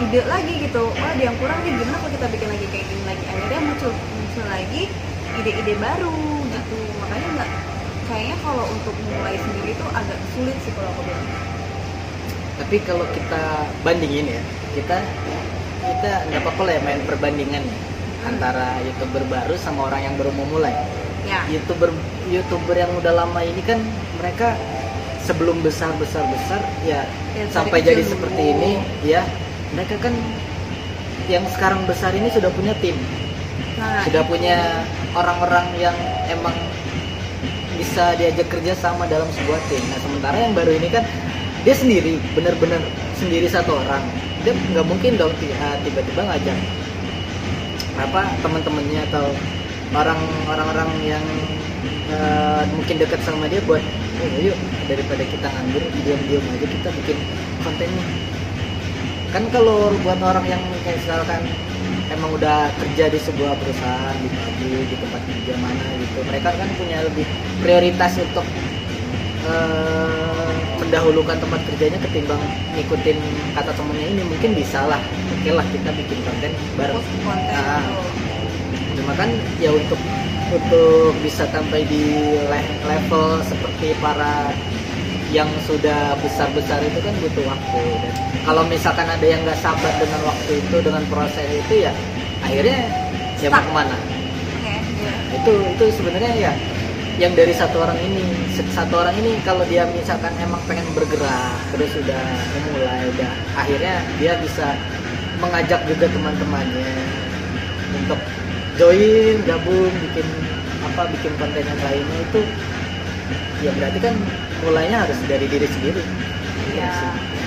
ide 0.01 0.21
lagi 0.25 0.55
gitu. 0.69 0.89
Oh 0.89 1.07
ada 1.09 1.21
yang 1.21 1.37
kurang 1.37 1.61
nih 1.67 1.73
gimana 1.75 1.97
kalau 2.01 2.13
kita 2.15 2.27
bikin 2.33 2.49
lagi 2.49 2.67
kayak 2.71 2.87
gini 2.89 3.05
lagi? 3.05 3.25
Akhirnya 3.29 3.61
muncul 3.65 3.93
muncul 3.93 4.45
lagi 4.49 4.83
ide-ide 5.43 5.75
baru 5.77 6.17
gitu. 6.49 6.79
Makanya 7.03 7.29
nggak 7.41 7.51
kayaknya 8.07 8.37
kalau 8.41 8.65
untuk 8.71 8.95
mulai 9.11 9.37
sendiri 9.37 9.75
itu 9.75 9.87
agak 9.91 10.19
sulit 10.33 10.57
sih 10.63 10.73
kalau 10.73 10.89
aku 10.95 11.03
bilang. 11.05 11.29
Tapi 12.57 12.77
kalau 12.89 13.05
kita 13.13 13.69
bandingin 13.85 14.33
ya, 14.33 14.43
kita 14.73 14.97
kita 15.87 16.13
nggak 16.29 16.41
apa-apa 16.43 16.63
lah 16.67 16.73
ya 16.77 16.81
main 16.83 17.01
perbandingan 17.07 17.65
antara 18.27 18.83
youtuber 18.83 19.23
baru 19.31 19.55
sama 19.55 19.87
orang 19.87 20.01
yang 20.03 20.15
baru 20.19 20.31
mau 20.35 20.47
mulai. 20.51 20.75
ya 21.27 21.43
Youtuber 21.47 21.91
youtuber 22.31 22.75
yang 22.75 22.91
udah 22.99 23.13
lama 23.15 23.41
ini 23.43 23.63
kan 23.63 23.79
mereka 24.19 24.55
sebelum 25.23 25.59
besar 25.63 25.91
besar 25.99 26.23
besar 26.27 26.63
ya 26.87 27.03
Ya, 27.37 27.45
sampai 27.53 27.85
jadi 27.85 28.01
kecil 28.01 28.17
seperti 28.17 28.41
dulu. 28.41 28.53
ini 28.57 28.71
ya 29.05 29.21
mereka 29.77 30.01
kan 30.01 30.15
yang 31.29 31.45
sekarang 31.53 31.85
besar 31.85 32.15
ini 32.17 32.31
sudah 32.33 32.49
punya 32.55 32.73
tim 32.81 32.97
nah 33.77 34.01
sudah 34.09 34.23
punya 34.25 34.87
orang-orang 35.13 35.67
yang 35.77 35.93
emang 36.31 36.55
bisa 37.77 38.17
diajak 38.17 38.49
kerja 38.49 38.73
sama 38.73 39.05
dalam 39.05 39.29
sebuah 39.37 39.61
tim. 39.69 39.85
Nah 39.93 40.01
sementara 40.01 40.37
yang 40.41 40.57
baru 40.57 40.73
ini 40.81 40.89
kan 40.89 41.05
dia 41.61 41.77
sendiri, 41.77 42.17
benar-benar 42.33 42.81
sendiri 43.21 43.53
satu 43.53 43.77
orang. 43.77 44.01
Dia 44.47 44.55
nggak 44.55 44.87
mungkin 44.87 45.19
dong 45.19 45.35
ah, 45.59 45.75
tiba-tiba 45.83 46.23
ngajak 46.23 46.59
apa 47.99 48.31
teman-temannya 48.47 49.03
atau 49.11 49.27
orang-orang 49.91 50.91
yang 51.03 51.25
eh, 52.15 52.63
mungkin 52.71 52.95
dekat 53.03 53.19
sama 53.27 53.51
dia 53.51 53.59
buat 53.67 53.83
oh 54.23 54.39
yuk 54.39 54.55
daripada 54.87 55.27
kita 55.27 55.51
nganggur 55.51 55.83
diam-diam 56.07 56.47
aja 56.47 56.63
kita 56.63 56.89
bikin 57.03 57.19
kontennya. 57.67 58.07
Kan 59.35 59.51
kalau 59.51 59.91
buat 60.07 60.23
orang 60.23 60.47
yang 60.47 60.63
kayak 60.87 61.03
misalkan 61.03 61.43
emang 62.15 62.31
udah 62.39 62.71
kerja 62.79 63.11
di 63.11 63.19
sebuah 63.19 63.51
perusahaan 63.59 64.15
di 64.23 64.31
pabrik 64.31 64.87
di 64.87 64.97
tempat 65.03 65.23
kerja 65.27 65.55
mana 65.59 65.87
gitu 65.99 66.19
mereka 66.23 66.55
kan 66.55 66.69
punya 66.79 67.03
lebih 67.03 67.27
prioritas 67.67 68.15
untuk 68.15 68.47
eh, 69.51 70.46
mendahulukan 70.87 71.37
tempat 71.43 71.61
kerjanya 71.67 71.99
ketimbang 71.99 72.39
ngikutin 72.73 73.19
kata 73.53 73.75
temennya 73.75 74.07
ini 74.07 74.23
mungkin 74.23 74.51
bisa 74.55 74.87
lah 74.87 75.03
oke 75.35 75.51
lah 75.51 75.67
kita 75.75 75.91
bikin 75.93 76.19
konten 76.23 76.53
bareng 76.79 77.03
konten 77.27 77.53
Ah. 77.53 77.83
tuh. 77.83 78.07
cuma 78.97 79.13
kan 79.13 79.29
ya 79.59 79.75
untuk 79.75 79.99
untuk 80.47 81.11
bisa 81.21 81.43
sampai 81.51 81.83
di 81.85 82.03
le- 82.39 82.75
level 82.87 83.43
seperti 83.43 83.99
para 83.99 84.55
yang 85.35 85.51
sudah 85.67 86.15
besar-besar 86.23 86.79
itu 86.87 87.03
kan 87.03 87.11
butuh 87.19 87.45
waktu 87.45 87.83
dan 87.99 88.15
kalau 88.47 88.63
misalkan 88.65 89.11
ada 89.11 89.27
yang 89.27 89.43
nggak 89.43 89.59
sabar 89.59 89.91
dengan 89.99 90.23
waktu 90.23 90.63
itu 90.63 90.77
dengan 90.79 91.03
proses 91.11 91.49
itu 91.51 91.83
ya 91.83 91.93
akhirnya 92.47 92.79
ya 93.43 93.51
mau 93.51 93.59
Stuck. 93.59 93.67
ke 93.67 93.73
mana 93.75 93.97
oke 93.99 94.71
iya. 95.03 95.15
itu 95.35 95.53
itu 95.75 95.85
sebenarnya 95.99 96.33
ya 96.39 96.53
yang 97.19 97.33
dari 97.35 97.51
satu 97.51 97.83
orang 97.83 97.99
ini 97.99 98.23
satu 98.73 98.95
orang 99.05 99.13
ini 99.21 99.37
kalau 99.45 99.65
dia 99.69 99.85
misalkan 99.93 100.33
emang 100.41 100.61
pengen 100.65 100.87
bergerak 100.97 101.57
terus 101.75 101.93
sudah 101.93 102.23
memulai 102.57 103.05
udah 103.13 103.33
akhirnya 103.53 103.95
dia 104.17 104.33
bisa 104.41 104.73
mengajak 105.37 105.81
juga 105.85 106.09
teman-temannya 106.09 106.93
untuk 108.01 108.21
join 108.81 109.37
gabung 109.45 109.93
bikin 110.09 110.27
apa 110.89 111.03
bikin 111.13 111.33
konten 111.37 111.65
yang 111.65 111.81
lainnya 111.85 112.19
itu 112.25 112.41
ya 113.61 113.71
berarti 113.77 113.99
kan 114.01 114.15
mulainya 114.65 114.97
harus 115.05 115.19
dari 115.29 115.47
diri 115.49 115.69
sendiri 115.69 116.05
Iya, 116.77 116.93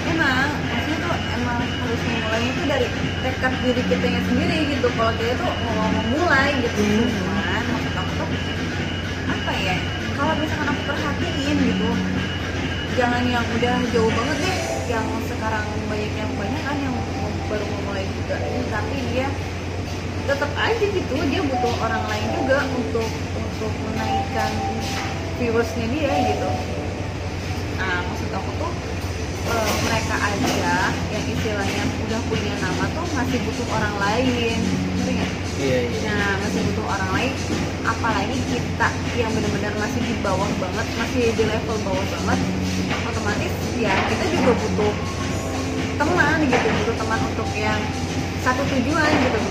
emang 0.09 0.49
maksudnya 0.73 0.97
tuh 1.05 1.13
emang 1.37 1.59
harus 1.61 2.01
memulainya 2.01 2.49
itu 2.49 2.63
dari 2.65 2.87
tekad 3.21 3.53
diri 3.61 3.81
kita 3.85 4.07
sendiri 4.25 4.57
gitu. 4.73 4.87
Kalau 4.97 5.13
kita 5.21 5.33
tuh 5.37 5.53
mau 5.77 5.89
memulai 5.91 6.49
gitu, 6.65 6.81
Hmm. 6.81 7.38
Misalkan 10.39 10.67
aku 10.71 10.81
perhatiin 10.87 11.57
gitu, 11.59 11.89
jangan 12.95 13.23
yang 13.27 13.45
udah 13.45 13.75
jauh 13.91 14.11
banget 14.11 14.37
deh, 14.43 14.57
yang 14.89 15.05
sekarang 15.27 15.65
banyak 15.91 16.13
yang 16.15 16.31
banyak 16.39 16.61
kan 16.63 16.77
yang 16.79 16.93
mau- 16.95 17.37
baru 17.49 17.65
memulai 17.65 18.05
juga. 18.05 18.35
Ini, 18.37 18.61
tapi 18.69 18.97
dia 19.09 19.27
tetap 20.29 20.51
aja 20.53 20.85
gitu 20.85 21.15
dia 21.25 21.41
butuh 21.41 21.73
orang 21.81 22.05
lain 22.05 22.27
juga 22.37 22.61
untuk 22.77 23.09
untuk 23.33 23.73
menaikkan 23.89 24.51
viewersnya 25.41 25.89
dia 25.89 26.13
gitu. 26.29 26.49
Nah 27.81 28.05
maksud 28.05 28.29
aku 28.29 28.51
tuh 28.61 28.71
eh, 29.49 29.73
mereka 29.89 30.15
aja 30.21 30.73
yang 31.09 31.25
istilahnya 31.25 31.83
udah 32.05 32.21
punya 32.29 32.53
nama 32.61 32.85
tuh 32.93 33.05
masih 33.17 33.41
butuh 33.41 33.67
orang 33.73 33.95
lain. 33.97 34.59
Ngerti 35.01 35.11
nggak? 35.17 35.48
Iya 35.59 35.79
iya. 35.91 35.99
Nah 36.07 36.39
masih 36.39 36.61
butuh 36.71 36.85
orang 36.87 37.11
lain 37.15 37.33
apalagi 37.83 38.37
kita 38.47 38.87
yang 39.19 39.31
benar-benar 39.35 39.73
masih 39.75 40.01
di 40.03 40.15
bawah 40.23 40.49
banget 40.61 40.87
masih 40.95 41.23
di 41.35 41.43
level 41.43 41.77
bawah 41.83 42.05
banget 42.15 42.39
otomatis 43.11 43.53
ya 43.75 43.93
kita 44.07 44.23
juga 44.31 44.51
butuh 44.55 44.93
teman 45.99 46.37
gitu 46.47 46.67
butuh 46.79 46.95
teman 46.95 47.19
untuk 47.27 47.49
yang 47.59 47.79
satu 48.39 48.63
tujuan 48.63 49.11
gitu. 49.19 49.41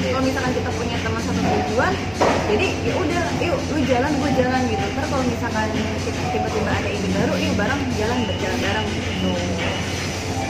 Iya. 0.00 0.16
kalau 0.16 0.24
misalkan 0.24 0.52
kita 0.56 0.70
punya 0.80 0.96
teman 1.04 1.22
satu 1.24 1.40
tujuan 1.44 1.92
jadi 2.48 2.66
ya 2.88 2.92
udah 2.96 3.22
yuk 3.40 3.58
lu 3.72 3.80
jalan 3.84 4.12
gue 4.16 4.30
jalan 4.36 4.62
gitu. 4.68 4.84
Ntar 4.96 5.04
kalau 5.08 5.24
misalkan 5.28 5.68
tiba-tiba 6.32 6.70
ada 6.72 6.88
ide 6.88 7.08
baru 7.14 7.34
yuk 7.36 7.54
bareng 7.56 7.80
jalan 8.00 8.18
berjalan 8.26 8.58
bareng 8.58 8.86
gitu. 8.90 9.30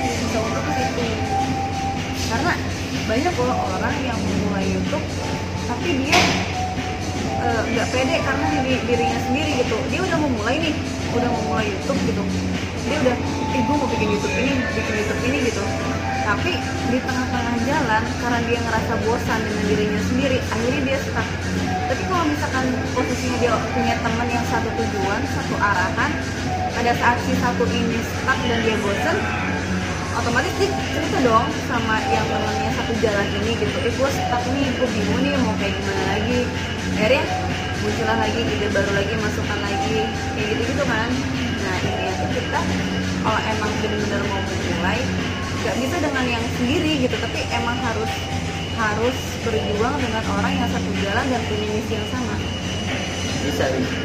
Bisa 0.01 0.39
untuk 0.39 0.63
ke 0.65 0.73
situ. 0.79 1.07
Karena 2.31 2.53
banyak 3.11 3.35
loh 3.43 3.59
orang 3.75 3.97
yang 4.07 4.15
memulai 4.23 4.71
YouTube 4.71 5.03
tapi 5.67 5.91
dia 6.07 6.19
eh, 7.43 7.63
nggak 7.75 7.89
pede 7.91 8.17
karena 8.23 8.47
diri, 8.55 8.75
dirinya 8.87 9.19
sendiri 9.27 9.51
gitu. 9.67 9.77
Dia 9.91 10.01
udah 10.07 10.17
mau 10.23 10.31
mulai 10.31 10.55
nih 10.63 10.75
udah 11.19 11.29
mau 11.35 11.43
mulai 11.51 11.67
YouTube 11.75 12.01
gitu. 12.07 12.23
Dia 12.87 12.97
udah 13.03 13.17
eh 13.51 13.63
gue 13.67 13.75
mau 13.75 13.89
bikin 13.91 14.09
YouTube 14.15 14.37
ini 14.39 14.53
bikin 14.79 14.95
YouTube 14.95 15.23
ini 15.27 15.39
gitu. 15.51 15.63
Tapi 16.23 16.53
di 16.95 16.99
tengah-tengah 17.03 17.57
jalan 17.67 18.03
karena 18.23 18.41
dia 18.47 18.59
ngerasa 18.63 18.93
bosan 19.03 19.41
dengan 19.43 19.65
dirinya 19.67 20.01
sendiri 20.07 20.39
akhirnya 20.47 20.81
dia 20.87 20.99
stuck. 21.03 21.29
Tapi 21.91 22.03
kalau 22.07 22.25
misalkan 22.31 22.65
posisinya 22.95 23.39
dia 23.43 23.53
punya 23.75 23.95
teman 23.99 24.29
yang 24.31 24.47
satu 24.47 24.71
tujuan 24.71 25.21
satu 25.35 25.55
arahan 25.59 26.11
pada 26.71 26.93
saat 26.95 27.19
si 27.27 27.35
satu 27.43 27.67
ini 27.67 27.99
stuck 28.07 28.39
dan 28.47 28.59
dia 28.63 28.79
bosan 28.79 29.19
otomatis 30.21 30.53
dia 30.61 30.69
cerita 30.93 31.19
dong 31.25 31.47
sama 31.65 31.97
yang 32.13 32.25
temennya 32.29 32.71
satu 32.77 32.93
jalan 33.01 33.29
ini 33.41 33.53
gitu. 33.57 33.77
Eh 33.81 33.93
gue 33.97 34.11
stuck 34.13 34.45
nih 34.53 34.69
gue 34.77 34.89
bingung 34.93 35.21
nih 35.25 35.33
mau 35.41 35.57
kayak 35.57 35.73
gimana 35.73 36.03
lagi. 36.13 36.41
Akhirnya 37.01 37.25
muncullah 37.81 38.17
lagi 38.21 38.41
ide 38.45 38.69
baru 38.69 38.91
lagi 38.93 39.15
masukan 39.17 39.59
lagi 39.65 39.99
kayak 40.37 40.47
gitu 40.53 40.63
gitu 40.77 40.85
kan. 40.85 41.09
Nah 41.65 41.77
ini 41.81 42.13
tuh 42.21 42.29
kita 42.37 42.61
kalau 43.25 43.41
emang 43.49 43.71
benar-benar 43.81 44.21
mau 44.29 44.41
memulai 44.45 45.01
nggak 45.61 45.77
bisa 45.77 45.97
dengan 46.01 46.25
yang 46.25 46.45
sendiri 46.57 46.93
gitu 47.05 47.17
tapi 47.21 47.41
emang 47.53 47.77
harus 47.81 48.13
harus 48.81 49.17
berjuang 49.45 49.97
dengan 50.01 50.25
orang 50.37 50.53
yang 50.57 50.69
satu 50.73 50.91
jalan 51.05 51.25
dan 51.33 51.41
punya 51.49 51.67
misi 51.73 51.93
yang 51.97 52.09
sama. 52.13 52.37
Bisa 53.49 53.65
bisa 53.73 53.99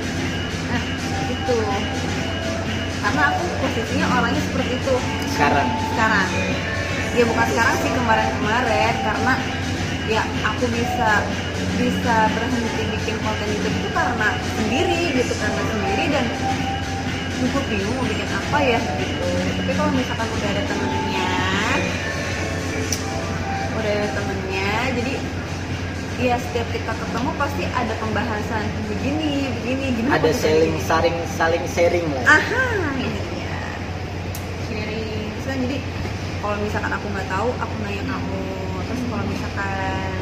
nah 0.66 0.82
itu 1.30 1.58
karena 3.06 3.22
aku 3.30 3.44
posisinya 3.62 4.06
orangnya 4.18 4.42
seperti 4.42 4.74
itu 4.82 4.96
sekarang? 5.36 5.68
Sekarang. 5.92 6.28
Ya 7.16 7.24
bukan 7.28 7.46
sekarang 7.52 7.76
sih 7.84 7.92
kemarin-kemarin. 7.92 8.94
Karena 9.04 9.34
ya 10.08 10.24
aku 10.48 10.66
bisa 10.72 11.10
bisa 11.76 12.16
berhenti 12.32 12.84
bikin 12.96 13.16
konten 13.20 13.48
YouTube 13.52 13.76
itu 13.84 13.90
karena 13.92 14.30
sendiri 14.56 15.00
gitu. 15.20 15.34
Karena 15.36 15.62
sendiri 15.68 16.06
dan 16.16 16.26
cukup 17.44 17.64
bingung 17.68 17.96
mau 18.00 18.08
bikin 18.08 18.30
apa 18.32 18.58
ya 18.64 18.80
gitu. 18.80 19.28
Tapi 19.60 19.72
kalau 19.76 19.92
misalkan 19.92 20.28
udah 20.32 20.50
ada 20.56 20.64
temennya 20.66 21.36
udah 23.76 23.92
ada 23.92 24.10
temennya 24.18 24.72
jadi 24.98 25.14
ya 26.16 26.36
setiap 26.40 26.68
kita 26.72 26.90
ketemu 26.96 27.30
pasti 27.36 27.64
ada 27.76 27.94
pembahasan 28.00 28.66
begini 28.88 29.52
begini 29.62 29.86
gini 30.00 30.08
ada 30.10 30.32
saling 30.32 30.76
saling 30.88 31.18
saling 31.36 31.66
sharing 31.68 32.08
lah 32.16 32.40
aha 32.40 32.95
ini 32.95 32.95
dia 32.95 32.95
kan 35.56 35.64
jadi 35.72 35.78
kalau 36.44 36.58
misalkan 36.60 36.92
aku 36.92 37.06
nggak 37.16 37.28
tahu 37.32 37.50
aku 37.64 37.74
nanya 37.88 38.04
kamu. 38.04 38.44
Terus 38.86 39.02
kalau 39.08 39.24
misalkan 39.24 40.20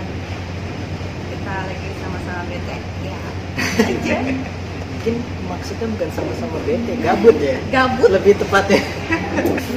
kita 1.33 1.55
lagi 1.65 1.87
sama-sama 1.97 2.41
bete 2.45 2.77
ya. 3.01 3.17
Aja 3.81 4.17
mungkin 4.93 5.15
maksudnya 5.49 5.87
bukan 5.89 6.09
sama-sama 6.13 6.57
bete 6.69 6.93
gabut 7.01 7.37
ya? 7.41 7.57
Gabut. 7.73 8.13
Lebih 8.13 8.37
tepatnya. 8.37 8.81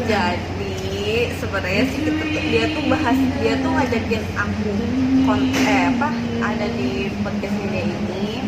Jadi 0.04 1.32
sebenarnya 1.40 1.82
sih 1.88 2.00
kita 2.04 2.24
dia 2.28 2.64
tuh 2.76 2.84
bahas 2.92 3.18
dia 3.40 3.54
tuh 3.64 3.70
ngajakin 3.72 4.22
aku 4.36 4.72
konten 5.24 5.64
eh, 5.64 5.88
apa 5.88 6.08
ada 6.44 6.66
di 6.76 7.08
podcastnya 7.24 7.66
dia 7.72 7.84
ini. 7.88 8.44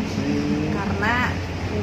Karena 0.77 1.33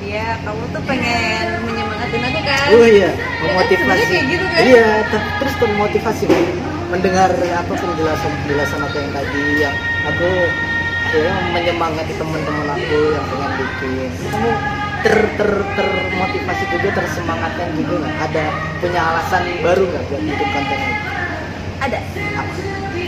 dia 0.07 0.39
kamu 0.47 0.65
tuh 0.71 0.83
pengen 0.87 1.47
menyemangatin 1.67 2.23
aku 2.31 2.41
kan 2.47 2.56
oh 2.73 2.87
iya. 2.87 3.11
Memotivasi. 3.37 4.05
Kayak 4.07 4.25
gitu 4.27 4.45
kan? 4.45 4.61
iya 4.65 4.87
ter- 5.07 5.31
terus 5.39 5.55
termotivasi 5.61 6.25
mendengar 6.87 7.31
apa 7.35 7.73
penjelasan 7.75 8.33
penjelasan 8.43 8.81
aku 8.81 8.97
yang 8.97 9.13
tadi 9.13 9.43
yang 9.59 9.75
aku 10.07 10.29
akhirnya 11.07 11.35
menyemangati 11.51 12.13
teman-teman 12.15 12.67
aku 12.73 12.99
yang 13.15 13.27
pengen 13.27 13.51
bikin. 13.61 14.11
Kamu 14.27 14.51
ter 15.05 15.17
ter 15.39 15.51
termotivasi 15.77 16.65
juga 16.73 16.89
tersemangatkan 16.95 17.69
juga 17.75 17.95
nggak? 18.01 18.15
Ada 18.31 18.45
punya 18.81 19.01
alasan 19.05 19.43
baru 19.63 19.83
nggak 19.87 20.03
buat 20.09 20.23
bikin 20.23 20.49
konten 20.51 20.79
ini? 20.79 20.97
Ada. 21.77 21.99
Apa? 22.37 22.53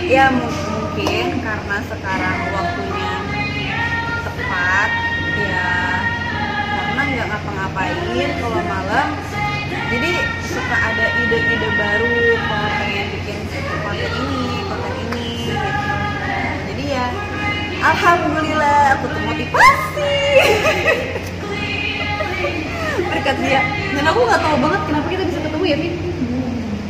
Ya 0.09 0.25
mu- 0.31 0.47
mungkin 0.49 1.27
karena 1.41 1.77
sekarang 1.85 2.37
waktunya 2.51 3.13
tepat 4.25 4.91
ya 5.39 5.69
karena 6.69 7.03
nggak 7.09 7.27
ngapa-ngapain 7.29 7.97
kalau 8.39 8.63
malam 8.65 9.09
jadi 9.89 10.13
suka 10.45 10.77
ada 10.77 11.07
ide-ide 11.17 11.69
baru 11.81 12.13
kalau 12.45 12.69
pengen 12.77 13.07
bikin 13.17 13.39
konten 13.81 14.11
ini 14.13 14.41
konten 14.69 14.93
ini 15.01 15.27
gitu. 15.49 15.69
jadi 16.69 16.85
ya 16.93 17.07
alhamdulillah 17.79 18.99
aku 18.99 19.05
tuh 19.09 19.23
motivasi. 19.23 20.13
Berkat 23.09 23.37
dia. 23.43 23.61
Dan 23.95 24.05
aku 24.11 24.21
nggak 24.27 24.41
tahu 24.43 24.57
banget 24.61 24.81
kenapa 24.87 25.07
kita 25.09 25.23
bisa 25.27 25.41
ketemu 25.43 25.65
ya 25.65 25.77
Vin? 25.79 25.95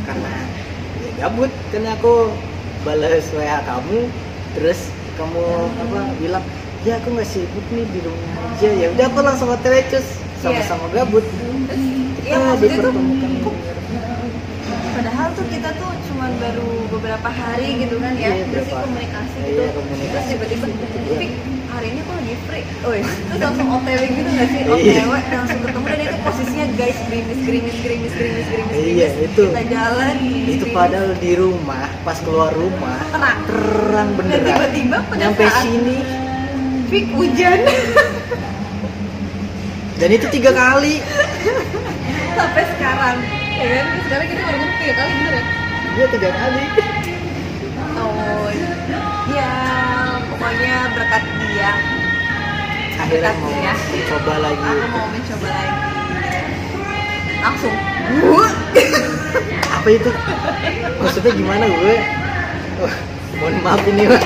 Karena 0.05 0.33
ya 0.99 1.11
gabut 1.25 1.51
karena 1.71 1.89
aku 1.95 2.13
balas 2.83 3.25
WA 3.35 3.59
kamu 3.63 3.99
terus 4.57 4.79
kamu 5.19 5.43
hmm. 5.43 5.83
apa 5.83 5.99
bilang 6.17 6.45
ya 6.87 6.95
aku 6.95 7.11
nggak 7.11 7.27
sibuk 7.27 7.65
nih 7.71 7.85
di 7.91 7.99
rumah 8.03 8.31
aja. 8.55 8.69
Ya 8.75 8.87
udah 8.91 9.05
aku 9.07 9.19
langsung 9.23 9.49
otw 9.51 9.75
cus 9.87 10.03
iya. 10.03 10.41
sama-sama 10.41 10.85
yeah. 10.91 11.05
gabut. 11.05 11.25
Iya, 12.29 12.37
maksudnya 12.39 12.77
tuh 12.79 12.93
kok 13.39 13.55
padahal 14.91 15.27
tuh 15.31 15.45
kita 15.47 15.69
tuh 15.73 15.91
cuma 16.05 16.25
baru 16.35 16.69
beberapa 16.89 17.29
hari 17.31 17.79
gitu 17.79 17.95
kan 17.97 18.13
ya. 18.13 18.29
Iya, 18.31 18.45
terus 18.47 18.67
berapa- 18.67 18.83
komunikasi 18.83 19.37
iya, 19.39 19.47
gitu. 19.47 19.61
Komunikasi. 19.73 20.11
terus 20.11 20.25
tiba-tiba 20.29 20.65
Iya. 20.69 21.17
Fik, 21.17 21.31
hari 21.69 21.87
ini 21.87 21.99
aku 21.99 22.11
lagi 22.13 22.35
free? 22.43 22.65
Oh 22.79 22.91
iya. 22.91 23.05
terus 23.07 23.39
langsung 23.39 23.67
otw 23.71 23.87
gitu 24.05 24.29
nggak 24.29 24.47
sih? 24.47 24.61
Iya. 24.61 25.01
otw 25.01 25.13
langsung 25.31 25.59
ketemu 25.59 25.85
dan 25.87 25.99
itu 25.99 26.17
posisinya 26.19 26.65
guys 26.75 26.97
gerimis 27.01 27.39
gerimis 27.39 27.75
gerimis 27.79 28.13
gerimis 28.13 28.45
gerimis 28.45 28.73
Iya, 28.75 29.07
itu. 29.23 29.43
kita 29.47 29.63
jalan 29.65 30.15
itu 30.45 30.65
padahal 30.69 31.09
di 31.15 31.31
rumah 31.33 31.87
pas 32.03 32.17
keluar 32.19 32.51
rumah 32.51 32.99
terang 33.09 33.39
terang 33.47 34.09
dan 34.11 34.17
beneran. 34.19 34.45
tiba-tiba 34.45 34.97
pada 35.01 35.19
nyampe 35.19 35.43
sini. 35.59 35.97
Fik 36.87 37.05
hujan. 37.11 37.59
Dan 39.95 40.09
itu 40.09 40.27
tiga 40.29 40.51
kali 40.51 41.03
sampai 42.39 42.63
sekarang. 42.75 43.17
Ya 43.59 43.67
kan? 43.75 43.85
Sekarang 44.07 44.27
kita 44.31 44.41
baru 44.41 44.57
ngerti 44.57 44.83
ya 44.87 44.93
kali 44.95 45.11
bener 45.11 45.33
ya? 45.35 45.43
Dia 45.89 46.05
tiga 46.07 46.29
kali. 46.31 46.63
Oh, 47.99 48.47
ya 49.27 49.51
pokoknya 50.31 50.75
berkat 50.95 51.23
dia. 51.43 51.71
Akhirnya 52.99 53.31
mau 53.39 53.51
Ya. 53.51 53.73
coba 54.07 54.33
lagi. 54.39 54.63
Aku 54.63 54.87
mau 54.91 55.07
mencoba 55.11 55.47
lagi. 55.49 55.77
Langsung. 57.39 57.75
Apa 59.71 59.87
itu? 59.89 60.11
Maksudnya 60.99 61.31
gimana 61.31 61.65
gue? 61.67 61.95
Oh, 62.79 62.93
mohon 63.39 63.55
maaf 63.63 63.83
ini 63.87 64.03
Pak. 64.07 64.23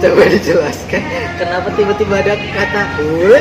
coba 0.00 0.22
dijelaskan. 0.28 1.02
Kenapa 1.36 1.68
tiba-tiba 1.76 2.14
ada 2.24 2.32
kata 2.36 2.82
gue 2.96 3.36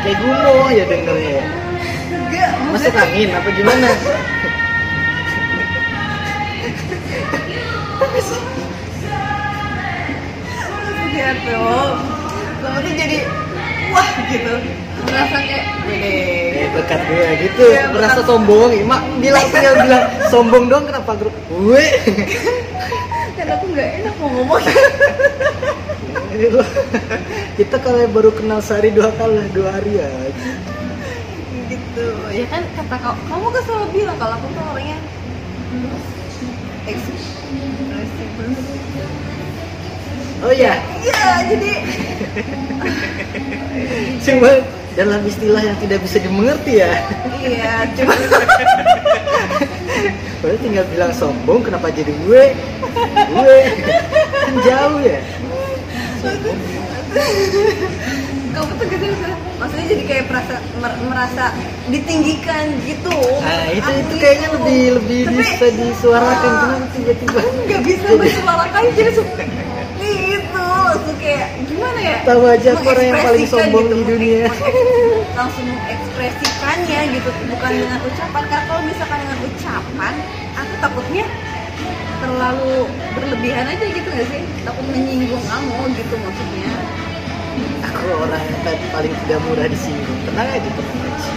kayak 0.00 0.16
gumoh 0.20 0.68
ya 0.72 0.84
dengernya. 0.88 1.30
Ya 1.30 1.42
enggak 2.10 2.50
masuk 2.72 2.94
angin 2.96 3.30
apa 3.36 3.48
gimana? 3.52 3.88
Maksudnya 8.00 8.40
tuh 11.44 11.92
kamu 12.60 12.78
tuh 12.80 12.92
jadi 12.96 13.18
wah 13.90 14.08
gitu. 14.30 14.52
Merasa 15.06 15.36
kayak 15.42 15.64
wede. 15.86 16.12
Eh, 16.54 16.68
berkat 16.74 17.00
gue 17.06 17.28
gitu. 17.46 17.64
Iya, 17.70 17.84
merasa 17.92 18.20
sombong 18.22 18.70
mak 18.86 19.02
bilang 19.18 19.46
tinggal 19.52 19.74
bilang 19.82 20.04
sombong 20.30 20.64
dong 20.70 20.84
kenapa 20.86 21.12
grup? 21.18 21.34
Gue 21.50 21.82
dan 23.36 23.46
aku 23.56 23.64
nggak 23.72 23.88
enak 24.02 24.14
mau 24.18 24.28
ngomong. 24.30 24.62
Kita 27.58 27.76
kalau 27.84 28.08
baru 28.08 28.30
kenal 28.32 28.64
sehari 28.64 28.94
dua 28.94 29.12
kali 29.18 29.44
dua 29.52 29.68
hari 29.76 30.00
ya. 30.00 30.08
Gitu. 31.68 32.06
Ya 32.32 32.46
kan 32.48 32.62
kata 32.74 32.96
kau 33.02 33.14
kamu 33.28 33.46
kan 33.52 33.62
selalu 33.66 33.86
bilang 33.92 34.16
kalau 34.16 34.34
aku 34.38 34.46
tuh 34.54 34.64
orangnya 34.72 34.98
ekspresif 36.88 37.30
oh 40.40 40.50
ya 40.50 40.74
iya 40.98 41.22
jadi 41.46 41.70
cuma 44.24 44.50
dalam 44.92 45.20
istilah 45.22 45.62
yang 45.62 45.78
tidak 45.78 46.00
bisa 46.00 46.18
dimengerti 46.18 46.78
ya. 46.78 46.90
Iya 47.38 47.74
cuma 47.94 48.10
Padahal 50.40 50.58
tinggal 50.58 50.84
bilang 50.88 51.12
sombong 51.12 51.60
kenapa 51.60 51.90
jadi 51.90 52.12
gue? 52.18 52.42
Gue. 53.30 53.58
Kan 54.40 54.54
jauh 54.60 55.00
ya. 55.00 55.20
Kamu 58.50 58.70
tuh 58.74 58.86
gitu 58.88 59.06
maksudnya 59.56 59.86
jadi 59.86 60.02
kayak 60.06 60.24
merasa 60.26 60.54
mer- 60.76 61.00
merasa 61.04 61.44
ditinggikan 61.86 62.66
gitu. 62.82 63.14
Nah 63.38 63.70
itu 63.70 63.84
Aku 63.84 63.94
itu 63.94 64.10
gitu. 64.10 64.14
kayaknya 64.18 64.48
lebih 64.52 64.80
lebih 64.96 65.20
Tapi- 65.22 65.36
bisa 65.38 65.66
disuarakan 65.70 66.52
kenapa 66.56 66.86
tiba-tiba. 66.90 67.40
nggak 67.62 67.80
bisa 67.84 68.08
bersuarakan 68.10 68.82
jadi 68.90 69.12
suka 69.14 69.44
gitu 70.00 70.58
langsung 70.58 71.16
kayak 71.16 71.46
gimana 71.62 72.00
ya 72.00 72.09
tahu 72.24 72.42
aja 72.46 72.68
aku 72.76 72.84
orang 72.90 73.06
yang 73.12 73.20
paling 73.24 73.46
sombong 73.48 73.86
gitu, 73.88 73.96
di 73.96 74.04
dunia. 74.06 74.44
langsung 75.38 75.64
mengekspresikannya 75.64 77.00
gitu 77.16 77.30
bukan 77.48 77.72
dengan 77.72 77.98
ucapan. 78.04 78.42
Karena 78.48 78.64
kalau 78.68 78.82
misalkan 78.84 79.18
dengan 79.24 79.38
ucapan 79.40 80.14
aku 80.58 80.74
takutnya 80.84 81.24
terlalu 82.20 82.74
berlebihan 83.16 83.64
aja 83.64 83.84
gitu 83.88 84.08
nggak 84.12 84.28
sih? 84.28 84.42
Takut 84.66 84.84
menyinggung 84.92 85.44
kamu 85.48 85.78
gitu 85.96 86.14
maksudnya. 86.20 86.70
Aku 87.88 88.04
orang 88.12 88.42
yang 88.44 88.60
pa- 88.62 88.88
paling 88.92 89.14
tidak 89.24 89.40
mudah 89.48 89.66
disinggung. 89.66 90.18
Tenang 90.28 90.48
aja 90.48 90.68
tenang 90.68 91.00
aja. 91.00 91.32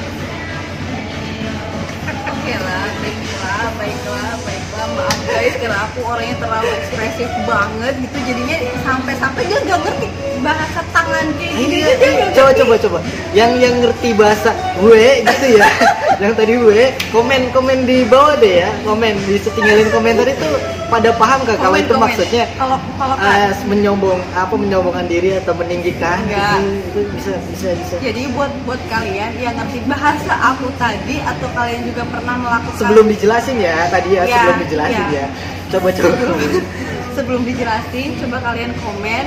Oke 2.23 2.53
lah, 2.59 2.88
baiklah, 2.99 3.65
baiklah, 3.79 4.31
baiklah. 4.43 4.61
Maaf 4.84 5.19
guys, 5.23 5.55
karena 5.63 5.79
aku 5.88 5.99
orangnya 6.03 6.36
terlalu 6.43 6.69
ekspresif 6.75 7.29
banget 7.47 7.93
gitu, 8.03 8.17
jadinya 8.27 8.57
sampai-sampai 8.84 9.47
dia 9.47 9.59
nggak 9.63 9.79
ngerti 9.79 10.07
bahasa 10.43 10.79
tangan 10.91 11.25
kayak 11.39 11.55
ini 11.55 11.77
ya, 11.81 12.27
coba 12.35 12.51
coba 12.53 12.73
coba. 12.77 12.99
Yang 13.31 13.51
yang 13.63 13.75
ngerti 13.81 14.09
bahasa 14.13 14.51
gue 14.77 15.23
gitu 15.23 15.47
ya. 15.57 15.69
Yang 16.21 16.33
tadi 16.37 16.53
gue 16.61 16.93
komen 17.09 17.49
komen 17.51 17.89
di 17.89 18.05
bawah 18.05 18.37
deh 18.37 18.61
ya. 18.61 18.69
Komen 18.85 19.17
bisa 19.25 19.49
tinggalin 19.57 19.89
komentar 19.89 20.29
itu 20.29 20.45
pada 20.87 21.09
paham 21.17 21.41
gak 21.41 21.57
kalau 21.57 21.73
itu 21.73 21.89
komen. 21.89 22.05
maksudnya? 22.05 22.45
Kalau 22.53 22.77
kalau 23.01 23.15
eh, 23.17 23.49
menyombong 23.65 24.21
apa 24.37 24.53
menyombongkan 24.53 25.09
diri 25.09 25.41
atau 25.41 25.57
meninggikan? 25.57 26.21
Enggak. 26.29 26.61
itu, 26.61 26.69
itu 26.85 26.99
bisa 27.17 27.33
bisa 27.49 27.67
bisa. 27.73 27.95
Jadi 27.97 28.29
buat 28.37 28.53
buat 28.69 28.77
kalian 28.93 29.31
yang 29.41 29.57
ngerti 29.57 29.79
bahasa 29.89 30.33
aku 30.53 30.69
tadi 30.77 31.17
atau 31.17 31.47
kalian 31.57 31.81
juga 31.89 32.03
pernah 32.05 32.35
melakukan 32.37 32.77
sebelum 32.77 33.05
dijelasin 33.09 33.57
ya 33.57 33.77
tadi 33.89 34.09
ya 34.13 34.21
Iya, 34.23 34.35
sebelum 34.37 34.57
dijelasin 34.69 35.05
iya. 35.09 35.17
ya. 35.17 35.27
Coba 35.73 35.87
coba. 35.89 36.15
Sebelum 37.17 37.41
dijelasin 37.45 38.09
coba 38.21 38.37
kalian 38.41 38.73
komen 38.81 39.25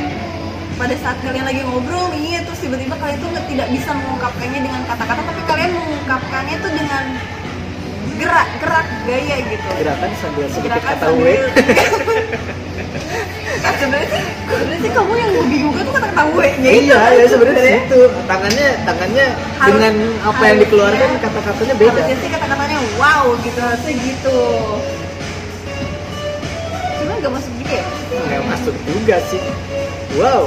pada 0.76 0.94
saat 0.96 1.16
kalian 1.20 1.42
lagi 1.42 1.60
ngobrol 1.62 2.12
nih 2.12 2.40
terus 2.42 2.60
tiba-tiba 2.60 2.94
kalian 2.94 3.16
tuh 3.16 3.28
nggak- 3.32 3.48
tidak 3.48 3.68
bisa 3.70 3.90
mengungkapkannya 3.92 4.60
dengan 4.60 4.80
kata-kata 4.84 5.20
tapi 5.24 5.42
kalian 5.44 5.70
mengungkapkannya 5.72 6.56
tuh 6.58 6.70
dengan 6.70 7.04
gerak 8.16 8.48
gerak 8.58 8.86
gaya 9.04 9.36
gitu. 9.42 9.68
Gerakan 9.74 10.10
sambil 10.16 10.46
sedikit 10.46 10.70
gerakan 10.70 10.88
kata 10.94 11.06
gue 11.12 11.32
Nah, 13.56 13.72
sebenarnya 13.74 14.08
sih 14.10 14.22
sebenarnya 14.44 14.78
sih 14.78 14.90
kamu 14.92 15.12
yang 15.16 15.30
membingungkan 15.32 15.82
tuh 15.82 15.94
kata-kata 15.96 16.22
gue 16.28 16.46
nya 16.60 16.70
itu 16.70 16.82
iya 16.86 17.00
ya 17.10 17.24
sebenarnya 17.26 17.64
itu. 17.78 18.00
Tangannya 18.26 18.68
tangannya 18.84 19.26
Harus- 19.32 19.64
dengan 19.72 19.94
apa 20.22 20.42
yang 20.44 20.58
dikeluarkan 20.60 20.96
harusnya- 21.00 21.22
kata-katanya 21.24 21.74
beda. 21.74 21.90
Harusnya 21.90 22.16
sih 22.16 22.28
kata-katanya 22.30 22.78
wow 22.94 23.24
gitu 23.40 23.58
harusnya 23.58 23.94
gitu. 23.96 24.38
Cuma 26.96 27.12
nggak 27.16 27.32
masuk 27.32 27.52
juga 27.56 27.74
ya? 27.74 27.86
Nggak 28.12 28.42
masuk 28.46 28.74
juga 28.84 29.16
sih 29.26 29.40
wow. 30.16 30.44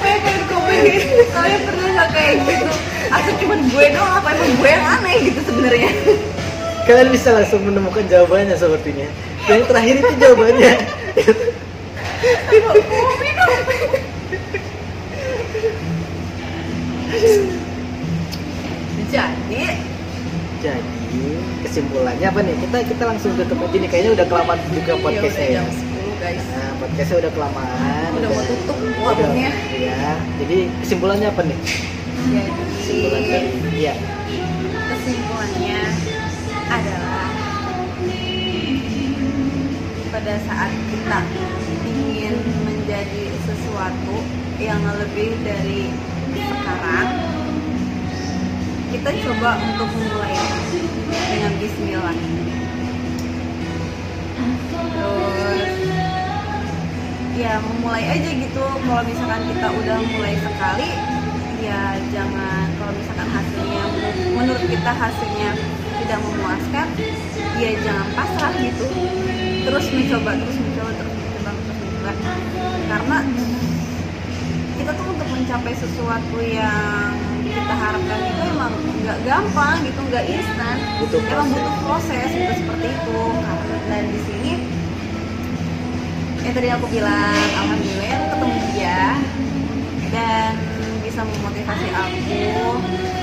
Kayak 0.00 0.18
kayak 0.24 0.38
di 0.40 0.46
komen 0.48 0.80
kalian 1.32 1.60
pernah 1.64 1.88
nggak 1.94 2.08
kayak 2.12 2.34
gitu? 2.44 2.66
Atau 3.12 3.32
cuma 3.40 3.54
gue 3.60 3.84
doang 3.92 4.14
apa 4.18 4.28
emang 4.34 4.52
gue 4.58 4.68
yang 4.68 4.84
aneh 4.98 5.16
gitu 5.30 5.40
sebenarnya? 5.46 5.90
Kalian 6.84 7.08
bisa 7.08 7.28
langsung 7.32 7.60
menemukan 7.64 8.04
jawabannya 8.08 8.56
sepertinya. 8.56 9.08
Dan 9.44 9.60
yang 9.60 9.68
terakhir 9.68 9.94
itu 10.00 10.12
jawabannya. 10.20 10.72
Kopi 12.24 13.28
dong 13.32 13.60
jadi 19.14 19.78
jadi 20.58 21.24
kesimpulannya 21.62 22.26
apa 22.26 22.40
nih? 22.42 22.54
Kita 22.58 22.76
kita 22.88 23.04
langsung 23.06 23.30
tutup 23.38 23.62
aja 23.62 23.76
nih. 23.78 23.88
Kayaknya 23.88 24.10
udah 24.18 24.26
kelamaan 24.26 24.58
juga 24.74 24.92
ya 24.96 25.02
podcastnya 25.04 25.46
ya. 25.46 25.62
jam 25.62 25.66
10 25.70 25.93
guys. 26.24 26.40
Nah 26.56 26.72
podcastnya 26.80 27.16
udah 27.20 27.32
kelamaan 27.36 28.10
udah 28.16 28.28
mau 28.32 28.44
tutup 28.48 28.78
warungnya. 29.04 29.52
Ya 29.76 30.16
jadi 30.40 30.72
kesimpulannya 30.80 31.28
apa 31.28 31.42
nih? 31.44 31.58
Kesimpulan 32.80 33.22
jadi 33.28 33.28
dari 33.28 33.52
ya 33.76 33.94
kesimpulannya 34.72 35.80
adalah 36.72 37.28
pada 40.08 40.34
saat 40.48 40.72
kita 40.72 41.20
ingin 41.92 42.34
menjadi 42.64 43.24
sesuatu 43.44 44.16
yang 44.56 44.80
lebih 44.96 45.36
dari 45.44 45.92
sekarang 46.32 47.08
kita 48.96 49.10
coba 49.28 49.60
untuk 49.60 49.88
memulai 49.92 50.40
dengan 51.12 51.52
Bismillah. 51.60 52.16
Terus 54.72 55.83
ya 57.34 57.58
memulai 57.58 58.04
aja 58.06 58.30
gitu. 58.30 58.62
Kalau 58.62 59.02
misalkan 59.02 59.42
kita 59.50 59.68
udah 59.70 59.98
mulai 60.14 60.34
sekali 60.38 60.88
ya 61.64 61.96
jangan 62.12 62.66
kalau 62.76 62.92
misalkan 62.92 63.28
hasilnya 63.32 63.84
menurut, 64.36 64.64
kita 64.68 64.92
hasilnya 64.92 65.50
tidak 66.04 66.18
memuaskan 66.20 66.86
ya 67.58 67.70
jangan 67.82 68.06
pasrah 68.14 68.52
gitu. 68.60 68.86
Terus 69.64 69.84
mencoba 69.90 70.30
terus 70.36 70.56
mencoba 70.60 70.90
terus 70.94 71.14
mencoba 71.14 71.50
terus 71.56 71.78
mencoba. 71.80 72.12
Karena 72.84 73.18
kita 74.74 74.90
tuh 74.92 75.06
untuk 75.08 75.28
mencapai 75.32 75.74
sesuatu 75.74 76.36
yang 76.44 77.14
kita 77.48 77.74
harapkan 77.74 78.18
itu 78.28 78.42
emang 78.50 78.72
nggak 79.00 79.18
gampang 79.24 79.76
gitu 79.82 80.00
nggak 80.12 80.24
instan. 80.28 80.76
Butuh 81.00 81.22
emang 81.32 81.48
butuh 81.50 81.74
proses. 81.82 82.28
gitu 82.28 82.52
seperti 82.60 82.86
itu. 82.92 83.20
Karena- 83.40 83.82
dan 83.88 84.04
di 84.10 84.20
sini 84.26 84.52
yang 86.44 86.54
tadi 86.54 86.68
aku 86.70 86.86
bilang 86.92 87.32
alhamdulillah 87.56 88.08
aku 88.12 88.26
ketemu 88.36 88.58
dia 88.76 89.00
dan 90.12 90.52
bisa 91.00 91.20
memotivasi 91.24 91.88
aku. 91.90 92.42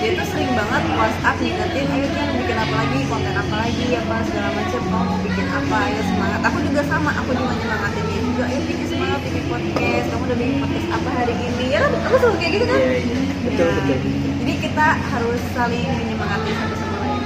Dia 0.02 0.18
tuh 0.18 0.28
sering 0.34 0.52
banget 0.58 0.84
WhatsApp 0.98 1.38
ngingetin 1.38 1.86
ayo 1.86 2.08
Tian 2.10 2.30
bikin 2.34 2.58
apa 2.58 2.74
lagi? 2.74 3.00
Konten 3.06 3.36
apa 3.38 3.56
lagi? 3.62 3.86
Apa 3.94 4.16
segala 4.26 4.50
macam 4.58 4.82
mau 4.90 5.14
bikin 5.22 5.46
apa? 5.46 5.78
Ayo 5.86 6.02
semangat. 6.10 6.42
Aku 6.50 6.58
juga 6.66 6.82
sama 6.90 7.12
aku 7.14 7.30
juga 7.38 7.54
nyemangatin 7.54 8.04
dia 8.10 8.22
juga 8.26 8.44
ayo 8.50 8.60
bikin 8.66 8.88
semangat 8.90 9.20
bikin 9.22 9.44
podcast 9.46 10.06
kamu 10.10 10.24
udah 10.26 10.38
bikin 10.42 10.56
podcast 10.58 10.88
apa 10.90 11.10
hari 11.14 11.36
ini? 11.38 11.66
Ya 11.70 11.80
aku 11.86 12.16
selalu 12.18 12.36
kayak 12.42 12.52
gitu 12.58 12.66
kan? 12.66 12.80
Iya, 12.82 12.90
iya. 12.98 13.20
Betul, 13.42 13.66
Nah, 13.70 13.78
betul. 13.86 13.98
jadi 14.42 14.54
kita 14.58 14.88
harus 14.98 15.42
saling 15.54 15.86
menyemangati 15.94 16.50
satu 16.58 16.76
sama 16.76 16.98
lain. 17.06 17.22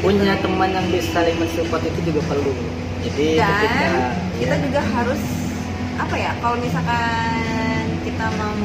Punya 0.00 0.34
teman 0.40 0.68
yang 0.72 0.86
bisa 0.88 1.08
saling 1.12 1.36
mensupport 1.36 1.82
itu 1.84 2.00
juga 2.08 2.20
perlu. 2.28 2.52
Jadi 3.04 3.26
dan 3.36 3.48
ketika 3.52 3.88
kita 4.40 4.54
juga 4.60 4.80
harus 4.82 5.22
apa 5.94 6.14
ya 6.18 6.34
kalau 6.42 6.58
misalkan 6.58 7.86
kita 8.02 8.26
mau 8.34 8.58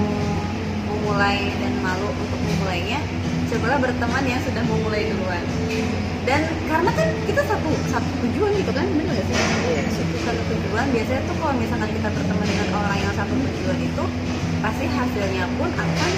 memulai 0.90 1.54
dan 1.62 1.74
malu 1.86 2.10
untuk 2.10 2.40
memulainya 2.42 3.00
cobalah 3.50 3.82
berteman 3.82 4.24
yang 4.30 4.42
sudah 4.46 4.62
memulai 4.66 5.10
duluan. 5.10 5.44
Dan 6.28 6.46
karena 6.70 6.92
kan 6.94 7.10
kita 7.26 7.42
satu 7.50 7.70
satu 7.90 8.10
tujuan 8.22 8.54
gitu 8.54 8.70
kan 8.70 8.86
benar 8.86 9.18
gak 9.18 9.26
sih? 9.26 9.36
Iya, 9.74 9.82
satu 9.90 10.16
satu 10.22 10.42
tujuan. 10.54 10.86
Biasanya 10.94 11.22
tuh 11.26 11.36
kalau 11.42 11.56
misalkan 11.58 11.90
kita 11.90 12.10
berteman 12.14 12.46
dengan 12.46 12.68
orang 12.78 12.98
yang 13.02 13.14
satu 13.18 13.34
tujuan 13.34 13.78
itu 13.82 14.04
pasti 14.62 14.86
hasilnya 14.86 15.46
pun 15.58 15.70
akan 15.74 16.12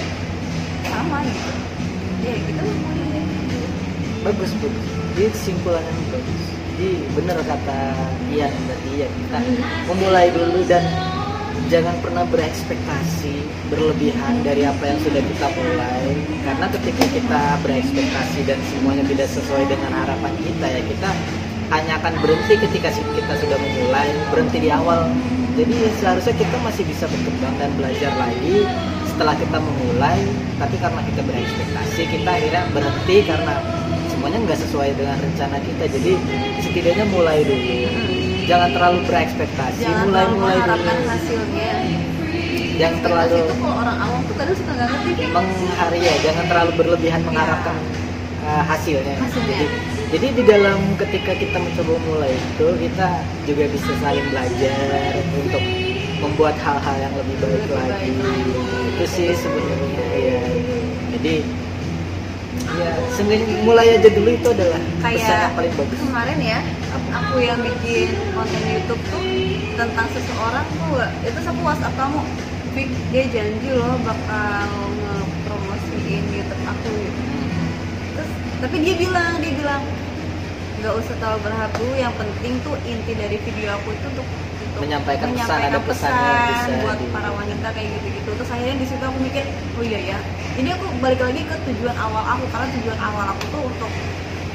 sama 0.84 1.18
gitu. 1.24 1.52
Ya 2.20 2.36
kita 2.36 2.60
memulai. 2.60 3.24
Bagus 4.22 4.50
bagus. 4.60 4.86
Jadi 5.16 5.28
kesimpulannya 5.32 5.88
ini 5.88 6.04
bagus. 6.11 6.11
Jadi 6.82 6.98
benar 7.14 7.38
kata 7.46 7.94
Ian 8.34 8.50
tadi 8.50 8.90
ya 8.98 9.06
kita 9.06 9.38
memulai 9.86 10.34
dulu 10.34 10.66
dan 10.66 10.82
jangan 11.70 11.94
pernah 12.02 12.26
berekspektasi 12.26 13.38
berlebihan 13.70 14.42
dari 14.42 14.66
apa 14.66 14.90
yang 14.90 14.98
sudah 14.98 15.22
kita 15.22 15.46
mulai. 15.62 16.10
Karena 16.42 16.66
ketika 16.74 17.06
kita 17.06 17.42
berekspektasi 17.62 18.50
dan 18.50 18.58
semuanya 18.66 19.06
tidak 19.06 19.30
sesuai 19.30 19.70
dengan 19.70 19.94
harapan 19.94 20.34
kita 20.42 20.66
ya 20.74 20.82
kita 20.82 21.10
hanya 21.70 22.02
akan 22.02 22.18
berhenti 22.18 22.58
ketika 22.58 22.90
kita 22.90 23.34
sudah 23.38 23.58
memulai 23.62 24.10
berhenti 24.34 24.58
di 24.66 24.70
awal. 24.74 25.06
Jadi 25.54 25.86
seharusnya 26.02 26.34
kita 26.34 26.56
masih 26.66 26.82
bisa 26.82 27.06
berkembang 27.06 27.62
dan 27.62 27.70
belajar 27.78 28.10
lagi 28.18 28.66
setelah 29.06 29.38
kita 29.38 29.62
memulai. 29.62 30.18
Tapi 30.58 30.82
karena 30.82 30.98
kita 31.14 31.22
berekspektasi 31.30 32.10
kita 32.10 32.26
akhirnya 32.26 32.66
berhenti 32.74 33.16
karena 33.22 33.81
semuanya 34.22 34.38
nggak 34.46 34.60
sesuai 34.62 34.90
dengan 34.94 35.18
rencana 35.18 35.58
kita 35.66 35.84
jadi 35.98 36.12
setidaknya 36.62 37.06
mulai 37.10 37.42
dulu 37.42 37.74
jangan 38.46 38.70
terlalu 38.70 38.98
berekspektasi 39.10 39.82
jangan 39.82 40.06
mulai 40.06 40.22
terlalu 40.22 40.38
mulai 40.38 40.54
mengharapkan 40.62 40.94
dulu 40.94 41.10
hasilnya 41.10 41.70
yang 42.78 42.94
Ekspektasi 42.94 43.02
terlalu 43.02 43.34
itu 43.42 43.54
kalau 43.58 43.76
orang 43.82 43.98
awam 43.98 44.20
tuh 44.22 44.34
kadang 44.38 44.54
suka 44.62 44.72
nggak 44.78 44.88
ngerti 44.94 45.12
menghari 45.26 45.98
ya 46.06 46.14
jangan 46.22 46.44
terlalu 46.46 46.70
berlebihan 46.78 47.20
mengharapkan 47.26 47.76
uh, 48.46 48.62
hasilnya. 48.62 49.14
Hasilnya. 49.18 49.58
Jadi, 49.58 49.66
jadi 50.14 50.26
di 50.38 50.42
dalam 50.46 50.78
ketika 51.02 51.32
kita 51.34 51.58
mencoba 51.58 51.94
mulai 52.06 52.30
itu 52.30 52.66
kita 52.78 53.08
juga 53.42 53.64
bisa 53.74 53.90
saling 53.98 54.26
belajar 54.30 55.10
untuk 55.34 55.62
membuat 56.22 56.54
hal-hal 56.62 56.96
yang 57.02 57.14
lebih 57.18 57.36
baik 57.42 57.58
Lebih 57.58 57.74
lagi. 57.74 58.10
baik. 58.22 58.46
Itu 58.86 59.04
sih 59.10 59.28
sebenarnya 59.34 60.06
ya. 60.14 60.42
Jadi 61.10 61.34
ya 62.78 62.92
seenggaknya 63.12 63.46
mulai 63.66 63.86
aja 63.98 64.08
dulu 64.12 64.30
itu 64.32 64.48
adalah 64.50 64.80
pesan 65.02 65.18
kayak 65.18 65.42
yang 65.44 65.56
paling 65.58 65.74
bagus. 65.76 65.98
kemarin 66.00 66.38
ya 66.40 66.58
aku 67.12 67.36
yang 67.42 67.58
bikin 67.60 68.08
konten 68.32 68.62
YouTube 68.68 69.02
tuh 69.10 69.24
tentang 69.76 70.06
seseorang 70.12 70.66
tuh 70.76 71.02
itu 71.24 71.38
aku 71.42 71.60
WhatsApp 71.64 71.94
kamu 71.96 72.20
dia 73.12 73.24
janji 73.28 73.68
loh 73.68 74.00
bakal 74.00 74.68
ngepromosiin 74.96 76.24
YouTube 76.32 76.64
aku 76.64 76.88
gitu. 76.88 77.20
Terus, 78.16 78.30
tapi 78.64 78.76
dia 78.80 78.94
bilang 78.96 79.32
dia 79.44 79.52
bilang 79.52 79.82
nggak 80.80 80.94
usah 80.98 81.14
terlalu 81.20 81.38
berharap 81.46 81.72
dulu 81.76 81.94
yang 81.94 82.14
penting 82.16 82.52
tuh 82.64 82.74
inti 82.88 83.12
dari 83.12 83.36
video 83.44 83.76
aku 83.76 83.92
itu 83.92 84.06
untuk, 84.08 84.28
untuk 84.72 84.80
Menyampaikan 84.82 85.28
pesan, 85.28 85.36
menyampaikan 85.36 85.68
ada 85.68 85.80
pesan 85.84 86.12
bisa 86.48 86.70
buat 86.80 86.96
di- 86.96 87.12
para 87.12 87.30
wanita 87.30 87.68
kayak 87.70 87.88
gitu-gitu. 87.92 88.30
Terus 88.32 88.50
akhirnya 88.50 88.76
di 88.76 88.86
situ 88.88 89.04
aku 89.04 89.18
mikir 89.20 89.44
oh 89.76 89.84
iya 89.84 90.00
ya. 90.02 90.18
Jadi 90.56 90.68
aku 90.72 90.86
balik 90.98 91.20
lagi 91.20 91.42
ke 91.44 91.56
tujuan 91.68 91.96
awal 91.96 92.24
aku 92.26 92.44
karena 92.48 92.66
tujuan 92.72 92.98
awal 92.98 93.24
aku 93.28 93.44
tuh 93.48 93.62
untuk 93.62 93.92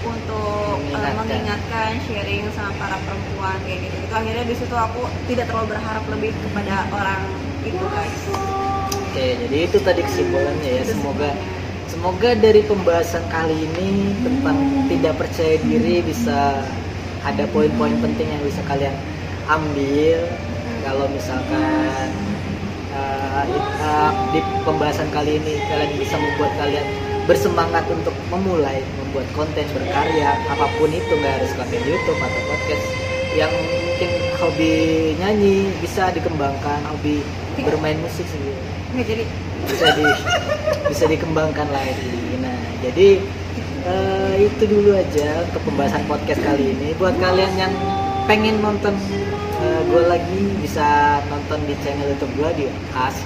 untuk 0.08 0.78
eh, 0.80 0.94
Mengingatkan. 0.94 1.14
mengingatkan 1.20 1.92
sharing 2.04 2.44
sama 2.52 2.72
para 2.76 2.98
perempuan 3.04 3.58
kayak 3.62 3.80
gitu. 3.84 3.96
Gitu 4.00 4.14
akhirnya 4.14 4.44
di 4.44 4.56
situ 4.56 4.76
aku 4.76 5.02
tidak 5.28 5.46
terlalu 5.46 5.68
berharap 5.70 6.04
lebih 6.10 6.32
kepada 6.34 6.76
orang 6.90 7.22
itu 7.62 7.86
guys. 7.86 8.22
Oke, 8.90 9.26
jadi 9.38 9.58
itu 9.66 9.78
tadi 9.80 10.02
kesimpulannya 10.02 10.70
ya. 10.72 10.82
Itu 10.82 10.94
Semoga 10.96 11.30
semoga 11.88 12.30
dari 12.34 12.62
pembahasan 12.62 13.26
kali 13.28 13.66
ini 13.66 13.90
tentang 14.20 14.58
tidak 14.88 15.14
percaya 15.18 15.56
diri 15.60 16.02
bisa 16.02 16.62
ada 17.22 17.44
poin-poin 17.50 17.98
penting 17.98 18.28
yang 18.28 18.42
bisa 18.42 18.62
kalian 18.64 18.94
ambil. 19.48 20.20
Kalau 20.86 21.06
misalkan 21.12 22.08
uh, 22.96 23.44
uh, 23.84 24.12
di 24.32 24.40
pembahasan 24.64 25.10
kali 25.12 25.42
ini 25.42 25.60
kalian 25.68 25.92
bisa 26.00 26.16
membuat 26.16 26.52
kalian 26.56 26.88
bersemangat 27.28 27.84
untuk 27.92 28.16
memulai 28.32 28.80
membuat 29.04 29.28
konten 29.36 29.68
berkarya 29.76 30.40
apa 30.48 30.64
pun 30.80 30.88
itu 30.88 31.12
nggak 31.12 31.44
harus 31.44 31.52
konten 31.60 31.82
YouTube 31.84 32.16
atau 32.24 32.42
podcast 32.48 32.86
yang 33.36 33.52
mungkin 33.52 34.10
hobi 34.40 34.74
nyanyi 35.20 35.68
bisa 35.84 36.08
dikembangkan 36.16 36.80
hobi 36.88 37.20
bermain 37.60 38.00
musik 38.00 38.24
sendiri 38.32 38.78
jadi 39.04 39.24
bisa 39.68 39.86
di 39.94 40.06
bisa 40.88 41.04
dikembangkan 41.12 41.68
lagi. 41.70 42.40
Nah, 42.40 42.60
jadi 42.82 43.20
eh, 43.84 44.34
itu 44.48 44.64
dulu 44.64 44.96
aja 44.96 45.44
untuk 45.44 45.62
pembahasan 45.68 46.04
podcast 46.08 46.42
kali 46.42 46.74
ini. 46.74 46.96
Buat 46.96 47.20
kalian 47.20 47.54
yang 47.60 47.74
pengen 48.26 48.64
nonton 48.64 48.96
gue 49.62 50.04
lagi 50.06 50.42
bisa 50.62 51.18
nonton 51.32 51.60
di 51.66 51.74
channel 51.82 52.14
YouTube 52.14 52.34
gue 52.38 52.50
di 52.64 52.66
As. 52.94 53.18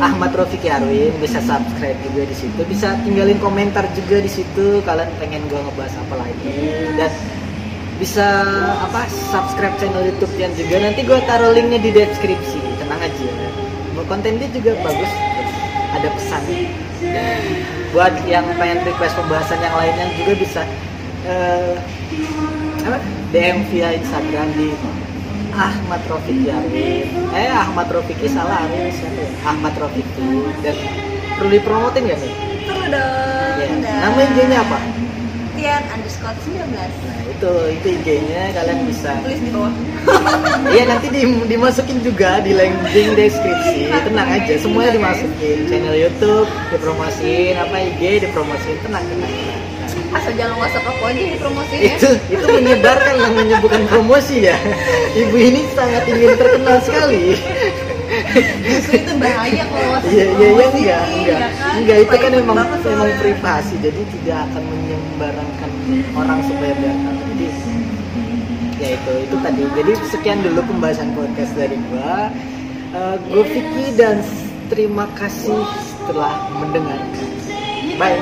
Ahmad 0.00 0.32
Rofik 0.32 0.64
Yarwin 0.64 1.12
bisa 1.20 1.44
subscribe 1.44 1.98
juga 2.00 2.24
di 2.24 2.36
situ. 2.36 2.60
Bisa 2.64 2.96
tinggalin 3.04 3.36
komentar 3.38 3.84
juga 3.92 4.18
di 4.24 4.30
situ 4.32 4.80
kalian 4.82 5.12
pengen 5.20 5.44
gue 5.46 5.60
ngebahas 5.60 5.94
apa 6.00 6.14
lagi. 6.24 6.50
Dan 6.96 7.12
bisa 8.00 8.26
apa 8.80 9.04
subscribe 9.28 9.76
channel 9.76 10.08
YouTube 10.08 10.32
yang 10.40 10.50
juga. 10.56 10.80
Nanti 10.80 11.04
gue 11.04 11.18
taruh 11.28 11.52
linknya 11.52 11.78
di 11.78 11.92
deskripsi. 11.92 12.58
Tenang 12.80 13.00
aja 13.04 13.28
Mau 13.92 14.04
konten 14.08 14.40
dia 14.40 14.48
juga 14.48 14.72
bagus. 14.80 15.12
Ada 15.94 16.08
pesan. 16.16 16.42
Dan 17.04 17.42
buat 17.92 18.14
yang 18.24 18.48
pengen 18.56 18.80
request 18.88 19.14
pembahasan 19.20 19.60
yang 19.60 19.74
lainnya 19.76 20.06
juga 20.16 20.32
bisa 20.38 20.62
eh, 21.28 21.74
apa 22.88 22.98
DM 23.30 23.68
via 23.68 23.94
Instagram 23.94 24.48
di 24.56 24.72
Ahmad 25.52 26.02
Rofik 26.06 26.38
Yarwin 26.42 27.06
eh 27.32 27.50
Ahmad 27.50 27.88
Rofiki 27.90 28.26
salah 28.26 28.64
Arwin 28.64 28.90
siapa 28.90 29.20
ya 29.20 29.30
Ahmad 29.44 29.74
Rofiki 29.76 30.28
dan 30.62 30.76
perlu 31.36 31.50
dipromotin 31.50 32.02
gak 32.06 32.18
nih 32.18 32.32
perlu 32.64 32.84
dong 32.88 33.56
ya. 33.58 33.66
Nama 34.00 34.18
IG-nya 34.30 34.58
apa 34.62 34.78
Tian 35.54 35.82
underscore 35.92 36.36
19 36.40 36.72
nah 36.72 36.88
itu 37.26 37.50
itu 37.74 37.86
IG-nya 38.00 38.42
kalian 38.54 38.78
bisa 38.86 39.12
tulis 39.20 39.40
di 39.40 39.50
bawah 39.50 39.72
Iya 40.72 40.82
nanti 40.86 41.06
di- 41.08 41.44
dimasukin 41.48 41.98
juga 42.00 42.40
di 42.40 42.52
link 42.52 42.72
deskripsi. 43.16 43.88
Tenang 43.90 44.28
aja, 44.28 44.54
semuanya 44.60 44.92
dimasukin. 44.96 45.66
Channel 45.66 45.96
YouTube 45.96 46.48
dipromosiin, 46.70 47.56
apa 47.56 47.76
IG 47.80 48.24
dipromosiin. 48.24 48.76
Tenang, 48.80 49.02
tenang. 49.02 49.28
tenang. 49.28 49.62
Asal 50.10 50.32
jangan 50.34 50.56
whatsapp 50.58 50.84
aku 50.84 51.02
aja 51.06 51.18
yang 51.18 51.32
dipromosiin 51.34 51.80
ya 51.80 51.92
itu 51.94 52.08
itu 52.34 52.46
menyebarkan 52.50 53.14
yang 53.14 53.34
menyebutkan 53.34 53.82
promosi 53.86 54.36
ya. 54.42 54.56
Ibu 55.14 55.36
ini 55.38 55.60
sangat 55.70 56.02
ingin 56.06 56.32
terkenal 56.34 56.76
sekali. 56.82 57.38
justru 58.60 59.06
itu 59.06 59.12
bahaya 59.22 59.62
kalau 59.70 59.88
whatsapp 59.94 60.10
Iya 60.10 60.24
iya 60.26 60.34
iya 60.34 60.34
dipromosiin, 60.34 60.70
enggak 60.74 61.02
enggak 61.06 61.30
ya 61.30 61.38
kan? 61.38 61.78
enggak 61.78 61.98
itu 62.02 62.10
kan 62.10 62.18
Private 62.20 62.42
emang 62.42 62.56
banget 62.58 62.78
emang 62.82 62.90
soalnya. 62.90 63.20
privasi 63.22 63.74
jadi 63.78 64.00
tidak 64.18 64.38
akan 64.50 64.62
menyebarkan 64.66 65.70
orang 66.18 66.38
supaya 66.42 66.72
tahu. 66.74 67.20
Jadi 67.30 67.46
ya 68.80 68.88
itu 68.96 69.12
itu 69.28 69.36
tadi 69.38 69.62
jadi 69.76 69.92
sekian 70.10 70.38
dulu 70.42 70.60
pembahasan 70.66 71.08
podcast 71.14 71.52
dari 71.54 71.76
gua 71.88 72.32
Eh, 72.90 73.16
gue 73.22 73.44
Vicky 73.46 73.94
dan 73.94 74.18
terima 74.66 75.06
kasih 75.14 75.62
telah 76.10 76.34
mendengar. 76.50 76.98
Bye. 77.94 78.18